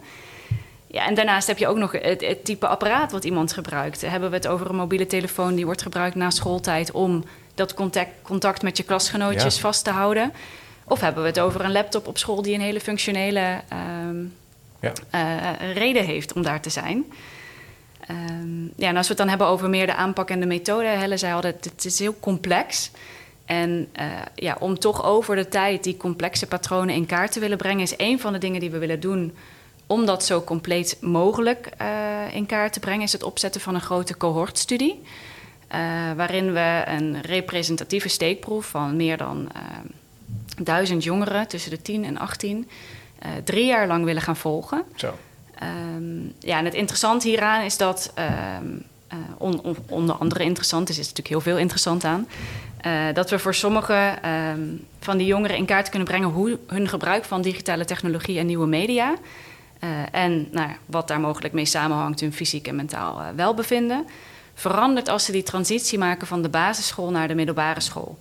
Ja, 0.98 1.06
en 1.06 1.14
daarnaast 1.14 1.48
heb 1.48 1.58
je 1.58 1.68
ook 1.68 1.78
nog 1.78 1.92
het, 1.92 2.22
het, 2.22 2.46
type 2.46 2.68
apparaat 2.68 3.12
wat 3.12 3.24
iemand 3.24 3.54
gebruikt. 3.54 4.02
Hebben 4.02 4.30
we 4.30 4.36
het 4.36 4.48
over 4.48 4.70
een 4.70 4.76
mobiele 4.76 5.08
telefoon 5.08 5.56
die 5.56 5.66
wordt 5.66 5.82
gebruikt 5.82 6.16
na 6.16 6.30
schooltijd 6.30 6.92
om 6.92 7.24
dat 7.56 7.74
contact, 7.74 8.10
contact 8.22 8.62
met 8.62 8.78
je 8.78 8.84
klasgenootjes 8.84 9.60
vast 9.60 9.84
te 9.84 9.90
houden? 9.90 10.34
Of 10.88 11.02
hebben 11.02 11.24
we 11.24 11.30
het 11.30 11.40
over 11.40 11.62
een 11.62 11.72
laptop 11.72 12.08
op 12.08 12.18
school 12.18 12.42
die 12.42 12.54
een 12.54 12.62
hele 12.62 12.80
functionele 12.80 13.62
um, 14.08 14.34
ja. 14.80 14.92
uh, 15.16 15.74
reden 15.74 16.06
heeft 16.06 16.34
om 16.34 16.42
daar 16.42 16.62
te 16.62 16.70
zijn? 16.70 17.06
Um, 18.12 18.72
ja, 18.76 18.88
en 18.88 18.98
als 18.98 19.08
we 19.08 19.14
het 19.14 19.22
dan 19.22 19.30
hebben 19.30 19.48
over 19.48 19.70
meer 19.70 19.86
de 19.86 19.96
aanpak 19.96 20.30
en 20.30 20.40
de 20.40 20.46
methode, 20.46 20.88
Helle 20.88 21.18
zei 21.18 21.34
al, 21.34 21.42
dat 21.42 21.56
het 21.62 21.86
is 21.86 22.00
heel 22.00 22.16
complex. 22.20 22.92
En 23.46 23.88
uh, 24.00 24.06
ja, 24.36 24.58
om 24.60 24.80
toch 24.80 25.04
over 25.04 25.36
de 25.36 25.48
tijd 25.48 25.84
die 25.84 25.98
complexe 25.98 26.48
patronen 26.48 26.96
in 26.96 27.06
kaart 27.06 27.32
te 27.32 27.40
willen 27.40 27.58
brengen, 27.58 27.82
is 27.82 27.94
een 27.98 28.20
van 28.20 28.34
de 28.34 28.40
dingen 28.40 28.60
die 28.60 28.72
we 28.72 28.78
willen 28.78 29.00
doen 29.00 29.34
om 29.88 30.06
dat 30.06 30.24
zo 30.24 30.42
compleet 30.42 30.98
mogelijk 31.02 31.70
uh, 31.82 32.36
in 32.36 32.46
kaart 32.46 32.74
te 32.74 32.80
brengen, 32.80 33.04
is 33.04 33.12
het 33.12 33.24
opzetten 33.24 33.62
van 33.62 33.76
een 33.76 33.82
grote 33.82 34.18
cohortstudie. 34.18 35.02
Uh, 35.76 35.80
waarin 36.16 36.54
we 36.54 36.84
een 36.86 37.22
representatieve 37.22 38.10
steekproef 38.10 38.66
van 38.66 38.96
meer 38.96 39.18
dan 39.18 39.50
uh, 39.56 39.62
duizend 40.62 41.04
jongeren 41.04 41.48
tussen 41.48 41.72
de 41.72 41.82
10 41.82 42.06
en 42.06 42.18
18 42.18 42.70
drie 43.44 43.66
jaar 43.66 43.88
lang 43.88 44.06
willen 44.06 44.22
gaan 44.22 44.38
volgen. 44.38 44.84
Zo. 44.96 45.18
Um, 45.88 46.34
ja, 46.40 46.58
en 46.58 46.66
het 46.66 46.74
interessante 46.74 47.28
hieraan 47.28 47.64
is 47.64 47.78
dat, 47.78 48.14
um, 48.60 48.84
on, 49.38 49.62
on, 49.62 49.78
onder 49.90 50.16
andere 50.16 50.44
interessant, 50.44 50.90
is, 50.90 50.98
is 50.98 51.08
natuurlijk 51.08 51.28
heel 51.28 51.42
veel 51.42 51.58
interessant 51.58 52.04
aan, 52.04 52.28
dat 53.14 53.30
we 53.30 53.40
voor 53.40 53.56
sommige 53.56 54.14
um, 54.54 54.86
van 55.00 55.18
die 55.18 55.28
jongeren 55.28 55.58
in 55.58 55.66
kaart 55.66 55.90
kunnen 55.90 56.08
brengen 56.08 56.30
hoe 56.30 56.60
hun 56.68 56.88
gebruik 56.88 57.26
van 57.26 57.42
digitale 57.42 57.86
technologie 57.86 58.40
en 58.40 58.46
nieuwe 58.46 58.68
media 58.68 59.16
en 60.12 60.48
nou, 60.52 60.70
wat 60.86 61.08
daar 61.08 61.20
mogelijk 61.20 61.54
mee 61.54 61.66
samenhangt, 61.66 62.20
hun 62.20 62.34
fysiek 62.34 62.68
en 62.68 62.76
mentaal 62.76 63.20
uh, 63.20 63.28
welbevinden, 63.36 64.06
verandert 64.54 65.08
als 65.08 65.26
ze 65.26 65.32
die 65.32 65.44
transitie 65.44 65.98
maken 65.98 66.28
van 66.28 66.42
de 66.42 66.50
basisschool 66.50 67.12
naar 67.12 67.28
de 67.28 67.36
middelbare 67.36 67.82
school. 67.82 68.18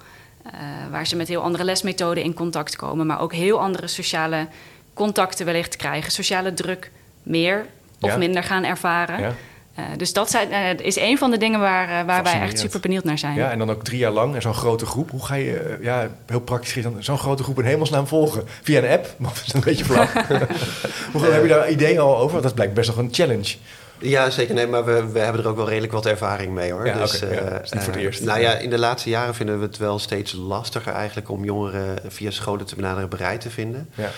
Uh, 0.46 0.52
waar 0.90 1.06
ze 1.06 1.16
met 1.16 1.28
heel 1.28 1.42
andere 1.42 1.64
lesmethoden 1.64 2.22
in 2.22 2.34
contact 2.34 2.76
komen, 2.76 3.06
maar 3.06 3.20
ook 3.20 3.32
heel 3.32 3.60
andere 3.60 3.86
sociale 3.86 4.46
contacten 4.94 5.46
wellicht 5.46 5.76
krijgen. 5.76 6.12
Sociale 6.12 6.54
druk 6.54 6.90
meer 7.22 7.66
of 8.00 8.10
ja. 8.10 8.16
minder 8.16 8.42
gaan 8.42 8.64
ervaren. 8.64 9.20
Ja. 9.20 9.34
Uh, 9.78 9.84
dus 9.96 10.12
dat 10.12 10.30
zijn, 10.30 10.78
uh, 10.78 10.86
is 10.86 10.96
een 10.96 11.18
van 11.18 11.30
de 11.30 11.38
dingen 11.38 11.60
waar, 11.60 11.88
uh, 11.88 12.06
waar 12.06 12.22
wij 12.22 12.40
echt 12.40 12.58
super 12.58 12.80
benieuwd 12.80 13.04
naar 13.04 13.18
zijn. 13.18 13.34
Ja, 13.34 13.50
en 13.50 13.58
dan 13.58 13.70
ook 13.70 13.84
drie 13.84 13.98
jaar 13.98 14.10
lang 14.10 14.34
en 14.34 14.42
zo'n 14.42 14.54
grote 14.54 14.86
groep. 14.86 15.10
Hoe 15.10 15.24
ga 15.24 15.34
je, 15.34 15.78
ja, 15.80 16.08
heel 16.26 16.40
praktisch, 16.40 16.76
zo'n 16.98 17.18
grote 17.18 17.42
groep 17.42 17.58
in 17.58 17.64
hemelsnaam 17.64 18.06
volgen? 18.06 18.44
Via 18.62 18.82
een 18.82 18.90
app? 18.90 19.14
dat 19.18 19.42
is 19.46 19.52
een 19.52 19.60
beetje 19.60 19.84
flauw. 19.84 20.06
Hoe 21.12 21.24
heb 21.24 21.42
je 21.42 21.48
daar 21.48 21.70
ideeën 21.70 21.98
al 21.98 22.18
over? 22.18 22.42
Dat 22.42 22.54
blijkt 22.54 22.74
best 22.74 22.88
nog 22.88 22.98
een 22.98 23.08
challenge. 23.12 23.56
Ja, 23.98 24.30
zeker. 24.30 24.54
Nee, 24.54 24.66
maar 24.66 24.84
we, 24.84 25.06
we 25.12 25.18
hebben 25.18 25.42
er 25.42 25.48
ook 25.48 25.56
wel 25.56 25.68
redelijk 25.68 25.92
wat 25.92 26.06
ervaring 26.06 26.52
mee 26.52 26.72
hoor. 26.72 26.86
Ja, 26.86 26.98
dus, 26.98 27.22
okay, 27.22 27.34
ja, 27.34 27.60
is 27.60 27.72
niet 27.72 27.82
voor 27.82 27.92
het 27.92 28.02
eerst. 28.02 28.24
nou 28.24 28.40
ja, 28.40 28.52
in 28.54 28.70
de 28.70 28.78
laatste 28.78 29.08
jaren 29.08 29.34
vinden 29.34 29.58
we 29.58 29.66
het 29.66 29.76
wel 29.76 29.98
steeds 29.98 30.32
lastiger 30.32 30.92
eigenlijk 30.92 31.30
om 31.30 31.44
jongeren 31.44 31.98
via 32.08 32.30
scholen 32.30 32.66
te 32.66 32.74
benaderen 32.74 33.08
bereid 33.08 33.40
te 33.40 33.50
vinden. 33.50 33.88
Ja. 33.94 34.10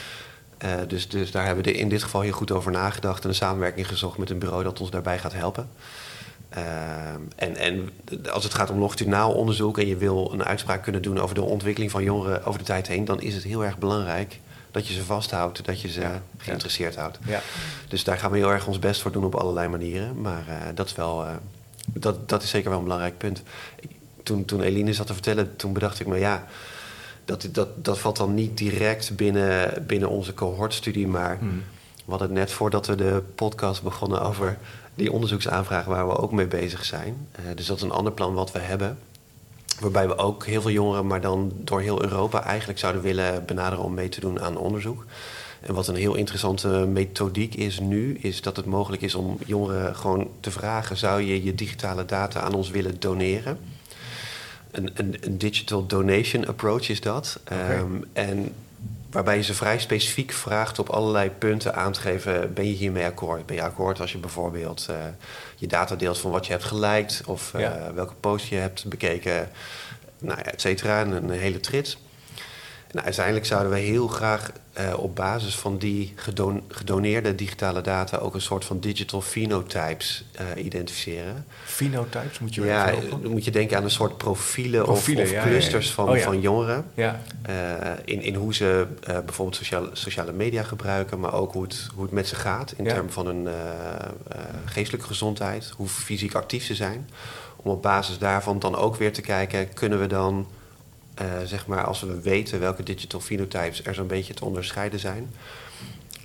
Uh, 0.65 0.71
dus, 0.89 1.09
dus 1.09 1.31
daar 1.31 1.47
hebben 1.47 1.65
we 1.65 1.73
in 1.73 1.89
dit 1.89 2.03
geval 2.03 2.21
heel 2.21 2.33
goed 2.33 2.51
over 2.51 2.71
nagedacht 2.71 3.23
en 3.23 3.29
een 3.29 3.35
samenwerking 3.35 3.89
gezocht 3.89 4.19
met 4.19 4.31
een 4.31 4.39
bureau 4.39 4.63
dat 4.63 4.81
ons 4.81 4.91
daarbij 4.91 5.19
gaat 5.19 5.33
helpen. 5.33 5.69
Uh, 6.57 6.63
en, 7.37 7.57
en 7.57 7.91
als 8.31 8.45
het 8.45 8.55
gaat 8.55 8.71
om 8.71 8.79
longitudinaal 8.79 9.33
onderzoek 9.33 9.79
en 9.79 9.87
je 9.87 9.97
wil 9.97 10.33
een 10.33 10.45
uitspraak 10.45 10.83
kunnen 10.83 11.03
doen 11.03 11.19
over 11.19 11.35
de 11.35 11.43
ontwikkeling 11.43 11.91
van 11.91 12.03
jongeren 12.03 12.45
over 12.45 12.59
de 12.59 12.67
tijd 12.67 12.87
heen, 12.87 13.05
dan 13.05 13.21
is 13.21 13.35
het 13.35 13.45
heel 13.45 13.65
erg 13.65 13.79
belangrijk 13.79 14.39
dat 14.71 14.87
je 14.87 14.95
ze 14.95 15.05
vasthoudt, 15.05 15.65
dat 15.65 15.81
je 15.81 15.89
ze 15.89 16.01
ja, 16.01 16.23
geïnteresseerd 16.37 16.95
ja. 16.95 17.01
houdt. 17.01 17.19
Ja. 17.27 17.41
Dus 17.89 18.05
daar 18.05 18.19
gaan 18.19 18.31
we 18.31 18.37
heel 18.37 18.53
erg 18.53 18.67
ons 18.67 18.79
best 18.79 19.01
voor 19.01 19.13
doen 19.13 19.25
op 19.25 19.35
allerlei 19.35 19.69
manieren. 19.69 20.21
Maar 20.21 20.45
uh, 20.49 20.55
dat, 20.75 20.87
is 20.87 20.95
wel, 20.95 21.27
dat, 21.87 22.29
dat 22.29 22.43
is 22.43 22.51
zeker 22.51 22.69
wel 22.69 22.79
een 22.79 22.85
belangrijk 22.85 23.19
punt. 23.19 23.43
Ik, 23.81 23.91
toen, 24.23 24.45
toen 24.45 24.61
Eline 24.61 24.93
zat 24.93 25.07
te 25.07 25.13
vertellen, 25.13 25.57
toen 25.57 25.73
bedacht 25.73 26.01
ik 26.01 26.07
me, 26.07 26.19
ja, 26.19 26.47
dat, 27.29 27.49
dat, 27.53 27.85
dat 27.85 27.99
valt 27.99 28.17
dan 28.17 28.35
niet 28.35 28.59
direct 28.59 29.17
binnen, 29.17 29.85
binnen 29.87 30.09
onze 30.09 30.35
cohortstudie. 30.35 31.07
Maar 31.07 31.39
hmm. 31.39 31.63
we 32.05 32.11
hadden 32.11 32.29
het 32.29 32.39
net 32.39 32.51
voordat 32.51 32.87
we 32.87 32.95
de 32.95 33.23
podcast 33.35 33.83
begonnen 33.83 34.23
over 34.23 34.59
die 34.95 35.13
onderzoeksaanvragen 35.13 35.91
waar 35.91 36.09
we 36.09 36.17
ook 36.17 36.33
mee 36.33 36.47
bezig 36.47 36.85
zijn. 36.85 37.29
Uh, 37.41 37.57
dus 37.57 37.67
dat 37.67 37.77
is 37.77 37.83
een 37.83 37.91
ander 37.91 38.13
plan 38.13 38.35
wat 38.35 38.53
we 38.53 38.59
hebben. 38.59 38.99
Waarbij 39.81 40.07
we 40.07 40.17
ook 40.17 40.47
heel 40.47 40.61
veel 40.61 40.71
jongeren, 40.71 41.07
maar 41.07 41.21
dan 41.21 41.53
door 41.55 41.81
heel 41.81 42.03
Europa 42.03 42.43
eigenlijk 42.43 42.79
zouden 42.79 43.03
willen 43.03 43.45
benaderen 43.47 43.85
om 43.85 43.95
mee 43.95 44.09
te 44.09 44.21
doen 44.21 44.41
aan 44.41 44.57
onderzoek. 44.57 45.05
En 45.61 45.75
wat 45.75 45.89
een 45.89 45.97
heel 45.97 46.15
interessante 46.15 46.69
methodiek 46.69 47.55
is 47.55 47.81
nu, 47.81 48.15
is 48.15 48.43
dat 48.43 48.57
het 48.57 48.67
mogelijk 48.67 49.03
is 49.03 49.15
om 49.15 49.39
jongeren 49.47 49.97
gewoon 49.97 50.29
te 50.41 50.51
vragen: 50.51 50.97
zou 50.97 51.23
je 51.23 51.45
je 51.45 51.55
digitale 51.55 52.05
data 52.05 52.41
aan 52.41 52.55
ons 52.55 52.71
willen 52.71 53.01
doneren? 53.01 53.59
Een, 54.79 54.91
een, 54.95 55.17
een 55.21 55.39
digital 55.39 55.87
donation 55.87 56.47
approach 56.47 56.89
is 56.89 57.01
dat. 57.01 57.41
Ehm, 57.45 57.93
en 58.13 58.55
waarbij 59.11 59.37
je 59.37 59.43
ze 59.43 59.55
vrij 59.55 59.79
specifiek 59.79 60.33
vraagt 60.33 60.79
op 60.79 60.89
allerlei 60.89 61.31
punten 61.31 61.75
aan 61.75 61.93
te 61.93 62.01
geven... 62.01 62.55
ben 62.55 62.67
je 62.67 62.75
hiermee 62.75 63.05
akkoord? 63.05 63.47
Ben 63.47 63.57
je 63.57 63.63
akkoord 63.63 64.01
als 64.01 64.13
je 64.13 64.19
bijvoorbeeld 64.19 64.87
uh, 64.91 64.97
je 65.57 65.67
data 65.67 65.97
deelt 65.97 66.19
van 66.19 66.31
wat 66.31 66.47
je 66.47 66.53
hebt 66.53 66.65
geliked... 66.65 67.23
of 67.27 67.53
uh, 67.57 67.71
welke 67.95 68.15
post 68.15 68.47
je 68.47 68.57
hebt 68.57 68.89
bekeken, 68.89 69.49
nou 70.19 70.39
ja, 70.39 70.45
et 70.45 70.61
cetera, 70.61 71.01
een, 71.01 71.13
een 71.13 71.31
hele 71.31 71.61
trits... 71.61 71.99
Nou, 72.93 73.05
uiteindelijk 73.05 73.47
zouden 73.47 73.73
we 73.73 73.79
heel 73.79 74.09
graag 74.09 74.53
uh, 74.81 74.99
op 74.99 75.17
basis 75.17 75.57
van 75.57 75.79
die 75.79 76.13
gedon 76.17 76.63
gedoneerde 76.69 77.35
digitale 77.35 77.81
data 77.81 78.17
ook 78.17 78.35
een 78.35 78.41
soort 78.41 78.65
van 78.65 78.81
digital 78.81 79.21
phenotypes 79.21 80.25
uh, 80.57 80.65
identificeren. 80.65 81.47
Phenotypes 81.65 82.39
moet 82.39 82.55
je 82.55 82.65
Ja, 82.65 82.93
dan 83.11 83.31
moet 83.31 83.45
je 83.45 83.51
denken 83.51 83.77
aan 83.77 83.83
een 83.83 83.91
soort 83.91 84.17
profielen, 84.17 84.83
profielen 84.83 85.25
of, 85.25 85.31
of 85.31 85.35
ja, 85.37 85.43
clusters 85.43 85.87
ja, 85.87 85.93
Van, 85.93 86.09
oh, 86.09 86.19
van 86.19 86.41
jongeren. 86.41 86.85
Ja. 86.95 87.21
Uh, 87.49 87.55
in, 88.05 88.23
in 88.23 88.35
hoe 88.35 88.55
ze 88.55 88.87
bijvoorbeeld 89.05 89.57
sociale, 89.57 89.91
sociale 89.93 90.33
media 90.33 90.63
gebruiken, 90.63 91.21
maar 91.21 91.35
ook 91.35 91.53
hoe 91.53 91.63
het, 91.63 91.89
hoe 91.95 92.03
het 92.03 92.13
met 92.13 92.29
ze 92.29 92.35
gaat 92.35 92.75
in 92.77 92.85
termen 92.85 93.13
van 93.13 93.27
hun 93.27 93.49
geestelijke 94.65 95.07
gezondheid, 95.07 95.73
hoe 95.77 95.89
fysiek 95.89 96.35
actief 96.35 96.65
ze 96.65 96.75
zijn. 96.75 97.09
Om 97.57 97.71
op 97.71 97.83
basis 97.83 98.19
daarvan 98.19 98.59
dan 98.59 98.77
ook 98.77 98.97
weer 98.97 99.13
te 99.13 99.21
kijken, 99.21 99.75
kunnen 99.75 100.01
we 100.01 100.07
dan 100.07 100.47
zeg 101.45 101.67
maar, 101.67 101.85
als 101.85 102.01
we 102.01 102.21
weten 102.21 102.61
welke 102.61 102.83
digital 102.83 103.21
phenotypes 103.21 103.85
er 103.85 103.95
zo'n 103.95 104.07
beetje 104.07 104.35
te 104.35 104.45
onderscheiden 104.45 104.99
zijn, 104.99 105.31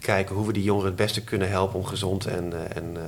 kijken 0.03 0.35
hoe 0.35 0.47
we 0.47 0.53
die 0.53 0.63
jongeren 0.63 0.87
het 0.87 0.95
beste 0.95 1.23
kunnen 1.23 1.49
helpen 1.49 1.79
om 1.79 1.85
gezond 1.85 2.25
en, 2.25 2.51
uh, 2.53 2.75
en 2.75 2.93
uh, 2.95 3.01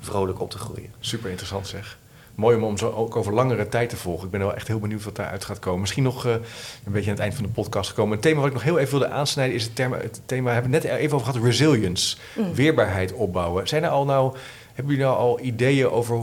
vrolijk 0.00 0.40
op 0.40 0.50
te 0.50 0.58
groeien. 0.58 0.90
Super 1.00 1.28
interessant 1.28 1.66
zeg. 1.66 1.98
Mooi 2.34 2.56
om, 2.56 2.64
om 2.64 2.78
zo 2.78 2.90
ook 2.90 3.16
over 3.16 3.34
langere 3.34 3.68
tijd 3.68 3.88
te 3.88 3.96
volgen. 3.96 4.24
Ik 4.24 4.30
ben 4.30 4.40
wel 4.40 4.54
echt 4.54 4.68
heel 4.68 4.78
benieuwd 4.78 5.04
wat 5.04 5.16
daaruit 5.16 5.44
gaat 5.44 5.58
komen. 5.58 5.80
Misschien 5.80 6.02
nog 6.02 6.24
een 6.24 6.40
beetje 6.84 7.10
aan 7.10 7.16
het 7.16 7.22
eind 7.22 7.34
van 7.34 7.44
de 7.44 7.50
podcast 7.50 7.88
gekomen. 7.88 8.14
Een 8.14 8.22
thema 8.22 8.38
wat 8.38 8.46
ik 8.46 8.52
nog 8.52 8.62
heel 8.62 8.78
even 8.78 8.98
wilde 8.98 9.14
aansnijden 9.14 9.54
is 9.54 9.64
het 9.64 9.74
thema, 9.74 9.96
het 9.96 10.20
thema 10.26 10.44
we 10.44 10.52
hebben 10.52 10.72
het 10.72 10.82
net 10.82 10.92
even 10.92 11.14
over 11.14 11.26
gehad, 11.26 11.44
resilience. 11.44 12.16
Mm. 12.36 12.54
Weerbaarheid 12.54 13.12
opbouwen. 13.12 13.68
Zijn 13.68 13.82
er 13.82 13.90
al 13.90 14.04
nou 14.04 14.36
hebben 14.74 14.94
jullie 14.94 15.10
nou 15.10 15.18
al 15.18 15.40
ideeën 15.40 15.88
over 15.88 16.20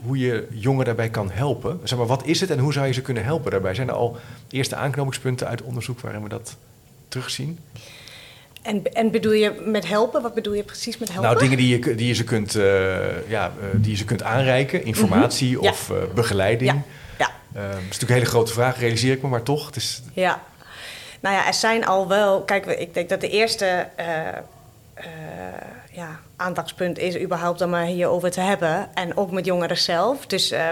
hoe 0.00 0.18
je 0.18 0.46
jongeren 0.50 0.84
daarbij 0.84 1.08
kan 1.08 1.30
helpen? 1.30 1.80
Zeg 1.84 1.98
maar, 1.98 2.06
wat 2.06 2.26
is 2.26 2.40
het 2.40 2.50
en 2.50 2.58
hoe 2.58 2.72
zou 2.72 2.86
je 2.86 2.92
ze 2.92 3.02
kunnen 3.02 3.24
helpen 3.24 3.50
daarbij? 3.50 3.74
Zijn 3.74 3.88
er 3.88 3.94
al 3.94 4.16
eerste 4.50 4.76
aanknopingspunten 4.76 5.48
uit 5.48 5.62
onderzoek 5.62 6.00
waarin 6.00 6.22
we 6.22 6.28
dat 6.28 6.56
terugzien? 7.08 7.58
En, 8.62 8.92
en 8.92 9.10
bedoel 9.10 9.32
je 9.32 9.62
met 9.64 9.88
helpen? 9.88 10.22
Wat 10.22 10.34
bedoel 10.34 10.54
je 10.54 10.62
precies 10.62 10.98
met 10.98 11.08
helpen? 11.08 11.30
Nou, 11.30 11.42
dingen 11.42 11.56
die 11.56 11.68
je, 11.68 11.94
die 11.94 12.06
je, 12.06 12.14
ze, 12.14 12.24
kunt, 12.24 12.54
uh, 12.54 13.28
ja, 13.28 13.52
uh, 13.60 13.66
die 13.72 13.90
je 13.90 13.96
ze 13.96 14.04
kunt 14.04 14.22
aanreiken. 14.22 14.84
Informatie 14.84 15.50
mm 15.50 15.58
-hmm. 15.58 15.68
of 15.68 15.90
uh, 15.90 15.96
begeleiding. 16.14 16.70
Ja. 16.70 16.84
ja. 17.18 17.30
dat 17.52 17.64
is 17.64 17.82
natuurlijk 17.82 18.10
een 18.10 18.16
hele 18.16 18.26
grote 18.26 18.52
vraag, 18.52 18.78
realiseer 18.78 19.12
ik 19.12 19.22
me, 19.22 19.28
maar 19.28 19.42
toch. 19.42 19.66
Het 19.66 19.76
is... 19.76 20.02
Ja. 20.12 20.42
Nou 21.20 21.34
ja, 21.34 21.46
er 21.46 21.54
zijn 21.54 21.86
al 21.86 22.08
wel... 22.08 22.42
Kijk, 22.42 22.66
ik 22.66 22.94
denk 22.94 23.08
dat 23.08 23.20
de 23.20 23.28
eerste 23.28 23.88
ja, 25.94 26.20
aandachtspunt 26.36 26.98
is 26.98 27.18
überhaupt 27.18 27.60
om 27.60 27.70
maar 27.70 27.84
hierover 27.84 28.30
te 28.30 28.40
hebben. 28.40 28.94
En 28.94 29.16
ook 29.16 29.30
met 29.30 29.44
jongeren 29.44 29.78
zelf. 29.78 30.26
Dus 30.26 30.52
uh, 30.52 30.68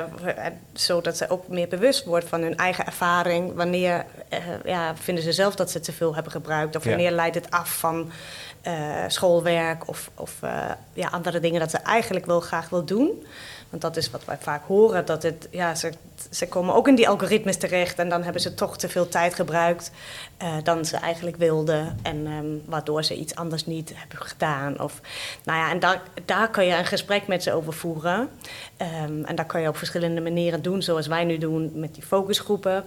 zodat 0.72 1.16
ze 1.16 1.28
ook 1.28 1.48
meer 1.48 1.68
bewust 1.68 2.04
wordt 2.04 2.28
van 2.28 2.42
hun 2.42 2.56
eigen 2.56 2.86
ervaring. 2.86 3.54
Wanneer 3.54 4.04
uh, 4.32 4.38
ja, 4.64 4.96
vinden 4.96 5.24
ze 5.24 5.32
zelf 5.32 5.54
dat 5.54 5.70
ze 5.70 5.80
te 5.80 5.92
veel 5.92 6.14
hebben 6.14 6.32
gebruikt? 6.32 6.76
Of 6.76 6.84
wanneer 6.84 7.10
leidt 7.10 7.34
het 7.34 7.50
af 7.50 7.78
van 7.78 8.10
uh, 8.66 9.04
schoolwerk 9.06 9.88
of, 9.88 10.10
of 10.14 10.32
ja, 10.92 11.08
andere 11.08 11.40
dingen 11.40 11.60
dat 11.60 11.70
ze 11.70 11.78
eigenlijk 11.78 12.26
wel 12.26 12.40
graag 12.40 12.68
wil 12.68 12.84
doen? 12.84 13.26
Want 13.70 13.82
dat 13.82 13.96
is 13.96 14.10
wat 14.10 14.24
wij 14.24 14.38
vaak 14.40 14.62
horen. 14.66 15.06
Dat 15.06 15.22
het, 15.22 15.48
ja, 15.50 15.74
ze, 15.74 15.92
ze 16.30 16.48
komen 16.48 16.74
ook 16.74 16.88
in 16.88 16.94
die 16.94 17.08
algoritmes 17.08 17.56
terecht. 17.56 17.98
En 17.98 18.08
dan 18.08 18.22
hebben 18.22 18.42
ze 18.42 18.54
toch 18.54 18.78
te 18.78 18.88
veel 18.88 19.08
tijd 19.08 19.34
gebruikt 19.34 19.90
uh, 20.42 20.54
dan 20.62 20.84
ze 20.84 20.96
eigenlijk 20.96 21.36
wilden. 21.36 21.98
En 22.02 22.26
um, 22.26 22.62
waardoor 22.66 23.04
ze 23.04 23.14
iets 23.14 23.34
anders 23.34 23.66
niet 23.66 23.92
hebben 23.94 24.18
gedaan. 24.18 24.80
Of, 24.80 25.00
nou 25.44 25.58
ja, 25.58 25.70
en 25.70 25.80
daar, 25.80 26.02
daar 26.24 26.50
kan 26.50 26.66
je 26.66 26.76
een 26.76 26.86
gesprek 26.86 27.26
met 27.26 27.42
ze 27.42 27.52
over 27.52 27.72
voeren. 27.72 28.28
Um, 29.04 29.24
en 29.24 29.34
dat 29.34 29.46
kan 29.46 29.60
je 29.60 29.68
op 29.68 29.76
verschillende 29.76 30.20
manieren 30.20 30.62
doen. 30.62 30.82
Zoals 30.82 31.06
wij 31.06 31.24
nu 31.24 31.38
doen 31.38 31.70
met 31.74 31.94
die 31.94 32.02
focusgroepen. 32.02 32.84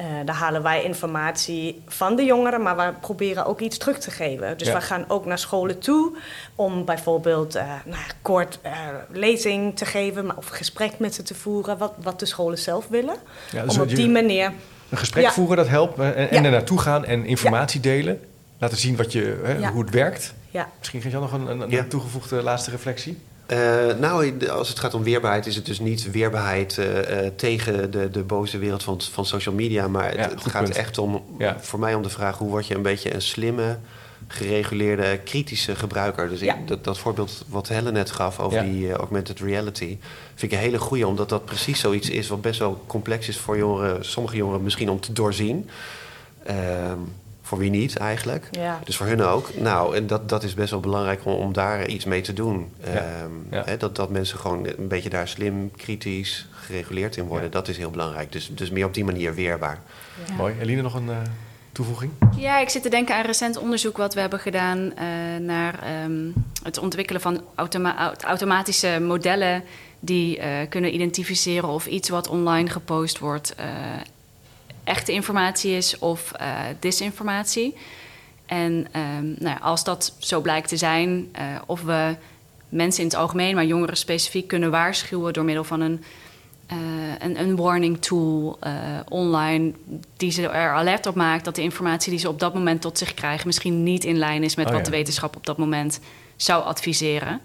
Uh, 0.00 0.04
daar 0.24 0.34
halen 0.34 0.62
wij 0.62 0.82
informatie 0.82 1.82
van 1.86 2.16
de 2.16 2.24
jongeren. 2.24 2.62
Maar 2.62 2.76
we 2.76 2.92
proberen 3.00 3.46
ook 3.46 3.60
iets 3.60 3.78
terug 3.78 3.98
te 3.98 4.10
geven. 4.10 4.58
Dus 4.58 4.68
ja. 4.68 4.74
we 4.74 4.80
gaan 4.80 5.04
ook 5.08 5.26
naar 5.26 5.38
scholen 5.38 5.78
toe. 5.78 6.16
Om 6.54 6.84
bijvoorbeeld 6.84 7.56
uh, 7.56 7.72
nou, 7.84 8.02
kort 8.22 8.58
lezing 9.10 9.76
te 9.76 9.84
geven. 9.84 10.36
Of 10.36 10.48
gesprek 10.48 10.98
met 10.98 11.14
ze 11.14 11.22
te 11.22 11.34
voeren. 11.34 11.78
Wat, 11.78 11.92
wat 12.02 12.20
de 12.20 12.26
scholen 12.26 12.58
zelf 12.58 12.73
willen. 12.88 13.16
Ja, 13.50 13.62
dus 13.62 13.74
om 13.74 13.82
op 13.82 13.88
die 13.88 14.08
manier 14.08 14.52
een 14.88 14.98
gesprek 14.98 15.30
voeren, 15.30 15.56
dat 15.56 15.68
helpt. 15.68 15.98
En, 15.98 16.30
en 16.30 16.44
er 16.44 16.50
naartoe 16.50 16.78
gaan 16.78 17.04
en 17.04 17.26
informatie 17.26 17.80
delen. 17.80 18.20
Laten 18.58 18.78
zien 18.78 18.96
wat 18.96 19.12
je, 19.12 19.40
hè, 19.42 19.68
hoe 19.68 19.82
het 19.82 19.90
werkt. 19.90 20.34
Misschien 20.78 21.00
geef 21.00 21.12
je 21.12 21.18
nog 21.18 21.32
een, 21.32 21.46
een, 21.46 21.72
een 21.72 21.88
toegevoegde 21.88 22.42
laatste 22.42 22.70
reflectie. 22.70 23.18
Uh, 23.52 23.58
nou, 24.00 24.48
als 24.48 24.68
het 24.68 24.78
gaat 24.78 24.94
om 24.94 25.02
weerbaarheid, 25.02 25.46
is 25.46 25.56
het 25.56 25.66
dus 25.66 25.78
niet 25.78 26.10
weerbaarheid 26.10 26.76
uh, 26.76 26.86
uh, 26.96 27.30
tegen 27.36 27.90
de, 27.90 28.10
de 28.10 28.22
boze 28.22 28.58
wereld 28.58 28.82
van, 28.82 29.00
van 29.12 29.26
social 29.26 29.54
media. 29.54 29.88
Maar 29.88 30.16
het, 30.16 30.30
het 30.30 30.50
gaat 30.50 30.62
punt. 30.62 30.76
echt 30.76 30.98
om, 30.98 31.24
ja. 31.38 31.56
voor 31.60 31.78
mij 31.78 31.94
om 31.94 32.02
de 32.02 32.08
vraag: 32.08 32.38
hoe 32.38 32.48
word 32.48 32.66
je 32.66 32.74
een 32.74 32.82
beetje 32.82 33.14
een 33.14 33.22
slimme, 33.22 33.78
gereguleerde, 34.28 35.20
kritische 35.24 35.76
gebruiker? 35.76 36.28
Dus 36.28 36.40
ja. 36.40 36.54
ik, 36.54 36.68
dat, 36.68 36.84
dat, 36.84 36.98
voorbeeld 36.98 37.44
wat 37.48 37.68
Helle 37.68 37.92
net 37.92 38.10
gaf 38.10 38.40
over 38.40 38.64
ja. 38.64 38.70
die 38.72 38.92
augmented 38.92 39.40
reality, 39.40 39.98
vind 40.34 40.52
ik 40.52 40.58
een 40.58 40.64
hele 40.64 40.78
goede, 40.78 41.06
omdat 41.06 41.28
dat 41.28 41.44
precies 41.44 41.80
zoiets 41.80 42.10
is 42.10 42.28
wat 42.28 42.40
best 42.40 42.58
wel 42.58 42.84
complex 42.86 43.28
is 43.28 43.38
voor 43.38 43.56
jongeren, 43.56 44.04
sommige 44.04 44.36
jongeren 44.36 44.62
misschien 44.62 44.90
om 44.90 45.00
te 45.00 45.12
doorzien. 45.12 45.70
Ehm, 46.44 46.98
voor 47.44 47.58
wie 47.58 47.70
niet 47.70 47.96
eigenlijk. 47.96 48.48
Ja. 48.50 48.80
Dus 48.84 48.96
voor 48.96 49.06
hun 49.06 49.22
ook. 49.22 49.48
Nou, 49.56 49.96
en 49.96 50.06
dat, 50.06 50.28
dat 50.28 50.42
is 50.42 50.54
best 50.54 50.70
wel 50.70 50.80
belangrijk 50.80 51.24
om, 51.24 51.32
om 51.32 51.52
daar 51.52 51.86
iets 51.86 52.04
mee 52.04 52.20
te 52.20 52.32
doen. 52.32 52.72
Ja. 52.84 53.22
Um, 53.22 53.46
ja. 53.50 53.62
Hè, 53.64 53.76
dat, 53.76 53.96
dat 53.96 54.10
mensen 54.10 54.38
gewoon 54.38 54.66
een 54.66 54.88
beetje 54.88 55.10
daar 55.10 55.28
slim, 55.28 55.70
kritisch, 55.70 56.48
gereguleerd 56.50 57.16
in 57.16 57.24
worden. 57.24 57.50
Dat 57.50 57.68
is 57.68 57.76
heel 57.76 57.90
belangrijk. 57.90 58.32
Dus, 58.32 58.50
dus 58.52 58.70
meer 58.70 58.86
op 58.86 58.94
die 58.94 59.04
manier 59.04 59.34
weerbaar. 59.34 59.80
Mooi. 60.36 60.54
Eline, 60.60 60.82
nog 60.82 60.94
een 60.94 61.08
uh, 61.08 61.16
toevoeging? 61.74 62.12
Ja, 62.36 62.58
ik 62.58 62.68
zit 62.68 62.82
te 62.82 62.88
denken 62.88 63.14
aan 63.14 63.24
recent 63.24 63.56
onderzoek 63.56 63.96
wat 63.96 64.14
we 64.14 64.20
hebben 64.20 64.38
gedaan 64.38 64.78
uh, 64.78 64.92
naar 65.40 66.04
um, 66.04 66.32
het 66.62 66.78
ontwikkelen 66.78 67.20
van 67.20 67.42
automa 67.54 68.14
automatische 68.20 68.98
modellen 69.00 69.64
die 70.00 70.38
uh, 70.38 70.44
kunnen 70.68 70.94
identificeren 70.94 71.68
of 71.68 71.86
iets 71.86 72.08
wat 72.08 72.28
online 72.28 72.70
gepost 72.70 73.18
wordt 73.18 73.54
echte 74.84 75.12
informatie 75.12 75.76
is 75.76 75.98
of 75.98 76.32
disinformatie. 76.78 77.76
En 78.46 78.86
um, 79.16 79.36
nou 79.38 79.60
als 79.60 79.84
dat 79.84 80.14
zo 80.18 80.40
blijkt 80.40 80.68
te 80.68 80.76
zijn, 80.76 81.34
of 81.66 81.82
we 81.82 82.16
mensen 82.68 83.02
in 83.02 83.08
het 83.08 83.16
algemeen, 83.16 83.54
maar 83.54 83.64
jongeren 83.64 83.96
specifiek 83.96 84.48
kunnen 84.48 84.70
waarschuwen 84.70 85.32
door 85.32 85.44
middel 85.44 85.64
van 85.64 85.80
een, 85.80 86.04
uh, 86.72 86.78
een, 87.18 87.40
een, 87.40 87.56
warning 87.56 88.02
tool 88.02 88.58
online, 89.08 89.72
die 90.16 90.30
ze 90.30 90.48
er 90.48 90.72
alert 90.72 91.06
op 91.06 91.14
maakt 91.14 91.44
dat 91.44 91.54
de 91.54 91.62
informatie 91.62 92.10
die 92.10 92.20
ze 92.20 92.28
op 92.28 92.40
dat 92.40 92.54
moment 92.54 92.80
tot 92.80 92.98
zich 92.98 93.14
krijgen 93.14 93.46
misschien 93.46 93.82
niet 93.82 94.04
in 94.04 94.18
lijn 94.18 94.42
is 94.42 94.54
met 94.54 94.66
oh, 94.66 94.72
wat 94.72 94.80
ja. 94.80 94.90
de 94.90 94.96
wetenschap 94.96 95.36
op 95.36 95.46
dat 95.46 95.58
moment 95.58 96.00
zou 96.36 96.64
adviseren. 96.64 97.40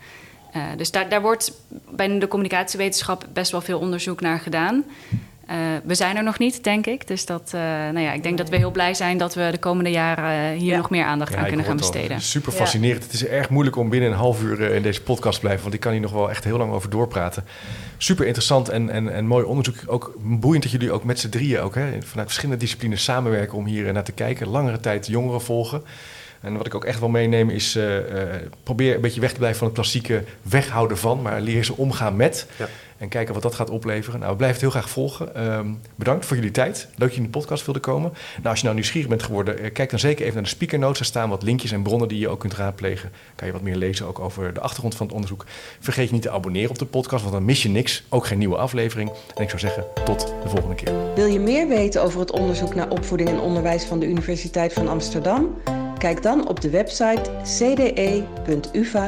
dus 0.78 0.92
daar, 0.92 1.10
daar 1.10 1.22
wordt 1.22 1.52
bij 1.90 2.20
de 2.20 2.28
communicatiewetenschap 2.28 3.26
best 3.34 3.52
wel 3.52 3.62
veel 3.62 3.80
onderzoek 3.80 4.22
naar 4.22 4.40
gedaan. 4.40 4.84
Uh, 5.50 5.56
we 5.84 5.96
zijn 5.96 6.18
er 6.18 6.24
nog 6.24 6.40
niet, 6.40 6.64
denk 6.64 6.86
ik. 6.86 7.08
Dus 7.08 7.26
dat, 7.26 7.52
uh, 7.56 7.62
nou 7.62 8.00
ja, 8.00 8.14
ik 8.14 8.24
denk 8.24 8.38
dat 8.38 8.50
we 8.50 8.58
heel 8.58 8.72
blij 8.72 8.94
zijn 8.94 9.18
dat 9.18 9.34
we 9.34 9.48
de 9.52 9.58
komende 9.58 9.92
jaren 9.92 10.58
hier 10.58 10.72
ja. 10.72 10.78
nog 10.78 10.90
meer 10.90 11.04
aandacht 11.04 11.34
ja, 11.34 11.40
aan 11.40 11.48
kunnen 11.48 11.66
gaan 11.66 11.78
besteden. 11.78 12.22
Super 12.22 12.52
fascinerend. 12.52 13.00
Ja. 13.00 13.06
Het 13.06 13.14
is 13.14 13.26
erg 13.26 13.50
moeilijk 13.50 13.76
om 13.76 13.90
binnen 13.90 14.10
een 14.12 14.18
half 14.18 14.42
uur 14.44 14.62
in 14.62 14.82
deze 14.82 15.02
podcast 15.02 15.34
te 15.34 15.40
blijven, 15.42 15.62
want 15.62 15.74
ik 15.74 15.80
kan 15.80 15.92
hier 15.92 16.02
nog 16.02 16.12
wel 16.12 16.30
echt 16.30 16.44
heel 16.44 16.58
lang 16.58 16.72
over 16.72 16.90
doorpraten. 16.90 17.46
Super 17.98 18.26
interessant 18.26 18.70
en, 18.70 18.90
en, 18.90 19.14
en 19.14 19.26
mooi 19.26 19.46
onderzoek. 19.46 19.76
Ook 19.86 20.14
boeiend 20.18 20.64
dat 20.64 20.72
jullie 20.72 20.92
ook 20.92 21.04
met 21.04 21.20
z'n 21.20 21.30
drieën 21.30 21.60
ook, 21.60 21.76
hè, 21.76 21.86
vanuit 22.02 22.28
verschillende 22.28 22.62
disciplines 22.62 23.04
samenwerken 23.04 23.58
om 23.58 23.66
hier 23.66 23.94
naar 23.94 24.04
te 24.04 24.12
kijken. 24.12 24.48
Langere 24.48 24.80
tijd 24.80 25.08
jongeren 25.08 25.42
volgen. 25.42 25.84
En 26.42 26.58
wat 26.58 26.66
ik 26.66 26.76
ook 26.76 26.86
echt 26.86 27.00
wel 27.00 27.10
meeneem 27.10 27.50
is, 27.50 27.76
uh, 27.76 27.96
uh, 27.96 28.02
probeer 28.64 28.96
een 28.96 29.02
beetje 29.02 29.22
weg 29.22 29.32
te 29.32 29.38
blijven 29.38 29.60
van 29.60 29.68
het 29.68 29.76
klassieke 29.76 30.24
weghouden 30.42 30.98
van, 30.98 31.22
maar 31.22 31.42
leer 31.42 31.64
ze 31.64 31.78
omgaan 31.78 32.16
met. 32.16 32.48
En 33.00 33.10
kijken 33.10 33.34
wat 33.34 33.44
dat 33.44 33.56
gaat 33.56 33.70
opleveren. 33.70 34.20
Nou, 34.20 34.32
we 34.32 34.38
blijven 34.38 34.62
het 34.62 34.72
heel 34.72 34.82
graag 34.82 34.92
volgen. 34.92 35.54
Um, 35.54 35.80
bedankt 35.96 36.26
voor 36.26 36.36
jullie 36.36 36.52
tijd. 36.52 36.88
Leuk 36.90 36.98
dat 37.00 37.12
je 37.12 37.18
in 37.18 37.24
de 37.24 37.30
podcast 37.30 37.66
wilde 37.66 37.80
komen. 37.80 38.14
Nou, 38.36 38.48
als 38.48 38.58
je 38.58 38.64
nou 38.64 38.76
nieuwsgierig 38.76 39.10
bent 39.10 39.24
geworden, 39.24 39.72
kijk 39.72 39.90
dan 39.90 40.00
zeker 40.00 40.22
even 40.22 40.34
naar 40.34 40.44
de 40.44 40.50
speaker 40.50 40.80
notes. 40.80 40.98
Daar 40.98 41.08
staan 41.08 41.30
wat 41.30 41.44
linkjes 41.44 41.72
en 41.72 41.82
bronnen 41.82 42.08
die 42.08 42.20
je 42.20 42.30
ook 42.30 42.40
kunt 42.40 42.54
raadplegen. 42.54 43.12
Kan 43.36 43.48
je 43.48 43.54
wat 43.54 43.62
meer 43.62 43.76
lezen 43.76 44.08
ook 44.08 44.20
over 44.20 44.54
de 44.54 44.60
achtergrond 44.60 44.96
van 44.96 45.06
het 45.06 45.16
onderzoek. 45.16 45.46
Vergeet 45.80 46.08
je 46.08 46.14
niet 46.14 46.22
te 46.22 46.30
abonneren 46.30 46.70
op 46.70 46.80
de 46.80 46.86
podcast, 46.86 47.22
want 47.22 47.34
dan 47.34 47.46
mis 47.46 47.64
je 47.64 47.70
niks. 47.70 48.04
Ook 48.10 48.26
geen 48.26 48.38
nieuwe 48.38 48.58
aflevering. 48.58 49.10
En 49.36 49.44
ik 49.44 49.50
zou 49.50 49.62
zeggen, 49.62 49.86
tot 50.06 50.34
de 50.44 50.50
volgende 50.50 50.76
keer. 50.76 50.94
Wil 51.16 51.26
je 51.26 51.40
meer 51.40 51.68
weten 51.68 52.04
over 52.04 52.20
het 52.20 52.32
onderzoek 52.32 52.76
naar 52.76 52.90
opvoeding 52.90 53.30
en 53.30 53.40
onderwijs 53.40 53.84
van 53.84 54.00
de 54.00 54.06
Universiteit 54.08 54.74
van 54.74 54.88
Amsterdam? 54.88 55.62
Kijk 55.98 56.24
dan 56.24 56.48
op 56.48 56.62
de 56.62 56.70
website 56.70 57.32
cde.uva.nl. 57.44 59.00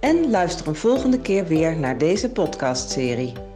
En 0.00 0.30
luister 0.30 0.68
een 0.68 0.74
volgende 0.74 1.20
keer 1.20 1.46
weer 1.46 1.76
naar 1.76 1.98
deze 1.98 2.30
podcastserie. 2.30 3.47